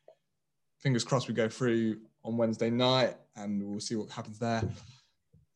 fingers 0.81 1.05
crossed 1.05 1.29
we 1.29 1.35
go 1.35 1.49
through 1.49 1.99
on 2.25 2.39
Wednesday 2.39 2.71
night 2.71 3.15
and 3.37 3.63
we'll 3.63 3.79
see 3.79 3.95
what 3.95 4.11
happens 4.11 4.39
there. 4.39 4.63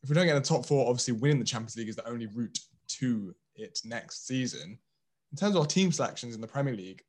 If 0.03 0.09
we 0.09 0.15
don't 0.15 0.25
get 0.25 0.35
in 0.35 0.41
the 0.41 0.47
top 0.47 0.65
four, 0.65 0.87
obviously 0.87 1.13
winning 1.13 1.39
the 1.39 1.45
Champions 1.45 1.75
League 1.75 1.89
is 1.89 1.95
the 1.95 2.07
only 2.07 2.27
route 2.27 2.59
to 2.99 3.35
it 3.55 3.79
next 3.83 4.27
season. 4.27 4.77
In 5.31 5.37
terms 5.37 5.55
of 5.55 5.61
our 5.61 5.67
team 5.67 5.91
selections 5.91 6.35
in 6.35 6.41
the 6.41 6.47
Premier 6.47 6.75
League, 6.75 7.03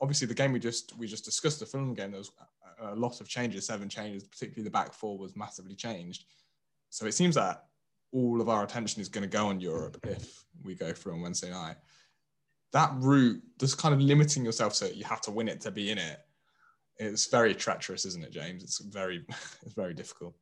obviously 0.00 0.26
the 0.26 0.34
game 0.34 0.52
we 0.52 0.58
just 0.58 0.96
we 0.98 1.06
just 1.06 1.24
discussed, 1.24 1.60
the 1.60 1.66
Fulham 1.66 1.94
game, 1.94 2.10
there 2.10 2.18
was 2.18 2.32
a 2.80 2.94
lot 2.94 3.20
of 3.20 3.28
changes, 3.28 3.66
seven 3.66 3.88
changes, 3.88 4.24
particularly 4.24 4.64
the 4.64 4.70
back 4.70 4.92
four 4.92 5.18
was 5.18 5.36
massively 5.36 5.74
changed. 5.74 6.24
So 6.90 7.06
it 7.06 7.12
seems 7.12 7.34
that 7.34 7.64
all 8.12 8.40
of 8.40 8.48
our 8.48 8.64
attention 8.64 9.02
is 9.02 9.08
going 9.08 9.28
to 9.28 9.36
go 9.36 9.48
on 9.48 9.60
Europe 9.60 9.98
if 10.04 10.44
we 10.62 10.74
go 10.74 10.92
through 10.92 11.12
on 11.12 11.20
Wednesday 11.20 11.50
night 11.50 11.76
that 12.72 12.92
route, 12.98 13.42
just 13.58 13.78
kind 13.78 13.94
of 13.94 14.00
limiting 14.00 14.44
yourself 14.44 14.74
so 14.74 14.86
you 14.86 15.04
have 15.04 15.20
to 15.22 15.30
win 15.30 15.48
it 15.48 15.60
to 15.62 15.70
be 15.70 15.90
in 15.90 15.98
it, 15.98 16.20
it's 16.98 17.26
very 17.26 17.54
treacherous, 17.54 18.04
isn't 18.04 18.24
it, 18.24 18.32
James? 18.32 18.62
It's 18.62 18.80
very, 18.80 19.24
it's 19.62 19.74
very 19.74 19.94
difficult. 19.94 20.34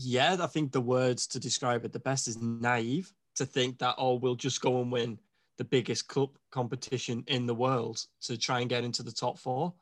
Yeah, 0.00 0.36
I 0.40 0.46
think 0.46 0.70
the 0.70 0.80
words 0.80 1.26
to 1.26 1.40
describe 1.40 1.84
it 1.84 1.92
the 1.92 1.98
best 1.98 2.28
is 2.28 2.40
naive 2.40 3.12
to 3.34 3.44
think 3.44 3.78
that 3.78 3.96
oh, 3.98 4.14
we'll 4.14 4.36
just 4.36 4.60
go 4.60 4.80
and 4.80 4.92
win 4.92 5.18
the 5.56 5.64
biggest 5.64 6.06
club 6.06 6.30
competition 6.52 7.24
in 7.26 7.46
the 7.46 7.54
world 7.54 8.04
to 8.22 8.38
try 8.38 8.60
and 8.60 8.70
get 8.70 8.84
into 8.84 9.02
the 9.02 9.10
top 9.10 9.40
four. 9.40 9.74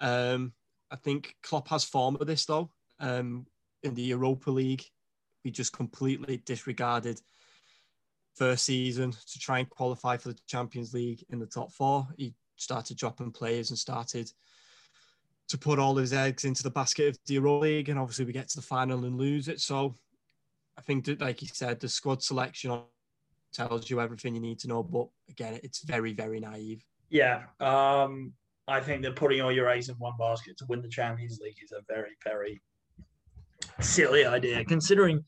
Um, 0.00 0.52
I 0.90 0.96
think 0.96 1.36
Klopp 1.44 1.68
has 1.68 1.84
form 1.84 2.16
of 2.20 2.26
this 2.26 2.44
though. 2.46 2.72
Um, 2.98 3.46
in 3.84 3.94
the 3.94 4.02
Europa 4.02 4.50
League, 4.50 4.82
we 5.44 5.52
just 5.52 5.72
completely 5.72 6.38
disregarded 6.38 7.20
first 8.34 8.64
season 8.64 9.12
to 9.12 9.38
try 9.38 9.60
and 9.60 9.70
qualify 9.70 10.16
for 10.16 10.30
the 10.30 10.38
Champions 10.48 10.92
League 10.92 11.24
in 11.30 11.38
the 11.38 11.46
top 11.46 11.70
four. 11.70 12.08
He 12.16 12.34
started 12.56 12.96
dropping 12.96 13.30
players 13.30 13.70
and 13.70 13.78
started 13.78 14.32
to 15.48 15.58
put 15.58 15.78
all 15.78 15.96
his 15.96 16.12
eggs 16.12 16.44
into 16.44 16.62
the 16.62 16.70
basket 16.70 17.08
of 17.08 17.18
the 17.26 17.34
Euro 17.34 17.58
League, 17.58 17.88
and 17.88 17.98
obviously 17.98 18.24
we 18.24 18.32
get 18.32 18.48
to 18.48 18.56
the 18.56 18.66
final 18.66 19.04
and 19.04 19.16
lose 19.16 19.48
it. 19.48 19.60
So 19.60 19.96
I 20.78 20.82
think 20.82 21.04
that, 21.04 21.20
like 21.20 21.42
you 21.42 21.48
said, 21.52 21.80
the 21.80 21.88
squad 21.88 22.22
selection 22.22 22.80
tells 23.52 23.90
you 23.90 24.00
everything 24.00 24.34
you 24.34 24.40
need 24.40 24.58
to 24.60 24.68
know. 24.68 24.82
But 24.82 25.08
again, 25.28 25.60
it's 25.62 25.84
very, 25.84 26.12
very 26.12 26.40
naive. 26.40 26.82
Yeah, 27.10 27.42
um, 27.60 28.32
I 28.66 28.80
think 28.80 29.02
that 29.02 29.16
putting 29.16 29.40
all 29.40 29.52
your 29.52 29.68
eggs 29.68 29.88
in 29.88 29.94
one 29.96 30.14
basket 30.18 30.56
to 30.58 30.66
win 30.68 30.82
the 30.82 30.88
Champions 30.88 31.38
League 31.40 31.58
is 31.62 31.72
a 31.72 31.82
very, 31.86 32.16
very 32.24 32.60
silly 33.80 34.24
idea, 34.24 34.64
considering 34.64 35.22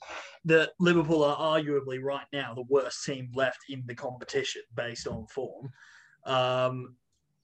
that 0.44 0.70
Liverpool 0.80 1.24
are 1.24 1.36
arguably 1.36 2.02
right 2.02 2.26
now 2.32 2.54
the 2.54 2.64
worst 2.68 3.04
team 3.04 3.30
left 3.34 3.58
in 3.68 3.82
the 3.86 3.94
competition 3.94 4.62
based 4.74 5.06
on 5.06 5.26
form. 5.26 5.70
Um, 6.24 6.96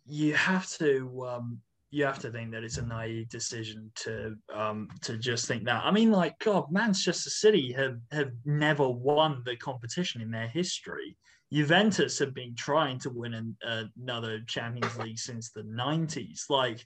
you 0.06 0.34
have 0.34 0.68
to 0.78 1.26
um, 1.26 1.60
you 1.92 2.06
have 2.06 2.18
to 2.20 2.30
think 2.30 2.50
that 2.50 2.64
it's 2.64 2.78
a 2.78 2.86
naive 2.86 3.28
decision 3.28 3.92
to 3.94 4.34
um, 4.52 4.88
to 5.02 5.18
just 5.18 5.46
think 5.46 5.64
that. 5.64 5.84
I 5.84 5.90
mean, 5.90 6.10
like 6.10 6.38
God, 6.38 6.72
Manchester 6.72 7.28
City 7.28 7.70
have 7.72 7.98
have 8.10 8.32
never 8.46 8.88
won 8.88 9.42
the 9.44 9.56
competition 9.56 10.22
in 10.22 10.30
their 10.30 10.48
history. 10.48 11.16
Juventus 11.52 12.18
have 12.18 12.32
been 12.32 12.56
trying 12.56 12.98
to 13.00 13.10
win 13.10 13.34
an, 13.34 13.56
another 13.94 14.40
Champions 14.46 14.96
League 14.96 15.18
since 15.18 15.50
the 15.50 15.64
'90s. 15.64 16.48
Like, 16.48 16.82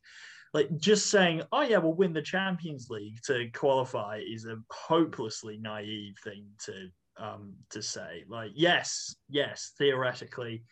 like 0.53 0.77
just 0.77 1.09
saying, 1.09 1.43
"Oh 1.53 1.63
yeah, 1.63 1.79
we'll 1.79 1.95
win 1.95 2.13
the 2.13 2.21
Champions 2.21 2.89
League 2.91 3.21
to 3.27 3.49
qualify" 3.51 4.21
is 4.29 4.45
a 4.45 4.57
hopelessly 4.73 5.57
naive 5.57 6.17
thing 6.25 6.47
to 6.65 6.89
um, 7.17 7.55
to 7.71 7.81
say. 7.81 8.25
Like, 8.29 8.51
yes, 8.57 9.15
yes, 9.29 9.71
theoretically, 9.79 10.65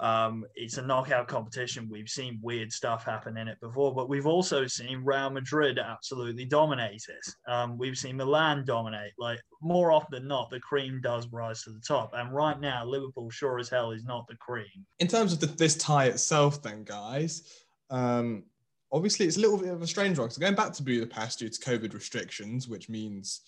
um, 0.00 0.44
it's 0.54 0.78
a 0.78 0.82
knockout 0.82 1.28
competition. 1.28 1.88
We've 1.90 2.08
seen 2.08 2.38
weird 2.42 2.72
stuff 2.72 3.04
happen 3.04 3.36
in 3.36 3.48
it 3.48 3.58
before, 3.60 3.94
but 3.94 4.08
we've 4.08 4.26
also 4.26 4.66
seen 4.66 5.04
Real 5.04 5.30
Madrid 5.30 5.78
absolutely 5.78 6.44
dominate 6.44 7.04
it. 7.08 7.50
Um, 7.50 7.78
we've 7.78 7.96
seen 7.96 8.16
Milan 8.16 8.64
dominate. 8.64 9.12
Like 9.18 9.40
more 9.62 9.92
often 9.92 10.08
than 10.10 10.28
not, 10.28 10.50
the 10.50 10.60
cream 10.60 11.00
does 11.02 11.26
rise 11.32 11.62
to 11.64 11.70
the 11.70 11.80
top. 11.80 12.12
And 12.14 12.32
right 12.34 12.60
now, 12.60 12.84
Liverpool 12.84 13.30
sure 13.30 13.58
as 13.58 13.68
hell 13.68 13.92
is 13.92 14.04
not 14.04 14.26
the 14.28 14.36
cream. 14.36 14.86
In 14.98 15.08
terms 15.08 15.32
of 15.32 15.40
the, 15.40 15.46
this 15.46 15.76
tie 15.76 16.06
itself, 16.06 16.62
then, 16.62 16.84
guys, 16.84 17.64
um, 17.90 18.44
obviously 18.92 19.26
it's 19.26 19.36
a 19.36 19.40
little 19.40 19.58
bit 19.58 19.68
of 19.68 19.82
a 19.82 19.86
strange 19.86 20.18
one. 20.18 20.30
So 20.30 20.40
going 20.40 20.54
back 20.54 20.72
to 20.74 20.82
Budapest 20.82 21.38
due 21.38 21.48
to 21.48 21.60
COVID 21.60 21.94
restrictions, 21.94 22.68
which 22.68 22.88
means 22.88 23.40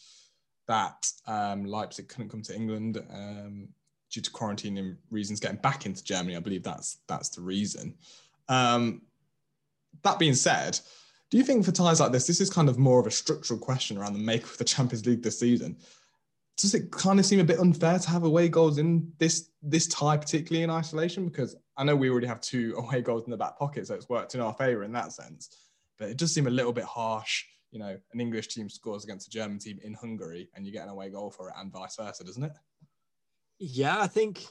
that 0.66 1.10
um, 1.26 1.64
Leipzig 1.64 2.08
couldn't 2.08 2.28
come 2.28 2.42
to 2.42 2.54
England. 2.54 3.02
Due 4.18 4.22
to 4.22 4.30
quarantining 4.32 4.96
reasons 5.12 5.38
getting 5.38 5.58
back 5.58 5.86
into 5.86 6.02
Germany. 6.02 6.36
I 6.36 6.40
believe 6.40 6.64
that's 6.64 6.98
that's 7.06 7.28
the 7.28 7.40
reason. 7.40 7.94
Um, 8.48 9.02
that 10.02 10.18
being 10.18 10.34
said, 10.34 10.80
do 11.30 11.38
you 11.38 11.44
think 11.44 11.64
for 11.64 11.70
ties 11.70 12.00
like 12.00 12.10
this, 12.10 12.26
this 12.26 12.40
is 12.40 12.50
kind 12.50 12.68
of 12.68 12.78
more 12.78 12.98
of 12.98 13.06
a 13.06 13.12
structural 13.12 13.60
question 13.60 13.96
around 13.96 14.14
the 14.14 14.18
make 14.18 14.42
of 14.42 14.58
the 14.58 14.64
Champions 14.64 15.06
League 15.06 15.22
this 15.22 15.38
season? 15.38 15.76
Does 16.56 16.74
it 16.74 16.90
kind 16.90 17.20
of 17.20 17.26
seem 17.26 17.38
a 17.38 17.44
bit 17.44 17.60
unfair 17.60 18.00
to 18.00 18.10
have 18.10 18.24
away 18.24 18.48
goals 18.48 18.78
in 18.78 19.12
this 19.18 19.50
this 19.62 19.86
tie, 19.86 20.16
particularly 20.16 20.64
in 20.64 20.70
isolation? 20.70 21.28
Because 21.28 21.54
I 21.76 21.84
know 21.84 21.94
we 21.94 22.10
already 22.10 22.26
have 22.26 22.40
two 22.40 22.74
away 22.78 23.00
goals 23.00 23.24
in 23.24 23.30
the 23.30 23.36
back 23.36 23.56
pocket, 23.56 23.86
so 23.86 23.94
it's 23.94 24.08
worked 24.08 24.34
in 24.34 24.40
our 24.40 24.54
favour 24.54 24.82
in 24.82 24.92
that 24.94 25.12
sense. 25.12 25.56
But 25.96 26.08
it 26.08 26.16
does 26.16 26.34
seem 26.34 26.48
a 26.48 26.50
little 26.50 26.72
bit 26.72 26.84
harsh. 26.84 27.44
You 27.70 27.78
know, 27.78 27.96
an 28.12 28.20
English 28.20 28.48
team 28.48 28.68
scores 28.68 29.04
against 29.04 29.28
a 29.28 29.30
German 29.30 29.60
team 29.60 29.78
in 29.84 29.94
Hungary, 29.94 30.48
and 30.56 30.66
you 30.66 30.72
get 30.72 30.82
an 30.82 30.88
away 30.88 31.10
goal 31.10 31.30
for 31.30 31.50
it, 31.50 31.54
and 31.56 31.70
vice 31.70 31.94
versa, 31.94 32.24
doesn't 32.24 32.42
it? 32.42 32.52
Yeah, 33.58 34.00
I 34.00 34.06
think 34.06 34.44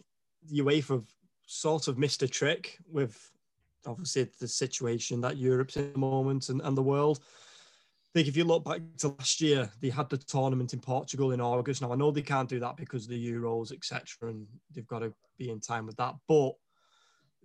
UEFA 0.51 1.03
sort 1.45 1.87
of 1.87 1.97
missed 1.97 2.23
a 2.23 2.27
trick 2.27 2.77
with 2.91 3.31
obviously 3.85 4.27
the 4.39 4.47
situation 4.47 5.21
that 5.21 5.37
Europe's 5.37 5.77
in 5.77 5.85
at 5.85 5.93
the 5.93 5.99
moment 5.99 6.49
and, 6.49 6.61
and 6.61 6.77
the 6.77 6.83
world. 6.83 7.19
I 7.21 8.09
think 8.13 8.27
if 8.27 8.35
you 8.35 8.43
look 8.43 8.65
back 8.65 8.81
to 8.99 9.09
last 9.09 9.39
year, 9.39 9.69
they 9.79 9.89
had 9.89 10.09
the 10.09 10.17
tournament 10.17 10.73
in 10.73 10.79
Portugal 10.79 11.31
in 11.31 11.39
August. 11.39 11.81
Now 11.81 11.93
I 11.93 11.95
know 11.95 12.11
they 12.11 12.21
can't 12.21 12.49
do 12.49 12.59
that 12.59 12.75
because 12.75 13.03
of 13.03 13.09
the 13.09 13.31
Euros, 13.31 13.71
etc., 13.71 14.29
and 14.29 14.45
they've 14.73 14.87
got 14.87 14.99
to 14.99 15.13
be 15.37 15.51
in 15.51 15.59
time 15.59 15.85
with 15.85 15.95
that. 15.97 16.15
But 16.27 16.53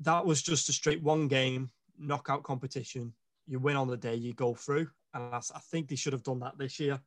that 0.00 0.24
was 0.24 0.42
just 0.42 0.68
a 0.68 0.72
straight 0.72 1.02
one 1.02 1.28
game 1.28 1.70
knockout 1.98 2.42
competition. 2.42 3.12
You 3.46 3.58
win 3.58 3.76
on 3.76 3.88
the 3.88 3.96
day, 3.96 4.14
you 4.14 4.32
go 4.32 4.54
through, 4.54 4.88
and 5.14 5.34
I 5.34 5.40
think 5.70 5.88
they 5.88 5.96
should 5.96 6.12
have 6.12 6.22
done 6.22 6.40
that 6.40 6.58
this 6.58 6.80
year 6.80 7.00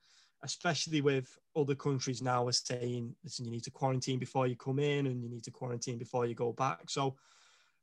especially 0.43 1.01
with 1.01 1.37
other 1.55 1.75
countries 1.75 2.21
now 2.21 2.47
are 2.47 2.51
saying, 2.51 3.15
listen, 3.23 3.45
you 3.45 3.51
need 3.51 3.63
to 3.63 3.71
quarantine 3.71 4.19
before 4.19 4.47
you 4.47 4.55
come 4.55 4.79
in 4.79 5.07
and 5.07 5.23
you 5.23 5.29
need 5.29 5.43
to 5.43 5.51
quarantine 5.51 5.97
before 5.97 6.25
you 6.25 6.35
go 6.35 6.51
back. 6.51 6.89
So 6.89 7.15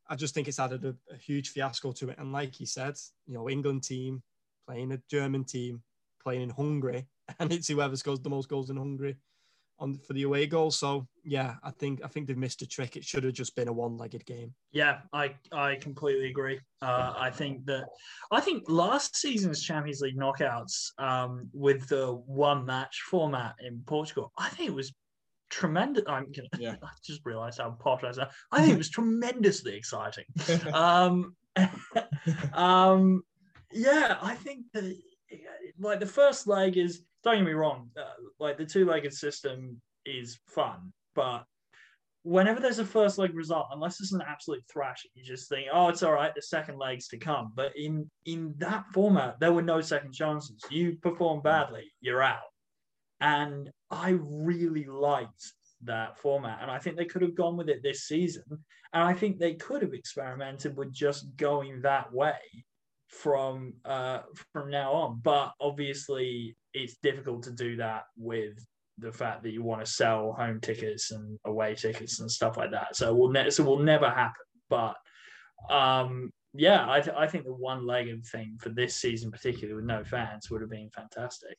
I 0.08 0.16
just 0.16 0.34
think 0.34 0.48
it's 0.48 0.58
added 0.60 0.84
a, 0.84 0.94
a 1.12 1.16
huge 1.16 1.50
fiasco 1.50 1.92
to 1.92 2.10
it. 2.10 2.18
And 2.18 2.32
like 2.32 2.60
you 2.60 2.66
said, 2.66 2.96
you 3.26 3.34
know, 3.34 3.48
England 3.48 3.82
team 3.84 4.22
playing 4.66 4.92
a 4.92 5.00
German 5.10 5.44
team, 5.44 5.82
playing 6.22 6.42
in 6.42 6.50
Hungary, 6.50 7.06
and 7.38 7.52
it's 7.52 7.68
whoever 7.68 7.96
scores 7.96 8.20
the 8.20 8.30
most 8.30 8.48
goals 8.48 8.70
in 8.70 8.76
Hungary 8.76 9.16
on 9.82 9.98
for 9.98 10.12
the 10.12 10.22
away 10.22 10.46
goal. 10.46 10.70
So 10.70 11.06
yeah, 11.24 11.56
I 11.62 11.70
think 11.70 12.00
I 12.04 12.08
think 12.08 12.26
they've 12.26 12.36
missed 12.36 12.62
a 12.62 12.66
trick. 12.66 12.96
It 12.96 13.04
should 13.04 13.24
have 13.24 13.34
just 13.34 13.54
been 13.56 13.68
a 13.68 13.72
one-legged 13.72 14.24
game. 14.24 14.54
Yeah, 14.70 15.00
I 15.12 15.34
I 15.50 15.74
completely 15.76 16.30
agree. 16.30 16.60
Uh, 16.80 17.12
I 17.16 17.30
think 17.30 17.66
that 17.66 17.84
I 18.30 18.40
think 18.40 18.64
last 18.68 19.16
season's 19.16 19.62
Champions 19.62 20.00
League 20.00 20.16
knockouts 20.16 20.98
um, 20.98 21.48
with 21.52 21.88
the 21.88 22.12
one 22.26 22.64
match 22.64 23.02
format 23.10 23.54
in 23.60 23.82
Portugal, 23.86 24.32
I 24.38 24.48
think 24.50 24.70
it 24.70 24.74
was 24.74 24.94
tremendous. 25.50 26.04
I'm 26.06 26.30
gonna. 26.32 26.48
Yeah. 26.58 26.76
I 26.82 26.88
just 27.04 27.20
realised 27.24 27.58
how 27.58 27.70
posh 27.72 28.04
I 28.04 28.12
sound. 28.12 28.30
I 28.52 28.60
think 28.60 28.74
it 28.74 28.78
was 28.78 28.90
tremendously 28.90 29.74
exciting. 29.76 30.24
um, 30.72 31.34
um, 32.54 33.22
yeah, 33.72 34.16
I 34.22 34.34
think 34.36 34.66
that 34.74 34.96
like 35.78 36.00
the 36.00 36.06
first 36.06 36.46
leg 36.46 36.76
is 36.76 37.02
don't 37.22 37.36
get 37.36 37.44
me 37.44 37.52
wrong, 37.52 37.90
uh, 37.96 38.04
like 38.38 38.58
the 38.58 38.66
two-legged 38.66 39.12
system 39.12 39.80
is 40.04 40.38
fun, 40.46 40.92
but 41.14 41.44
whenever 42.24 42.60
there's 42.60 42.78
a 42.78 42.84
first 42.84 43.18
leg 43.18 43.34
result, 43.34 43.66
unless 43.72 44.00
it's 44.00 44.12
an 44.12 44.22
absolute 44.26 44.62
thrash, 44.72 45.04
you 45.14 45.24
just 45.24 45.48
think, 45.48 45.66
oh, 45.72 45.88
it's 45.88 46.02
all 46.02 46.12
right, 46.12 46.34
the 46.34 46.42
second 46.42 46.78
leg's 46.78 47.08
to 47.08 47.18
come. 47.18 47.52
But 47.54 47.72
in 47.76 48.10
in 48.26 48.54
that 48.58 48.84
format, 48.92 49.40
there 49.40 49.52
were 49.52 49.62
no 49.62 49.80
second 49.80 50.12
chances. 50.12 50.60
You 50.70 50.96
perform 51.02 51.42
badly, 51.42 51.92
you're 52.00 52.22
out. 52.22 52.40
And 53.20 53.70
I 53.90 54.18
really 54.20 54.84
liked 54.84 55.52
that 55.84 56.18
format, 56.18 56.58
and 56.62 56.70
I 56.70 56.78
think 56.78 56.96
they 56.96 57.04
could 57.04 57.22
have 57.22 57.34
gone 57.34 57.56
with 57.56 57.68
it 57.68 57.82
this 57.82 58.06
season. 58.06 58.44
And 58.94 59.02
I 59.02 59.14
think 59.14 59.38
they 59.38 59.54
could 59.54 59.82
have 59.82 59.94
experimented 59.94 60.76
with 60.76 60.92
just 60.92 61.36
going 61.36 61.80
that 61.82 62.12
way 62.12 62.34
from 63.12 63.74
uh, 63.84 64.20
from 64.52 64.70
now 64.70 64.92
on. 64.92 65.20
But 65.22 65.52
obviously, 65.60 66.56
it's 66.74 66.96
difficult 67.02 67.44
to 67.44 67.52
do 67.52 67.76
that 67.76 68.04
with 68.16 68.54
the 68.98 69.12
fact 69.12 69.42
that 69.42 69.52
you 69.52 69.62
want 69.62 69.84
to 69.84 69.90
sell 69.90 70.32
home 70.32 70.60
tickets 70.60 71.12
and 71.12 71.38
away 71.44 71.74
tickets 71.74 72.20
and 72.20 72.30
stuff 72.30 72.56
like 72.56 72.70
that. 72.72 72.96
So 72.96 73.14
will 73.14 73.30
ne- 73.30 73.50
so 73.50 73.64
will 73.64 73.78
never 73.78 74.08
happen. 74.08 74.44
But 74.68 74.96
um, 75.70 76.30
yeah, 76.54 76.90
I, 76.90 77.00
th- 77.00 77.16
I 77.16 77.26
think 77.26 77.44
the 77.44 77.54
one-legged 77.54 78.26
thing 78.26 78.58
for 78.60 78.68
this 78.68 78.96
season, 78.96 79.30
particularly 79.30 79.74
with 79.74 79.84
no 79.84 80.04
fans, 80.04 80.50
would 80.50 80.60
have 80.60 80.70
been 80.70 80.90
fantastic. 80.90 81.56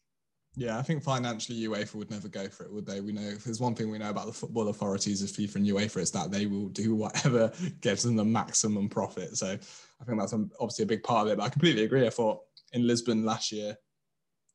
Yeah, 0.56 0.78
I 0.78 0.84
think 0.84 1.02
financially 1.02 1.60
UEFA 1.62 1.96
would 1.96 2.12
never 2.12 2.28
go 2.28 2.48
for 2.48 2.64
it, 2.64 2.72
would 2.72 2.86
they? 2.86 3.02
We 3.02 3.12
know 3.12 3.22
if 3.22 3.44
there's 3.44 3.60
one 3.60 3.74
thing 3.74 3.90
we 3.90 3.98
know 3.98 4.12
about 4.12 4.28
the 4.28 4.34
football 4.34 4.68
authorities 4.70 5.24
of 5.24 5.30
FIFA 5.30 5.56
and 5.56 5.68
UEFA, 5.68 5.98
it's 5.98 6.12
that 6.12 6.32
they 6.32 6.46
will 6.46 6.70
do 6.70 6.94
whatever 6.94 7.52
gives 7.82 8.04
them 8.04 8.16
the 8.16 8.26
maximum 8.26 8.88
profit. 8.88 9.36
So 9.36 9.48
I 9.48 10.06
think 10.06 10.20
that's 10.20 10.34
obviously 10.34 10.84
a 10.84 10.88
big 10.88 11.02
part 11.02 11.26
of 11.26 11.34
it. 11.34 11.38
But 11.38 11.46
I 11.46 11.50
completely 11.50 11.86
agree. 11.86 12.06
I 12.06 12.12
thought 12.12 12.42
in 12.74 12.86
Lisbon 12.86 13.26
last 13.26 13.52
year, 13.52 13.76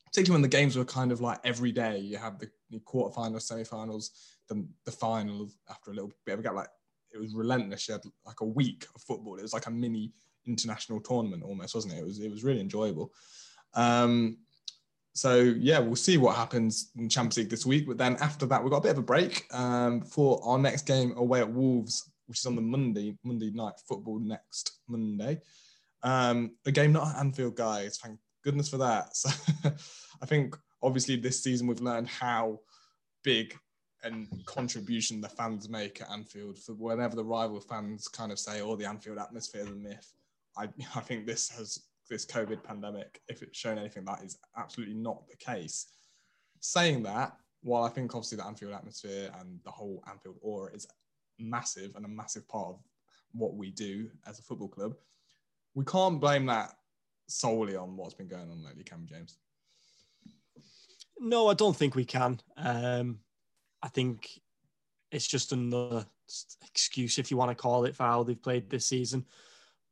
particularly 0.06 0.40
when 0.40 0.50
the 0.50 0.56
games 0.56 0.76
were 0.76 0.84
kind 0.84 1.10
of 1.10 1.20
like 1.20 1.40
every 1.44 1.72
day, 1.72 1.98
you 1.98 2.16
have 2.16 2.38
the, 2.38 2.48
quarterfinals, 2.86 3.42
semi-finals, 3.42 4.10
the 4.48 4.66
the 4.84 4.92
final 4.92 5.48
after 5.70 5.90
a 5.90 5.94
little 5.94 6.12
bit 6.24 6.34
of 6.34 6.40
a 6.40 6.42
gap. 6.42 6.54
Like 6.54 6.68
it 7.12 7.18
was 7.18 7.34
relentless. 7.34 7.88
You 7.88 7.92
had 7.92 8.02
like 8.24 8.40
a 8.40 8.46
week 8.46 8.86
of 8.94 9.02
football. 9.02 9.36
It 9.36 9.42
was 9.42 9.54
like 9.54 9.66
a 9.66 9.70
mini 9.70 10.12
international 10.46 11.00
tournament 11.00 11.42
almost, 11.42 11.74
wasn't 11.74 11.94
it? 11.94 11.98
It 11.98 12.04
was 12.04 12.20
it 12.20 12.30
was 12.30 12.44
really 12.44 12.60
enjoyable. 12.60 13.12
Um, 13.74 14.38
so 15.18 15.40
yeah, 15.40 15.80
we'll 15.80 15.96
see 15.96 16.16
what 16.16 16.36
happens 16.36 16.92
in 16.96 17.08
Champions 17.08 17.38
League 17.38 17.50
this 17.50 17.66
week. 17.66 17.88
But 17.88 17.98
then 17.98 18.16
after 18.20 18.46
that, 18.46 18.62
we've 18.62 18.70
got 18.70 18.78
a 18.78 18.82
bit 18.82 18.92
of 18.92 18.98
a 18.98 19.02
break 19.02 19.46
um, 19.52 20.00
for 20.00 20.40
our 20.44 20.58
next 20.58 20.86
game 20.86 21.12
away 21.16 21.40
at 21.40 21.50
Wolves, 21.50 22.08
which 22.26 22.38
is 22.38 22.46
on 22.46 22.54
the 22.54 22.62
Monday 22.62 23.18
Monday 23.24 23.50
night 23.50 23.74
football 23.88 24.20
next 24.20 24.78
Monday. 24.86 25.40
Um, 26.04 26.52
a 26.66 26.70
game 26.70 26.92
not 26.92 27.08
at 27.08 27.18
Anfield, 27.18 27.56
guys. 27.56 27.98
Thank 27.98 28.20
goodness 28.44 28.68
for 28.68 28.78
that. 28.78 29.08
So 29.16 29.30
I 30.22 30.26
think 30.26 30.56
obviously 30.82 31.16
this 31.16 31.42
season 31.42 31.66
we've 31.66 31.80
learned 31.80 32.08
how 32.08 32.60
big 33.24 33.56
and 34.04 34.28
contribution 34.46 35.20
the 35.20 35.28
fans 35.28 35.68
make 35.68 36.00
at 36.00 36.10
Anfield. 36.10 36.58
For 36.58 36.74
whenever 36.74 37.16
the 37.16 37.24
rival 37.24 37.60
fans 37.60 38.06
kind 38.06 38.30
of 38.30 38.38
say, 38.38 38.60
"Oh, 38.60 38.76
the 38.76 38.88
Anfield 38.88 39.18
atmosphere 39.18 39.62
is 39.62 39.68
a 39.68 39.74
myth," 39.74 40.12
I 40.56 40.68
I 40.94 41.00
think 41.00 41.26
this 41.26 41.48
has 41.50 41.87
this 42.08 42.26
COVID 42.26 42.62
pandemic, 42.62 43.20
if 43.28 43.42
it's 43.42 43.58
shown 43.58 43.78
anything, 43.78 44.04
that 44.04 44.22
is 44.22 44.38
absolutely 44.56 44.94
not 44.94 45.28
the 45.28 45.36
case. 45.36 45.86
Saying 46.60 47.02
that, 47.04 47.36
while 47.62 47.84
I 47.84 47.88
think 47.88 48.14
obviously 48.14 48.36
the 48.36 48.46
Anfield 48.46 48.72
atmosphere 48.72 49.30
and 49.40 49.60
the 49.64 49.70
whole 49.70 50.02
Anfield 50.08 50.36
aura 50.42 50.72
is 50.72 50.86
massive 51.38 51.96
and 51.96 52.04
a 52.04 52.08
massive 52.08 52.48
part 52.48 52.68
of 52.68 52.76
what 53.32 53.54
we 53.54 53.70
do 53.70 54.08
as 54.26 54.38
a 54.38 54.42
football 54.42 54.68
club, 54.68 54.94
we 55.74 55.84
can't 55.84 56.20
blame 56.20 56.46
that 56.46 56.72
solely 57.28 57.76
on 57.76 57.96
what's 57.96 58.14
been 58.14 58.28
going 58.28 58.50
on 58.50 58.64
lately, 58.64 58.84
can 58.84 59.06
James? 59.06 59.38
No, 61.20 61.48
I 61.48 61.54
don't 61.54 61.76
think 61.76 61.94
we 61.94 62.04
can. 62.04 62.40
Um, 62.56 63.20
I 63.82 63.88
think 63.88 64.40
it's 65.10 65.26
just 65.26 65.52
another 65.52 66.06
excuse, 66.66 67.18
if 67.18 67.30
you 67.30 67.36
want 67.36 67.50
to 67.50 67.54
call 67.54 67.84
it, 67.84 67.96
for 67.96 68.04
how 68.04 68.22
they've 68.22 68.40
played 68.40 68.70
this 68.70 68.86
season. 68.86 69.24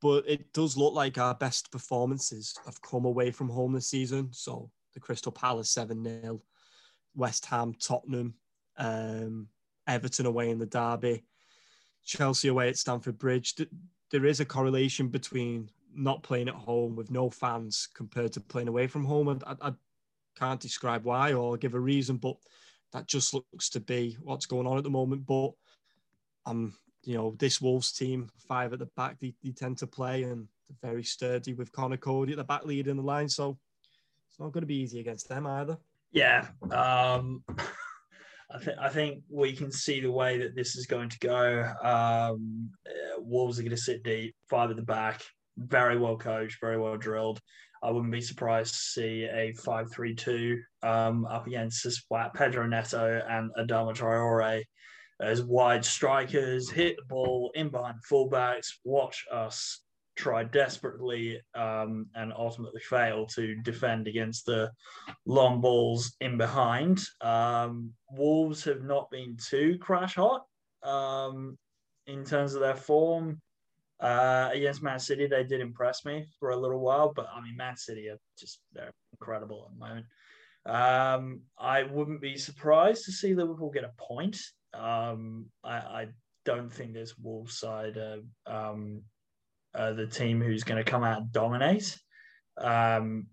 But 0.01 0.25
it 0.29 0.53
does 0.53 0.77
look 0.77 0.95
like 0.95 1.19
our 1.19 1.35
best 1.35 1.71
performances 1.71 2.55
have 2.65 2.81
come 2.83 3.05
away 3.05 3.31
from 3.31 3.49
home 3.49 3.73
this 3.73 3.89
season. 3.89 4.29
So 4.33 4.71
the 4.95 5.01
Crystal 5.01 5.33
Palace 5.33 5.71
7 5.71 6.05
0, 6.23 6.43
West 7.15 7.47
Ham, 7.47 7.75
Tottenham, 7.75 8.35
um, 8.79 9.49
Everton 9.87 10.27
away 10.27 10.51
in 10.51 10.59
the 10.59 10.67
Derby, 10.67 11.25
Chelsea 12.05 12.49
away 12.49 12.69
at 12.69 12.79
Stamford 12.79 13.19
Bridge. 13.19 13.55
There 14.11 14.27
is 14.27 14.41
a 14.41 14.45
correlation 14.45 15.09
between 15.09 15.71
not 15.95 16.23
playing 16.23 16.49
at 16.49 16.55
home 16.55 16.95
with 16.95 17.11
no 17.11 17.31
fans 17.31 17.89
compared 17.95 18.33
to 18.33 18.41
playing 18.41 18.69
away 18.69 18.87
from 18.87 19.05
home. 19.05 19.29
And 19.29 19.43
I, 19.45 19.69
I 19.69 19.73
can't 20.39 20.61
describe 20.61 21.05
why 21.05 21.33
or 21.33 21.57
give 21.57 21.75
a 21.75 21.81
reason, 21.81 22.19
but 22.19 22.37
that 22.93 23.09
just 23.09 23.35
looks 23.35 23.69
to 23.71 23.81
be 23.81 24.17
what's 24.23 24.47
going 24.47 24.67
on 24.67 24.79
at 24.79 24.85
the 24.85 24.91
moment. 24.91 25.27
But 25.27 25.53
um, 26.45 26.75
you 27.07 27.17
know, 27.17 27.35
this 27.39 27.61
Wolves 27.61 27.93
team, 27.93 28.29
five 28.49 28.73
at 28.73 28.81
the 28.81 28.87
back, 28.97 29.19
they, 29.21 29.33
they 29.43 29.53
tend 29.53 29.79
to 29.79 29.87
play 29.87 30.25
and 30.25 30.49
very 30.83 31.05
sturdy 31.05 31.55
with 31.55 31.73
Conor 31.73 31.97
Coady 31.97 32.33
at 32.33 32.39
the 32.39 32.45
back 32.45 32.65
leading 32.65 32.97
the 32.97 33.03
line. 33.03 33.29
So 33.29 33.57
it's 34.29 34.41
not 34.41 34.53
going 34.53 34.63
to 34.63 34.67
be 34.67 34.81
easy 34.81 34.99
against 34.99 35.29
them 35.29 35.47
either. 35.47 35.79
Yeah. 36.11 36.49
Um, 36.71 37.45
I, 38.51 38.59
th- 38.59 38.77
I 38.81 38.89
think 38.89 39.23
we 39.31 39.53
can 39.53 39.71
see 39.71 40.01
the 40.01 40.11
way 40.11 40.39
that 40.39 40.55
this 40.57 40.77
is 40.77 40.87
going 40.87 41.09
to 41.11 41.19
go. 41.21 41.73
Um, 41.83 42.71
uh, 42.87 43.21
Wolves 43.21 43.59
are 43.59 43.63
going 43.63 43.71
to 43.71 43.77
sit 43.77 44.03
deep, 44.03 44.35
five 44.51 44.71
at 44.71 44.77
the 44.77 44.83
back, 44.83 45.23
very 45.57 45.99
well 45.99 46.17
coached, 46.17 46.59
very 46.61 46.79
well 46.79 46.97
drilled. 46.97 47.41
I 47.83 47.91
wouldn't 47.91 48.13
be 48.13 48.21
surprised 48.21 48.75
to 48.75 48.81
see 48.81 49.29
a 49.31 49.53
5 49.53 49.93
3 49.93 50.15
2 50.15 50.61
um, 50.83 51.25
up 51.27 51.47
against 51.47 51.85
this 51.85 52.03
Pedro 52.35 52.67
Neto 52.67 53.23
and 53.29 53.51
Adama 53.57 53.95
Traore 53.95 54.65
as 55.21 55.43
wide 55.43 55.85
strikers, 55.85 56.71
hit 56.71 56.97
the 56.97 57.05
ball 57.05 57.51
in 57.55 57.69
behind 57.69 57.97
fullbacks, 58.11 58.69
watch 58.85 59.25
us 59.33 59.81
try 60.17 60.43
desperately 60.45 61.41
um, 61.55 62.07
and 62.15 62.33
ultimately 62.33 62.81
fail 62.81 63.27
to 63.27 63.55
defend 63.57 64.09
against 64.09 64.47
the 64.47 64.71
long 65.27 65.61
balls 65.61 66.17
in 66.21 66.39
behind. 66.39 67.03
Um, 67.21 67.93
Wolves 68.11 68.65
have 68.65 68.83
not 68.83 69.11
been 69.11 69.37
too 69.37 69.79
crash 69.79 70.17
hot 70.17 70.45
um, 70.83 71.59
in 72.07 72.25
terms 72.25 72.55
of 72.55 72.61
their 72.61 72.77
form. 72.77 73.41
Uh, 74.01 74.51
against 74.53 74.83
Man 74.83 74.99
City, 74.99 75.27
they 75.27 75.45
did 75.45 75.61
impress 75.61 76.05
me 76.05 76.27
for 76.39 76.51
a 76.51 76.57
little 76.57 76.81
while, 76.81 77.13
but 77.15 77.29
I 77.35 77.41
mean, 77.41 77.57
Man 77.57 77.77
City 77.77 78.09
are 78.09 78.19
just 78.39 78.61
they're 78.73 78.93
incredible 79.13 79.67
at 79.67 79.79
the 79.79 79.87
moment. 79.87 80.07
Um, 80.67 81.43
I 81.59 81.85
wouldn't 81.85 82.21
be 82.21 82.37
surprised 82.37 83.05
to 83.05 83.13
see 83.13 83.35
Liverpool 83.35 83.71
get 83.71 83.85
a 83.85 83.93
point. 83.97 84.39
Um, 84.79 85.47
I, 85.65 85.77
I, 85.77 86.07
don't 86.45 86.73
think 86.73 86.95
this 86.95 87.19
Wolves 87.19 87.59
side 87.59 87.99
uh, 87.99 88.19
um, 88.49 89.03
uh, 89.75 89.93
the 89.95 90.07
team 90.07 90.41
who's 90.41 90.63
going 90.63 90.83
to 90.83 90.89
come 90.89 91.03
out 91.03 91.19
and 91.19 91.33
dominate. 91.33 91.99
Um, 92.57 93.27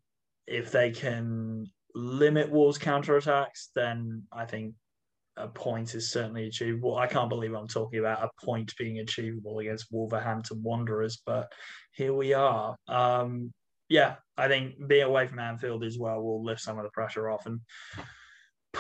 if 0.48 0.72
they 0.72 0.90
can 0.90 1.68
limit 1.94 2.52
Wolves' 2.52 2.80
counterattacks, 2.80 3.68
then 3.76 4.24
I 4.32 4.46
think 4.46 4.74
a 5.38 5.48
point 5.48 5.96
is 5.96 6.12
certainly 6.12 6.48
achievable. 6.48 6.98
I 6.98 7.08
can't 7.08 7.30
believe 7.30 7.54
I'm 7.54 7.68
talking 7.68 8.00
about 8.00 8.24
a 8.24 8.46
point 8.46 8.74
being 8.78 9.00
achievable 9.00 9.60
against 9.60 9.92
Wolverhampton 9.92 10.62
Wanderers, 10.62 11.22
but 11.26 11.52
here 11.92 12.14
we 12.14 12.34
are. 12.34 12.76
Um, 12.88 13.54
yeah, 13.90 14.16
I 14.38 14.48
think 14.48 14.88
being 14.88 15.04
away 15.04 15.28
from 15.28 15.40
Anfield 15.40 15.84
as 15.84 15.98
well 15.98 16.22
will 16.22 16.44
lift 16.44 16.62
some 16.62 16.78
of 16.78 16.84
the 16.84 16.92
pressure 16.92 17.30
off. 17.30 17.46
And 17.46 17.60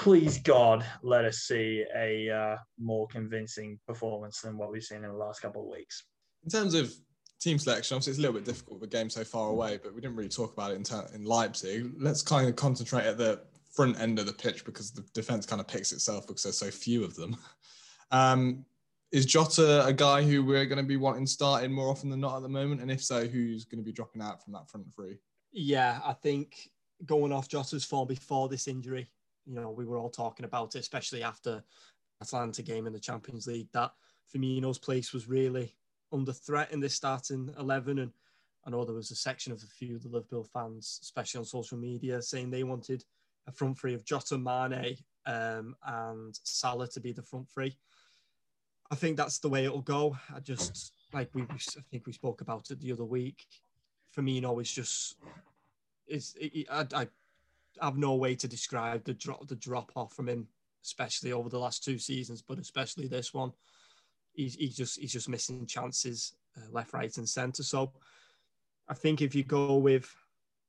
please 0.03 0.37
God, 0.37 0.83
let 1.01 1.23
us 1.23 1.37
see 1.43 1.85
a 1.95 2.29
uh, 2.29 2.57
more 2.77 3.07
convincing 3.07 3.79
performance 3.87 4.41
than 4.41 4.57
what 4.57 4.69
we've 4.69 4.83
seen 4.83 4.97
in 4.97 5.09
the 5.09 5.13
last 5.13 5.41
couple 5.41 5.61
of 5.61 5.69
weeks. 5.69 6.03
In 6.43 6.49
terms 6.49 6.73
of 6.73 6.93
team 7.39 7.57
selection, 7.57 7.95
obviously 7.95 8.11
it's 8.11 8.19
a 8.19 8.21
little 8.21 8.35
bit 8.35 8.43
difficult 8.43 8.81
with 8.81 8.93
a 8.93 8.97
game 8.97 9.09
so 9.09 9.23
far 9.23 9.49
away, 9.49 9.79
but 9.81 9.95
we 9.95 10.01
didn't 10.01 10.17
really 10.17 10.27
talk 10.27 10.51
about 10.51 10.71
it 10.71 10.75
in, 10.75 10.83
ter- 10.83 11.07
in 11.15 11.23
Leipzig. 11.23 11.89
Let's 11.97 12.21
kind 12.21 12.49
of 12.49 12.57
concentrate 12.57 13.05
at 13.05 13.17
the 13.17 13.43
front 13.71 13.97
end 13.97 14.19
of 14.19 14.25
the 14.25 14.33
pitch 14.33 14.65
because 14.65 14.91
the 14.91 15.05
defense 15.13 15.45
kind 15.45 15.61
of 15.61 15.69
picks 15.69 15.93
itself 15.93 16.27
because 16.27 16.43
there's 16.43 16.57
so 16.57 16.69
few 16.69 17.05
of 17.05 17.15
them. 17.15 17.37
Um, 18.11 18.63
is 19.11 19.25
Jota 19.25 19.83
a 19.87 19.93
guy 19.93 20.21
who 20.21 20.45
we're 20.45 20.67
going 20.67 20.77
to 20.77 20.83
be 20.83 20.97
wanting 20.97 21.25
starting 21.25 21.71
more 21.71 21.89
often 21.89 22.11
than 22.11 22.19
not 22.19 22.35
at 22.35 22.43
the 22.43 22.49
moment? 22.49 22.79
And 22.79 22.91
if 22.91 23.03
so, 23.03 23.25
who's 23.25 23.65
going 23.65 23.79
to 23.79 23.83
be 23.83 23.91
dropping 23.91 24.21
out 24.21 24.43
from 24.43 24.53
that 24.53 24.69
front 24.69 24.85
three? 24.93 25.17
Yeah, 25.51 25.99
I 26.05 26.13
think 26.13 26.69
going 27.03 27.31
off 27.31 27.47
Jota's 27.47 27.83
form 27.83 28.07
before 28.07 28.49
this 28.49 28.67
injury, 28.67 29.09
you 29.45 29.55
know, 29.55 29.71
we 29.71 29.85
were 29.85 29.97
all 29.97 30.09
talking 30.09 30.45
about 30.45 30.75
it, 30.75 30.79
especially 30.79 31.23
after 31.23 31.63
Atalanta 32.21 32.61
game 32.61 32.87
in 32.87 32.93
the 32.93 32.99
Champions 32.99 33.47
League, 33.47 33.69
that 33.73 33.91
Firmino's 34.33 34.79
place 34.79 35.13
was 35.13 35.27
really 35.27 35.75
under 36.11 36.33
threat 36.33 36.71
in 36.71 36.79
this 36.79 36.95
starting 36.95 37.53
11. 37.59 37.99
And 37.99 38.11
I 38.65 38.69
know 38.69 38.85
there 38.85 38.95
was 38.95 39.11
a 39.11 39.15
section 39.15 39.51
of 39.51 39.61
a 39.61 39.67
few 39.67 39.95
of 39.95 40.03
the 40.03 40.09
Liverpool 40.09 40.43
fans, 40.43 40.99
especially 41.01 41.39
on 41.39 41.45
social 41.45 41.77
media, 41.77 42.21
saying 42.21 42.49
they 42.49 42.63
wanted 42.63 43.03
a 43.47 43.51
front 43.51 43.77
three 43.77 43.93
of 43.93 44.05
Jota, 44.05 44.37
Mane, 44.37 44.97
um, 45.25 45.75
and 45.85 46.39
Salah 46.43 46.87
to 46.89 46.99
be 46.99 47.11
the 47.11 47.21
front 47.21 47.49
three. 47.49 47.77
I 48.91 48.95
think 48.95 49.17
that's 49.17 49.39
the 49.39 49.49
way 49.49 49.65
it'll 49.65 49.81
go. 49.81 50.15
I 50.33 50.39
just 50.39 50.93
like 51.13 51.29
we, 51.33 51.43
I 51.43 51.81
think 51.91 52.05
we 52.05 52.13
spoke 52.13 52.41
about 52.41 52.69
it 52.69 52.79
the 52.79 52.91
other 52.91 53.05
week. 53.05 53.45
Firmino 54.15 54.61
is 54.61 54.71
just 54.71 55.15
is 56.07 56.35
I, 56.69 56.85
I 56.93 57.07
have 57.81 57.97
no 57.97 58.15
way 58.15 58.35
to 58.35 58.47
describe 58.47 59.03
the 59.03 59.13
drop 59.13 59.47
the 59.47 59.55
drop 59.55 59.91
off 59.95 60.13
from 60.13 60.29
him, 60.29 60.47
especially 60.83 61.31
over 61.31 61.49
the 61.49 61.59
last 61.59 61.83
two 61.83 61.97
seasons, 61.97 62.41
but 62.41 62.59
especially 62.59 63.07
this 63.07 63.33
one. 63.33 63.51
He's, 64.33 64.55
he's 64.55 64.75
just 64.75 64.99
he's 64.99 65.13
just 65.13 65.29
missing 65.29 65.67
chances 65.67 66.35
uh, 66.57 66.71
left, 66.71 66.93
right, 66.93 67.15
and 67.17 67.29
centre. 67.29 67.63
So 67.63 67.93
I 68.87 68.95
think 68.95 69.21
if 69.21 69.35
you 69.35 69.43
go 69.43 69.75
with 69.77 70.09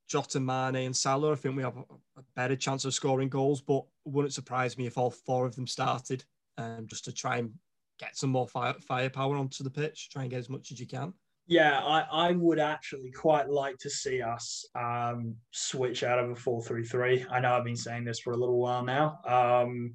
Jota, 0.06 0.38
Mane, 0.38 0.76
and 0.76 0.96
Salah, 0.96 1.32
I 1.32 1.36
think 1.36 1.56
we 1.56 1.62
have 1.62 1.78
a 1.78 2.22
better 2.36 2.56
chance 2.56 2.84
of 2.84 2.92
scoring 2.92 3.30
goals. 3.30 3.62
But 3.62 3.84
wouldn't 4.04 4.34
surprise 4.34 4.76
me 4.76 4.86
if 4.86 4.98
all 4.98 5.10
four 5.10 5.46
of 5.46 5.56
them 5.56 5.66
started, 5.66 6.24
um, 6.58 6.86
just 6.86 7.04
to 7.06 7.12
try 7.12 7.38
and 7.38 7.52
get 7.98 8.16
some 8.16 8.30
more 8.30 8.48
fire, 8.48 8.74
firepower 8.80 9.36
onto 9.36 9.64
the 9.64 9.70
pitch, 9.70 10.10
try 10.10 10.22
and 10.22 10.30
get 10.30 10.40
as 10.40 10.50
much 10.50 10.70
as 10.72 10.80
you 10.80 10.86
can. 10.86 11.14
Yeah, 11.46 11.78
I, 11.80 12.28
I 12.28 12.32
would 12.32 12.58
actually 12.58 13.10
quite 13.10 13.50
like 13.50 13.76
to 13.78 13.90
see 13.90 14.22
us 14.22 14.64
um, 14.74 15.36
switch 15.50 16.02
out 16.02 16.18
of 16.18 16.30
a 16.30 16.34
4 16.34 16.62
3 16.62 16.84
3. 16.84 17.26
I 17.30 17.40
know 17.40 17.52
I've 17.52 17.64
been 17.64 17.76
saying 17.76 18.04
this 18.04 18.20
for 18.20 18.32
a 18.32 18.36
little 18.36 18.58
while 18.58 18.82
now. 18.82 19.18
Um, 19.26 19.94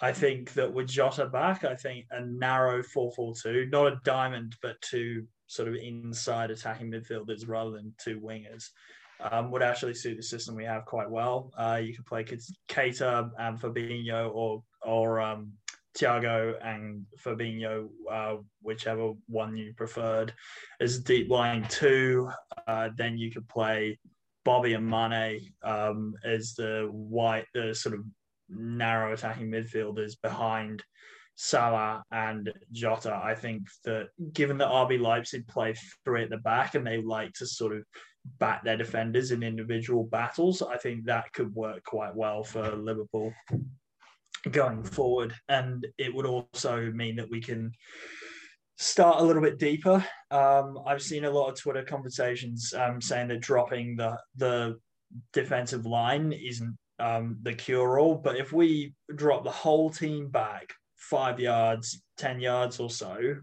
I 0.00 0.12
think 0.12 0.52
that 0.54 0.72
with 0.72 0.88
Jota 0.88 1.26
back, 1.26 1.64
I 1.64 1.76
think 1.76 2.06
a 2.10 2.24
narrow 2.24 2.82
4 2.82 3.12
4 3.12 3.34
2, 3.40 3.68
not 3.70 3.92
a 3.92 4.00
diamond, 4.04 4.56
but 4.62 4.80
two 4.82 5.26
sort 5.46 5.68
of 5.68 5.76
inside 5.76 6.50
attacking 6.50 6.90
midfielders 6.90 7.46
rather 7.46 7.70
than 7.70 7.94
two 8.02 8.18
wingers, 8.20 8.70
um, 9.20 9.50
would 9.52 9.62
actually 9.62 9.94
suit 9.94 10.16
the 10.16 10.22
system 10.22 10.56
we 10.56 10.64
have 10.64 10.86
quite 10.86 11.10
well. 11.10 11.52
Uh, 11.56 11.80
you 11.82 11.94
could 11.94 12.06
play 12.06 12.24
Keita 12.68 13.30
and 13.38 13.60
Fabinho 13.60 14.30
or, 14.34 14.62
or 14.82 15.20
um, 15.20 15.52
Thiago 15.96 16.54
and 16.62 17.04
Fabinho, 17.18 17.88
uh, 18.10 18.36
whichever 18.62 19.12
one 19.26 19.56
you 19.56 19.72
preferred, 19.76 20.32
as 20.80 21.00
deep 21.00 21.30
line 21.30 21.66
two. 21.68 22.30
Uh, 22.66 22.90
then 22.96 23.18
you 23.18 23.30
could 23.30 23.48
play 23.48 23.98
Bobby 24.44 24.74
and 24.74 24.88
Mane 24.88 25.52
um, 25.62 26.14
as 26.24 26.54
the 26.54 26.88
white, 26.90 27.46
the 27.54 27.74
sort 27.74 27.94
of 27.94 28.04
narrow 28.48 29.12
attacking 29.12 29.50
midfielders 29.50 30.14
behind 30.22 30.82
Salah 31.36 32.02
and 32.12 32.52
Jota. 32.72 33.20
I 33.22 33.34
think 33.34 33.62
that 33.84 34.08
given 34.32 34.58
that 34.58 34.68
RB 34.68 35.00
Leipzig 35.00 35.46
play 35.48 35.74
three 36.04 36.22
at 36.24 36.30
the 36.30 36.38
back 36.38 36.74
and 36.74 36.86
they 36.86 37.02
like 37.02 37.32
to 37.34 37.46
sort 37.46 37.74
of 37.74 37.82
bat 38.38 38.60
their 38.62 38.76
defenders 38.76 39.30
in 39.30 39.42
individual 39.42 40.04
battles, 40.04 40.62
I 40.62 40.76
think 40.76 41.04
that 41.04 41.32
could 41.32 41.54
work 41.54 41.82
quite 41.84 42.14
well 42.14 42.42
for 42.44 42.76
Liverpool 42.76 43.32
going 44.50 44.82
forward. 44.82 45.34
And 45.48 45.86
it 45.98 46.14
would 46.14 46.26
also 46.26 46.90
mean 46.92 47.16
that 47.16 47.30
we 47.30 47.40
can 47.40 47.72
start 48.78 49.20
a 49.20 49.22
little 49.22 49.42
bit 49.42 49.58
deeper. 49.58 50.04
Um, 50.30 50.78
I've 50.86 51.02
seen 51.02 51.24
a 51.24 51.30
lot 51.30 51.50
of 51.50 51.58
Twitter 51.58 51.82
conversations 51.82 52.72
um, 52.74 53.00
saying 53.00 53.28
that 53.28 53.40
dropping 53.40 53.96
the 53.96 54.16
the 54.36 54.78
defensive 55.32 55.86
line 55.86 56.32
isn't 56.32 56.76
um, 56.98 57.38
the 57.42 57.52
cure 57.52 57.98
all, 57.98 58.14
but 58.14 58.36
if 58.36 58.52
we 58.52 58.94
drop 59.16 59.44
the 59.44 59.50
whole 59.50 59.90
team 59.90 60.28
back 60.28 60.72
five 60.96 61.40
yards, 61.40 62.02
ten 62.16 62.40
yards 62.40 62.78
or 62.78 62.90
so, 62.90 63.36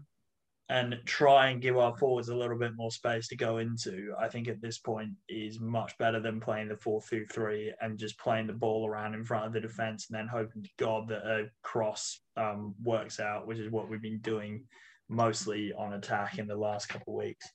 and 0.70 0.98
try 1.06 1.48
and 1.48 1.62
give 1.62 1.78
our 1.78 1.96
forwards 1.96 2.28
a 2.28 2.36
little 2.36 2.58
bit 2.58 2.76
more 2.76 2.90
space 2.90 3.26
to 3.28 3.36
go 3.36 3.58
into, 3.58 4.12
I 4.18 4.28
think 4.28 4.48
at 4.48 4.60
this 4.60 4.78
point 4.78 5.10
is 5.28 5.60
much 5.60 5.96
better 5.98 6.20
than 6.20 6.40
playing 6.40 6.68
the 6.68 6.76
4 6.76 7.00
2 7.08 7.26
3 7.32 7.72
and 7.80 7.98
just 7.98 8.18
playing 8.18 8.48
the 8.48 8.52
ball 8.52 8.86
around 8.86 9.14
in 9.14 9.24
front 9.24 9.46
of 9.46 9.52
the 9.52 9.60
defense 9.60 10.08
and 10.08 10.18
then 10.18 10.28
hoping 10.28 10.62
to 10.62 10.70
God 10.78 11.08
that 11.08 11.26
a 11.26 11.46
cross 11.62 12.20
um, 12.36 12.74
works 12.82 13.18
out, 13.18 13.46
which 13.46 13.58
is 13.58 13.70
what 13.70 13.88
we've 13.88 14.02
been 14.02 14.20
doing 14.20 14.64
mostly 15.08 15.72
on 15.72 15.94
attack 15.94 16.38
in 16.38 16.46
the 16.46 16.56
last 16.56 16.88
couple 16.88 17.14
of 17.14 17.24
weeks. 17.24 17.48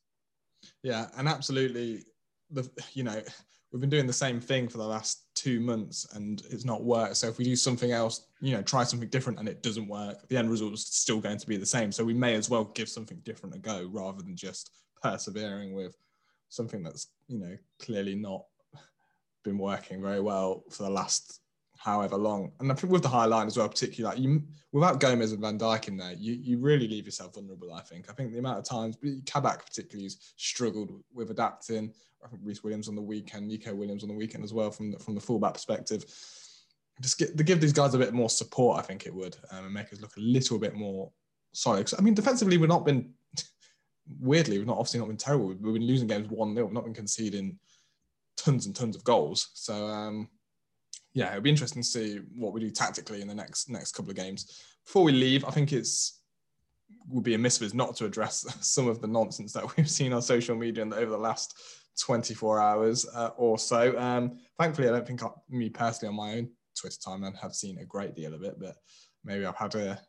Yeah, 0.81 1.07
and 1.17 1.27
absolutely, 1.27 2.03
the 2.49 2.67
you 2.93 3.03
know 3.03 3.21
we've 3.73 3.81
been 3.81 3.89
doing 3.89 4.05
the 4.05 4.13
same 4.13 4.39
thing 4.39 4.67
for 4.67 4.77
the 4.77 4.85
last 4.85 5.25
two 5.33 5.59
months 5.59 6.07
and 6.13 6.43
it's 6.51 6.63
not 6.63 6.83
worked. 6.83 7.17
So 7.17 7.27
if 7.27 7.39
we 7.39 7.43
do 7.43 7.55
something 7.55 7.91
else, 7.91 8.27
you 8.39 8.55
know, 8.55 8.61
try 8.61 8.83
something 8.83 9.09
different 9.09 9.39
and 9.39 9.49
it 9.49 9.63
doesn't 9.63 9.87
work, 9.87 10.27
the 10.29 10.37
end 10.37 10.51
result 10.51 10.73
is 10.73 10.85
still 10.85 11.19
going 11.19 11.39
to 11.39 11.47
be 11.47 11.57
the 11.57 11.65
same. 11.65 11.91
So 11.91 12.05
we 12.05 12.13
may 12.13 12.35
as 12.35 12.51
well 12.51 12.65
give 12.65 12.87
something 12.87 13.19
different 13.25 13.55
a 13.55 13.57
go 13.57 13.89
rather 13.91 14.21
than 14.21 14.35
just 14.35 14.69
persevering 15.01 15.73
with 15.73 15.97
something 16.49 16.83
that's, 16.83 17.07
you 17.27 17.39
know, 17.39 17.57
clearly 17.79 18.13
not 18.13 18.45
been 19.43 19.57
working 19.57 20.03
very 20.03 20.21
well 20.21 20.63
for 20.69 20.83
the 20.83 20.89
last 20.89 21.41
however 21.83 22.15
long. 22.15 22.51
And 22.59 22.71
I 22.71 22.75
think 22.75 22.93
with 22.93 23.01
the 23.01 23.09
high 23.09 23.25
line 23.25 23.47
as 23.47 23.57
well, 23.57 23.67
particularly 23.67 24.15
like 24.15 24.23
you, 24.23 24.41
without 24.71 25.01
Gomez 25.01 25.33
and 25.33 25.41
Van 25.41 25.59
Dijk 25.59 25.89
in 25.89 25.97
there, 25.97 26.13
you, 26.13 26.33
you 26.33 26.57
really 26.57 26.87
leave 26.87 27.05
yourself 27.05 27.33
vulnerable. 27.35 27.73
I 27.73 27.81
think. 27.81 28.09
I 28.09 28.13
think 28.13 28.31
the 28.31 28.39
amount 28.39 28.59
of 28.59 28.63
times, 28.63 28.97
Kabak 29.25 29.65
particularly 29.65 30.05
has 30.05 30.17
struggled 30.37 30.91
with 31.13 31.29
adapting. 31.29 31.93
I 32.23 32.29
think 32.29 32.41
Rhys 32.45 32.63
Williams 32.63 32.87
on 32.87 32.95
the 32.95 33.01
weekend, 33.01 33.49
Neco 33.49 33.75
Williams 33.75 34.03
on 34.03 34.09
the 34.09 34.15
weekend 34.15 34.45
as 34.45 34.53
well 34.53 34.71
from 34.71 34.91
the, 34.91 34.99
from 34.99 35.13
the 35.13 35.19
fullback 35.19 35.55
perspective. 35.55 36.05
Just 37.01 37.17
get, 37.17 37.37
to 37.37 37.43
give 37.43 37.59
these 37.59 37.73
guys 37.73 37.93
a 37.95 37.97
bit 37.97 38.13
more 38.13 38.29
support, 38.29 38.79
I 38.79 38.83
think 38.83 39.05
it 39.05 39.13
would, 39.13 39.35
um, 39.51 39.65
and 39.65 39.73
make 39.73 39.91
us 39.91 39.99
look 39.99 40.15
a 40.15 40.21
little 40.21 40.57
bit 40.57 40.75
more 40.75 41.11
solid. 41.51 41.91
I 41.97 42.01
mean, 42.01 42.13
defensively, 42.13 42.57
we've 42.57 42.69
not 42.69 42.85
been 42.85 43.13
weirdly, 44.21 44.57
we've 44.57 44.67
not 44.67 44.77
obviously 44.77 45.01
not 45.01 45.09
been 45.09 45.17
terrible. 45.17 45.47
We've 45.47 45.61
been 45.61 45.87
losing 45.87 46.07
games 46.07 46.29
one 46.29 46.53
0 46.53 46.67
We've 46.67 46.73
not 46.73 46.85
been 46.85 46.93
conceding 46.93 47.59
tons 48.37 48.67
and 48.67 48.75
tons 48.75 48.95
of 48.95 49.03
goals. 49.03 49.49
So 49.53 49.87
um, 49.87 50.29
yeah, 51.13 51.29
it'll 51.29 51.41
be 51.41 51.49
interesting 51.49 51.83
to 51.83 51.87
see 51.87 52.21
what 52.35 52.53
we 52.53 52.59
do 52.59 52.71
tactically 52.71 53.21
in 53.21 53.27
the 53.27 53.35
next 53.35 53.69
next 53.69 53.93
couple 53.93 54.11
of 54.11 54.17
games. 54.17 54.61
Before 54.83 55.03
we 55.03 55.11
leave, 55.11 55.45
I 55.45 55.51
think 55.51 55.71
it's 55.71 56.19
would 57.09 57.23
be 57.23 57.33
a 57.33 57.37
miss 57.37 57.57
of 57.57 57.67
us 57.67 57.73
not 57.73 57.95
to 57.97 58.05
address 58.05 58.45
some 58.61 58.87
of 58.87 59.01
the 59.01 59.07
nonsense 59.07 59.53
that 59.53 59.65
we've 59.77 59.89
seen 59.89 60.13
on 60.13 60.21
social 60.21 60.55
media 60.55 60.83
over 60.83 61.11
the 61.11 61.17
last 61.17 61.55
24 61.99 62.59
hours 62.59 63.05
uh, 63.13 63.29
or 63.37 63.57
so. 63.59 63.97
Um, 63.99 64.39
thankfully, 64.59 64.87
I 64.87 64.91
don't 64.91 65.05
think 65.05 65.23
I, 65.23 65.29
me 65.49 65.69
personally 65.69 66.09
on 66.09 66.15
my 66.15 66.37
own 66.37 66.49
Twitter 66.75 66.97
timeline 67.05 67.39
have 67.39 67.53
seen 67.53 67.77
a 67.77 67.85
great 67.85 68.15
deal 68.15 68.33
of 68.33 68.43
it, 68.43 68.55
but 68.59 68.75
maybe 69.23 69.45
I've 69.45 69.55
had 69.55 69.75
a 69.75 70.01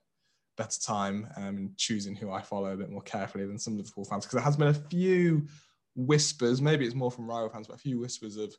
better 0.56 0.80
time 0.80 1.28
um, 1.36 1.72
choosing 1.76 2.14
who 2.14 2.30
I 2.30 2.40
follow 2.40 2.72
a 2.72 2.76
bit 2.76 2.90
more 2.90 3.02
carefully 3.02 3.44
than 3.44 3.58
some 3.58 3.76
Liverpool 3.76 4.04
fans 4.04 4.24
because 4.24 4.36
there 4.36 4.44
has 4.44 4.56
been 4.56 4.68
a 4.68 4.74
few 4.74 5.46
whispers. 5.94 6.62
Maybe 6.62 6.86
it's 6.86 6.94
more 6.94 7.10
from 7.10 7.28
rival 7.28 7.50
fans, 7.50 7.66
but 7.66 7.76
a 7.76 7.80
few 7.80 7.98
whispers 7.98 8.36
of 8.36 8.54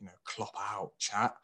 you 0.00 0.06
know 0.06 0.12
Klopp 0.24 0.54
out 0.58 0.90
chat 0.98 1.34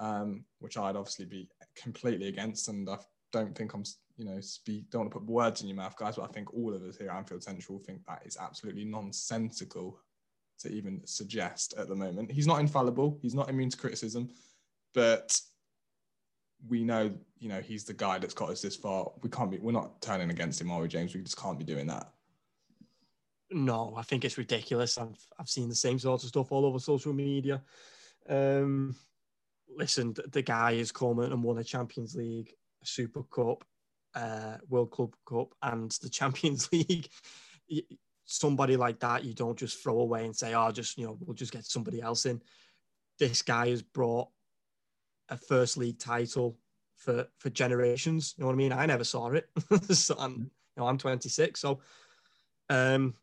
um, 0.00 0.44
which 0.58 0.76
I'd 0.76 0.96
obviously 0.96 1.26
be 1.26 1.48
completely 1.76 2.28
against. 2.28 2.68
And 2.68 2.88
I 2.88 2.98
don't 3.32 3.54
think 3.54 3.74
I'm, 3.74 3.84
you 4.16 4.24
know, 4.24 4.40
speak, 4.40 4.90
don't 4.90 5.02
want 5.02 5.12
to 5.12 5.18
put 5.20 5.28
words 5.28 5.62
in 5.62 5.68
your 5.68 5.76
mouth, 5.76 5.96
guys, 5.96 6.16
but 6.16 6.28
I 6.28 6.32
think 6.32 6.52
all 6.52 6.74
of 6.74 6.82
us 6.82 6.96
here 6.96 7.10
at 7.10 7.16
Anfield 7.16 7.44
Central 7.44 7.78
think 7.78 8.00
that 8.06 8.22
is 8.24 8.36
absolutely 8.40 8.84
nonsensical 8.84 10.00
to 10.60 10.68
even 10.68 11.00
suggest 11.06 11.74
at 11.78 11.88
the 11.88 11.94
moment. 11.94 12.32
He's 12.32 12.46
not 12.46 12.60
infallible, 12.60 13.18
he's 13.22 13.34
not 13.34 13.48
immune 13.48 13.70
to 13.70 13.76
criticism, 13.76 14.28
but 14.94 15.38
we 16.68 16.84
know, 16.84 17.12
you 17.38 17.48
know, 17.48 17.60
he's 17.60 17.84
the 17.84 17.94
guy 17.94 18.18
that's 18.18 18.34
got 18.34 18.50
us 18.50 18.60
this 18.60 18.76
far. 18.76 19.10
We 19.22 19.30
can't 19.30 19.50
be, 19.50 19.58
we're 19.58 19.72
not 19.72 20.02
turning 20.02 20.30
against 20.30 20.60
him, 20.60 20.70
are 20.70 20.80
we, 20.80 20.88
James? 20.88 21.14
We 21.14 21.22
just 21.22 21.40
can't 21.40 21.58
be 21.58 21.64
doing 21.64 21.86
that. 21.86 22.12
No, 23.50 23.94
I 23.96 24.02
think 24.02 24.24
it's 24.24 24.38
ridiculous. 24.38 24.96
I've 24.96 25.18
I've 25.38 25.48
seen 25.48 25.68
the 25.68 25.74
same 25.74 25.98
sort 25.98 26.22
of 26.22 26.28
stuff 26.28 26.52
all 26.52 26.64
over 26.64 26.78
social 26.78 27.12
media. 27.12 27.60
Um, 28.28 28.94
listen, 29.76 30.14
the 30.30 30.42
guy 30.42 30.76
has 30.76 30.92
come 30.92 31.18
and 31.20 31.42
won 31.42 31.58
a 31.58 31.64
Champions 31.64 32.14
League, 32.14 32.52
a 32.82 32.86
Super 32.86 33.22
Cup, 33.24 33.64
uh, 34.14 34.56
World 34.68 34.90
Club 34.90 35.14
Cup, 35.28 35.54
and 35.62 35.90
the 36.02 36.08
Champions 36.10 36.70
League. 36.72 37.08
Somebody 38.24 38.76
like 38.76 39.00
that, 39.00 39.24
you 39.24 39.34
don't 39.34 39.58
just 39.58 39.82
throw 39.82 40.00
away 40.00 40.24
and 40.24 40.36
say, 40.36 40.54
"Oh, 40.54 40.70
just 40.70 40.98
you 40.98 41.06
know, 41.06 41.18
we'll 41.20 41.34
just 41.34 41.52
get 41.52 41.64
somebody 41.64 42.00
else 42.00 42.26
in." 42.26 42.40
This 43.18 43.42
guy 43.42 43.68
has 43.68 43.82
brought 43.82 44.28
a 45.28 45.36
first 45.36 45.76
league 45.76 45.98
title 45.98 46.56
for 46.96 47.26
for 47.38 47.50
generations. 47.50 48.34
You 48.36 48.42
know 48.42 48.48
what 48.48 48.54
I 48.54 48.56
mean? 48.56 48.72
I 48.72 48.86
never 48.86 49.04
saw 49.04 49.30
it. 49.30 49.48
so 49.90 50.14
I'm, 50.18 50.50
you 50.76 50.82
know, 50.82 50.86
I'm 50.86 50.98
26, 50.98 51.58
so 51.58 51.80
um, 52.68 53.14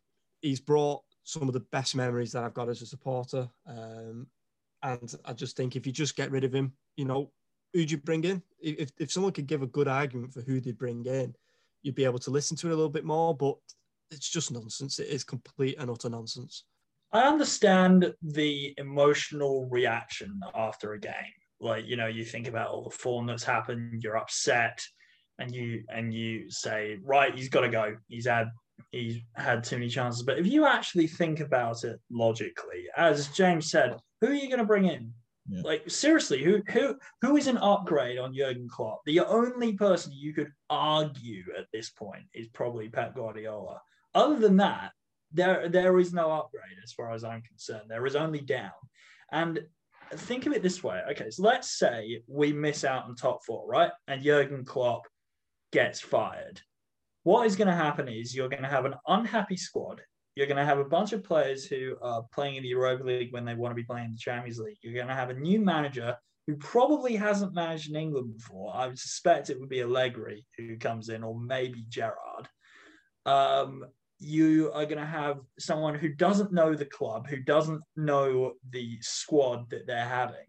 he's 0.42 0.60
brought 0.60 1.02
some 1.24 1.46
of 1.48 1.52
the 1.52 1.60
best 1.60 1.94
memories 1.94 2.32
that 2.32 2.44
I've 2.44 2.54
got 2.54 2.68
as 2.68 2.82
a 2.82 2.86
supporter. 2.86 3.48
Um, 3.66 4.26
and 4.82 5.14
I 5.24 5.32
just 5.32 5.56
think 5.56 5.76
if 5.76 5.86
you 5.86 5.92
just 5.92 6.16
get 6.16 6.30
rid 6.30 6.44
of 6.44 6.54
him, 6.54 6.72
you 6.96 7.04
know, 7.04 7.30
who'd 7.72 7.90
you 7.90 7.98
bring 7.98 8.24
in? 8.24 8.42
If, 8.60 8.90
if 8.98 9.12
someone 9.12 9.32
could 9.32 9.46
give 9.46 9.62
a 9.62 9.66
good 9.66 9.88
argument 9.88 10.32
for 10.32 10.40
who 10.40 10.60
they'd 10.60 10.78
bring 10.78 11.04
in, 11.06 11.34
you'd 11.82 11.94
be 11.94 12.04
able 12.04 12.18
to 12.20 12.30
listen 12.30 12.56
to 12.58 12.68
it 12.68 12.72
a 12.72 12.76
little 12.76 12.90
bit 12.90 13.04
more. 13.04 13.36
But 13.36 13.56
it's 14.10 14.28
just 14.28 14.52
nonsense. 14.52 14.98
It 14.98 15.08
is 15.08 15.24
complete 15.24 15.76
and 15.78 15.90
utter 15.90 16.08
nonsense. 16.08 16.64
I 17.12 17.22
understand 17.22 18.12
the 18.22 18.74
emotional 18.76 19.68
reaction 19.70 20.40
after 20.54 20.92
a 20.92 21.00
game. 21.00 21.12
Like, 21.60 21.86
you 21.86 21.96
know, 21.96 22.06
you 22.06 22.24
think 22.24 22.46
about 22.46 22.68
all 22.68 22.84
the 22.84 22.90
form 22.90 23.26
that's 23.26 23.44
happened, 23.44 24.02
you're 24.02 24.18
upset, 24.18 24.80
and 25.38 25.54
you 25.54 25.84
and 25.88 26.12
you 26.12 26.50
say, 26.50 26.98
right, 27.02 27.34
he's 27.34 27.48
got 27.48 27.62
to 27.62 27.68
go. 27.68 27.96
He's 28.08 28.26
had 28.26 28.48
he's 28.92 29.20
had 29.34 29.64
too 29.64 29.76
many 29.76 29.88
chances. 29.88 30.22
But 30.22 30.38
if 30.38 30.46
you 30.46 30.66
actually 30.66 31.06
think 31.06 31.40
about 31.40 31.84
it 31.84 32.00
logically, 32.10 32.86
as 32.96 33.28
James 33.28 33.70
said, 33.70 33.96
who 34.20 34.28
are 34.28 34.34
you 34.34 34.48
going 34.48 34.58
to 34.58 34.64
bring 34.64 34.86
in? 34.86 35.12
Yeah. 35.50 35.62
Like 35.64 35.88
seriously, 35.88 36.42
who 36.42 36.62
who 36.68 36.96
who 37.22 37.36
is 37.36 37.46
an 37.46 37.56
upgrade 37.56 38.18
on 38.18 38.34
Jurgen 38.34 38.68
Klopp? 38.68 39.00
The 39.06 39.20
only 39.20 39.72
person 39.72 40.12
you 40.14 40.34
could 40.34 40.52
argue 40.68 41.44
at 41.56 41.66
this 41.72 41.88
point 41.88 42.24
is 42.34 42.48
probably 42.48 42.90
Pep 42.90 43.14
Guardiola. 43.14 43.80
Other 44.14 44.38
than 44.38 44.58
that, 44.58 44.92
there 45.32 45.68
there 45.68 45.98
is 45.98 46.12
no 46.12 46.30
upgrade 46.30 46.76
as 46.84 46.92
far 46.92 47.12
as 47.12 47.24
I'm 47.24 47.40
concerned. 47.42 47.84
There 47.88 48.04
is 48.04 48.14
only 48.14 48.40
down. 48.40 48.72
And 49.32 49.60
think 50.12 50.46
of 50.46 50.52
it 50.52 50.62
this 50.62 50.82
way. 50.82 51.00
Okay, 51.12 51.30
so 51.30 51.42
let's 51.42 51.78
say 51.78 52.22
we 52.26 52.52
miss 52.52 52.84
out 52.84 53.04
on 53.04 53.14
top 53.14 53.42
four, 53.44 53.66
right? 53.66 53.90
And 54.06 54.22
Jurgen 54.22 54.66
Klopp 54.66 55.06
gets 55.72 56.00
fired 56.00 56.60
what 57.28 57.46
is 57.46 57.56
going 57.56 57.68
to 57.68 57.74
happen 57.74 58.08
is 58.08 58.34
you're 58.34 58.48
going 58.48 58.62
to 58.62 58.68
have 58.70 58.86
an 58.86 58.94
unhappy 59.06 59.56
squad. 59.58 60.00
You're 60.34 60.46
going 60.46 60.56
to 60.56 60.64
have 60.64 60.78
a 60.78 60.84
bunch 60.84 61.12
of 61.12 61.22
players 61.22 61.66
who 61.66 61.94
are 62.00 62.24
playing 62.32 62.56
in 62.56 62.62
the 62.62 62.70
Europa 62.70 63.04
League 63.04 63.34
when 63.34 63.44
they 63.44 63.54
want 63.54 63.70
to 63.70 63.74
be 63.74 63.84
playing 63.84 64.06
in 64.06 64.12
the 64.12 64.18
Champions 64.18 64.58
League. 64.58 64.78
You're 64.80 64.94
going 64.94 65.08
to 65.08 65.14
have 65.14 65.28
a 65.28 65.34
new 65.34 65.60
manager 65.60 66.16
who 66.46 66.56
probably 66.56 67.16
hasn't 67.16 67.52
managed 67.52 67.90
in 67.90 67.96
England 67.96 68.38
before. 68.38 68.74
I 68.74 68.86
would 68.86 68.98
suspect 68.98 69.50
it 69.50 69.60
would 69.60 69.68
be 69.68 69.82
Allegri 69.82 70.46
who 70.56 70.78
comes 70.78 71.10
in, 71.10 71.22
or 71.22 71.38
maybe 71.38 71.84
Gerrard. 71.90 72.48
Um, 73.26 73.84
you 74.18 74.72
are 74.72 74.86
going 74.86 74.96
to 74.96 75.04
have 75.04 75.40
someone 75.58 75.96
who 75.96 76.08
doesn't 76.08 76.50
know 76.50 76.74
the 76.74 76.86
club, 76.86 77.28
who 77.28 77.42
doesn't 77.42 77.82
know 77.94 78.54
the 78.70 78.96
squad 79.02 79.68
that 79.68 79.86
they're 79.86 80.02
having. 80.02 80.48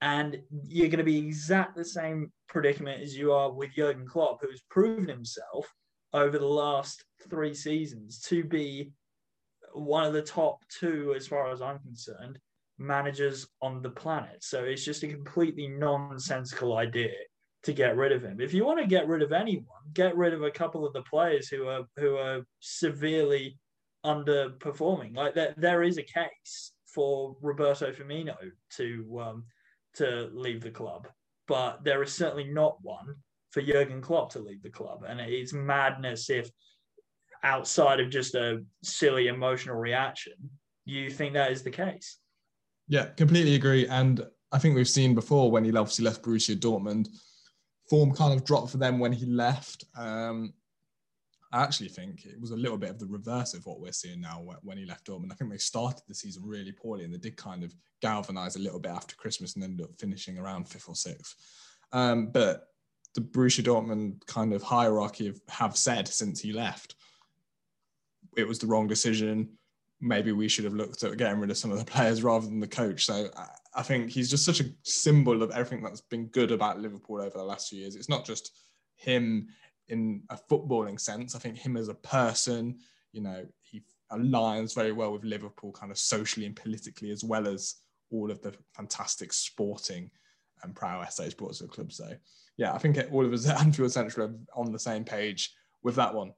And 0.00 0.38
you're 0.64 0.88
going 0.88 0.96
to 0.96 1.04
be 1.04 1.18
exactly 1.18 1.82
the 1.82 1.88
same 1.90 2.32
predicament 2.48 3.02
as 3.02 3.14
you 3.14 3.34
are 3.34 3.52
with 3.52 3.74
Jurgen 3.76 4.06
Klopp, 4.06 4.38
who 4.40 4.48
has 4.48 4.62
proven 4.70 5.06
himself 5.06 5.70
over 6.12 6.38
the 6.38 6.46
last 6.46 7.04
three 7.28 7.54
seasons 7.54 8.20
to 8.20 8.44
be 8.44 8.92
one 9.72 10.04
of 10.04 10.12
the 10.12 10.22
top 10.22 10.64
two, 10.68 11.14
as 11.16 11.26
far 11.26 11.50
as 11.50 11.62
I'm 11.62 11.78
concerned, 11.78 12.38
managers 12.78 13.46
on 13.62 13.82
the 13.82 13.90
planet. 13.90 14.42
So 14.42 14.64
it's 14.64 14.84
just 14.84 15.02
a 15.02 15.08
completely 15.08 15.68
nonsensical 15.68 16.76
idea 16.76 17.14
to 17.62 17.72
get 17.72 17.96
rid 17.96 18.12
of 18.12 18.22
him. 18.22 18.40
If 18.40 18.54
you 18.54 18.64
want 18.64 18.80
to 18.80 18.86
get 18.86 19.06
rid 19.06 19.22
of 19.22 19.32
anyone, 19.32 19.66
get 19.92 20.16
rid 20.16 20.32
of 20.32 20.42
a 20.42 20.50
couple 20.50 20.86
of 20.86 20.92
the 20.92 21.02
players 21.02 21.48
who 21.48 21.68
are 21.68 21.84
who 21.96 22.16
are 22.16 22.42
severely 22.60 23.58
underperforming. 24.04 25.14
Like 25.14 25.34
there, 25.34 25.54
there 25.56 25.82
is 25.82 25.98
a 25.98 26.02
case 26.02 26.72
for 26.86 27.36
Roberto 27.42 27.92
Firmino 27.92 28.36
to 28.76 29.20
um, 29.20 29.44
to 29.94 30.30
leave 30.32 30.62
the 30.62 30.70
club, 30.70 31.06
but 31.46 31.84
there 31.84 32.02
is 32.02 32.12
certainly 32.12 32.44
not 32.44 32.78
one 32.80 33.14
for 33.50 33.62
Jurgen 33.62 34.00
Klopp 34.00 34.32
to 34.32 34.38
leave 34.38 34.62
the 34.62 34.70
club. 34.70 35.04
And 35.06 35.20
it's 35.20 35.52
madness 35.52 36.30
if 36.30 36.50
outside 37.42 38.00
of 38.00 38.10
just 38.10 38.34
a 38.34 38.62
silly 38.82 39.28
emotional 39.28 39.76
reaction, 39.76 40.34
you 40.84 41.10
think 41.10 41.34
that 41.34 41.52
is 41.52 41.62
the 41.62 41.70
case. 41.70 42.18
Yeah, 42.88 43.06
completely 43.06 43.54
agree. 43.54 43.86
And 43.86 44.24
I 44.52 44.58
think 44.58 44.74
we've 44.74 44.88
seen 44.88 45.14
before 45.14 45.50
when 45.50 45.64
he 45.64 45.70
obviously 45.70 46.04
left 46.04 46.22
Borussia 46.22 46.56
Dortmund, 46.56 47.08
form 47.88 48.12
kind 48.14 48.32
of 48.32 48.44
dropped 48.44 48.70
for 48.70 48.78
them 48.78 48.98
when 48.98 49.12
he 49.12 49.26
left. 49.26 49.84
Um, 49.96 50.54
I 51.52 51.62
actually 51.62 51.88
think 51.88 52.24
it 52.24 52.40
was 52.40 52.52
a 52.52 52.56
little 52.56 52.78
bit 52.78 52.90
of 52.90 52.98
the 53.00 53.06
reverse 53.06 53.54
of 53.54 53.66
what 53.66 53.80
we're 53.80 53.92
seeing 53.92 54.20
now 54.20 54.44
when 54.62 54.78
he 54.78 54.84
left 54.84 55.06
Dortmund. 55.06 55.32
I 55.32 55.34
think 55.34 55.50
they 55.50 55.58
started 55.58 56.02
the 56.06 56.14
season 56.14 56.44
really 56.44 56.70
poorly 56.72 57.04
and 57.04 57.12
they 57.12 57.18
did 57.18 57.36
kind 57.36 57.64
of 57.64 57.74
galvanize 58.00 58.54
a 58.54 58.60
little 58.60 58.78
bit 58.78 58.92
after 58.92 59.16
Christmas 59.16 59.54
and 59.54 59.64
ended 59.64 59.84
up 59.84 59.90
finishing 59.98 60.38
around 60.38 60.68
fifth 60.68 60.88
or 60.88 60.94
sixth. 60.94 61.34
Um, 61.92 62.28
but 62.28 62.69
the 63.14 63.20
Borussia 63.20 63.62
Dortmund 63.62 64.24
kind 64.26 64.52
of 64.52 64.62
hierarchy 64.62 65.32
have 65.48 65.76
said 65.76 66.08
since 66.08 66.40
he 66.40 66.52
left, 66.52 66.94
it 68.36 68.46
was 68.46 68.58
the 68.58 68.66
wrong 68.66 68.86
decision. 68.86 69.48
Maybe 70.00 70.32
we 70.32 70.48
should 70.48 70.64
have 70.64 70.74
looked 70.74 71.02
at 71.02 71.16
getting 71.18 71.40
rid 71.40 71.50
of 71.50 71.58
some 71.58 71.72
of 71.72 71.78
the 71.78 71.84
players 71.84 72.22
rather 72.22 72.46
than 72.46 72.60
the 72.60 72.68
coach. 72.68 73.04
So 73.04 73.28
I 73.74 73.82
think 73.82 74.10
he's 74.10 74.30
just 74.30 74.44
such 74.44 74.60
a 74.60 74.70
symbol 74.82 75.42
of 75.42 75.50
everything 75.50 75.82
that's 75.82 76.00
been 76.00 76.26
good 76.26 76.52
about 76.52 76.80
Liverpool 76.80 77.20
over 77.20 77.36
the 77.36 77.44
last 77.44 77.68
few 77.68 77.80
years. 77.80 77.96
It's 77.96 78.08
not 78.08 78.24
just 78.24 78.52
him 78.96 79.48
in 79.88 80.22
a 80.30 80.38
footballing 80.50 80.98
sense. 80.98 81.34
I 81.34 81.38
think 81.38 81.56
him 81.56 81.76
as 81.76 81.88
a 81.88 81.94
person, 81.94 82.78
you 83.12 83.20
know, 83.20 83.44
he 83.60 83.82
aligns 84.12 84.74
very 84.74 84.92
well 84.92 85.12
with 85.12 85.24
Liverpool 85.24 85.72
kind 85.72 85.92
of 85.92 85.98
socially 85.98 86.46
and 86.46 86.56
politically, 86.56 87.10
as 87.10 87.24
well 87.24 87.46
as 87.46 87.76
all 88.10 88.30
of 88.30 88.40
the 88.40 88.54
fantastic 88.74 89.32
sporting 89.32 90.10
and 90.62 90.74
prowess 90.74 91.16
that 91.16 91.24
he's 91.24 91.34
brought 91.34 91.54
to 91.54 91.64
the 91.64 91.68
club. 91.68 91.92
So, 91.92 92.12
yeah, 92.60 92.74
I 92.74 92.78
think 92.78 92.98
all 93.10 93.24
of 93.24 93.32
us 93.32 93.48
at 93.48 93.58
Anfield 93.58 93.90
Central 93.90 94.26
are 94.26 94.34
on 94.54 94.70
the 94.70 94.78
same 94.78 95.02
page 95.02 95.50
with 95.82 95.94
that 95.94 96.14
one. 96.14 96.34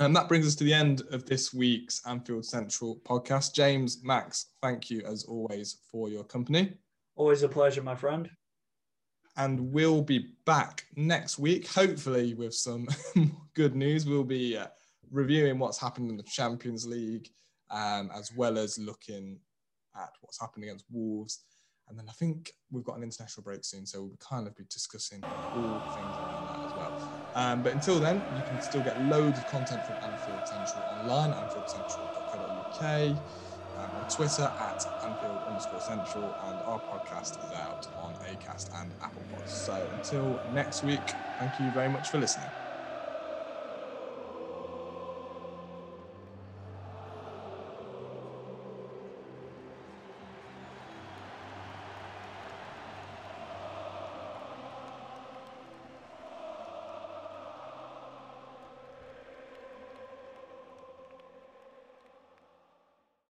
And 0.00 0.14
that 0.16 0.26
brings 0.26 0.44
us 0.44 0.56
to 0.56 0.64
the 0.64 0.74
end 0.74 1.02
of 1.12 1.24
this 1.24 1.54
week's 1.54 2.04
Anfield 2.04 2.44
Central 2.44 2.96
podcast. 3.06 3.54
James, 3.54 4.02
Max, 4.02 4.46
thank 4.60 4.90
you 4.90 5.02
as 5.06 5.22
always 5.22 5.82
for 5.88 6.08
your 6.08 6.24
company. 6.24 6.72
Always 7.14 7.44
a 7.44 7.48
pleasure, 7.48 7.80
my 7.80 7.94
friend. 7.94 8.28
And 9.36 9.72
we'll 9.72 10.02
be 10.02 10.32
back 10.46 10.84
next 10.96 11.38
week, 11.38 11.68
hopefully, 11.68 12.34
with 12.34 12.52
some 12.52 12.88
good 13.54 13.76
news. 13.76 14.04
We'll 14.04 14.24
be 14.24 14.56
uh, 14.56 14.66
reviewing 15.12 15.60
what's 15.60 15.78
happened 15.78 16.10
in 16.10 16.16
the 16.16 16.24
Champions 16.24 16.88
League, 16.88 17.28
um, 17.70 18.10
as 18.12 18.32
well 18.34 18.58
as 18.58 18.80
looking 18.80 19.38
at 19.94 20.10
what's 20.22 20.40
happened 20.40 20.64
against 20.64 20.86
Wolves. 20.90 21.44
And 21.88 21.98
then 21.98 22.06
I 22.08 22.12
think 22.12 22.52
we've 22.70 22.84
got 22.84 22.96
an 22.96 23.02
international 23.02 23.44
break 23.44 23.64
soon, 23.64 23.86
so 23.86 24.02
we'll 24.02 24.16
kind 24.18 24.46
of 24.46 24.56
be 24.56 24.64
discussing 24.68 25.24
all 25.52 25.84
things 25.94 26.18
around 26.18 26.46
that 26.46 26.60
as 26.64 26.74
well. 26.74 26.96
Um, 27.34 27.62
but 27.62 27.72
until 27.72 28.00
then, 28.00 28.26
you 28.30 28.42
can 28.42 28.60
still 28.60 28.82
get 28.82 29.00
loads 29.00 29.38
of 29.38 29.46
content 29.46 29.84
from 29.84 29.96
Anfield 30.02 30.46
Central 30.46 30.84
online, 30.88 31.32
anfieldcentral.co.uk, 31.32 33.16
um, 33.76 33.94
on 33.94 34.06
Twitter 34.06 34.52
at 34.58 34.84
Anfield 35.04 35.42
underscore 35.46 35.80
Central, 35.80 36.36
and 36.42 36.62
our 36.64 36.80
podcast 36.80 37.42
is 37.42 37.52
out 37.52 37.86
on 37.96 38.16
Acast 38.16 38.68
and 38.74 38.94
Apple 39.02 39.26
Pods. 39.30 39.52
So 39.52 39.88
until 39.92 40.40
next 40.46 40.82
week, 40.82 41.16
thank 41.38 41.58
you 41.58 41.70
very 41.70 41.88
much 41.88 42.08
for 42.10 42.18
listening. 42.18 42.52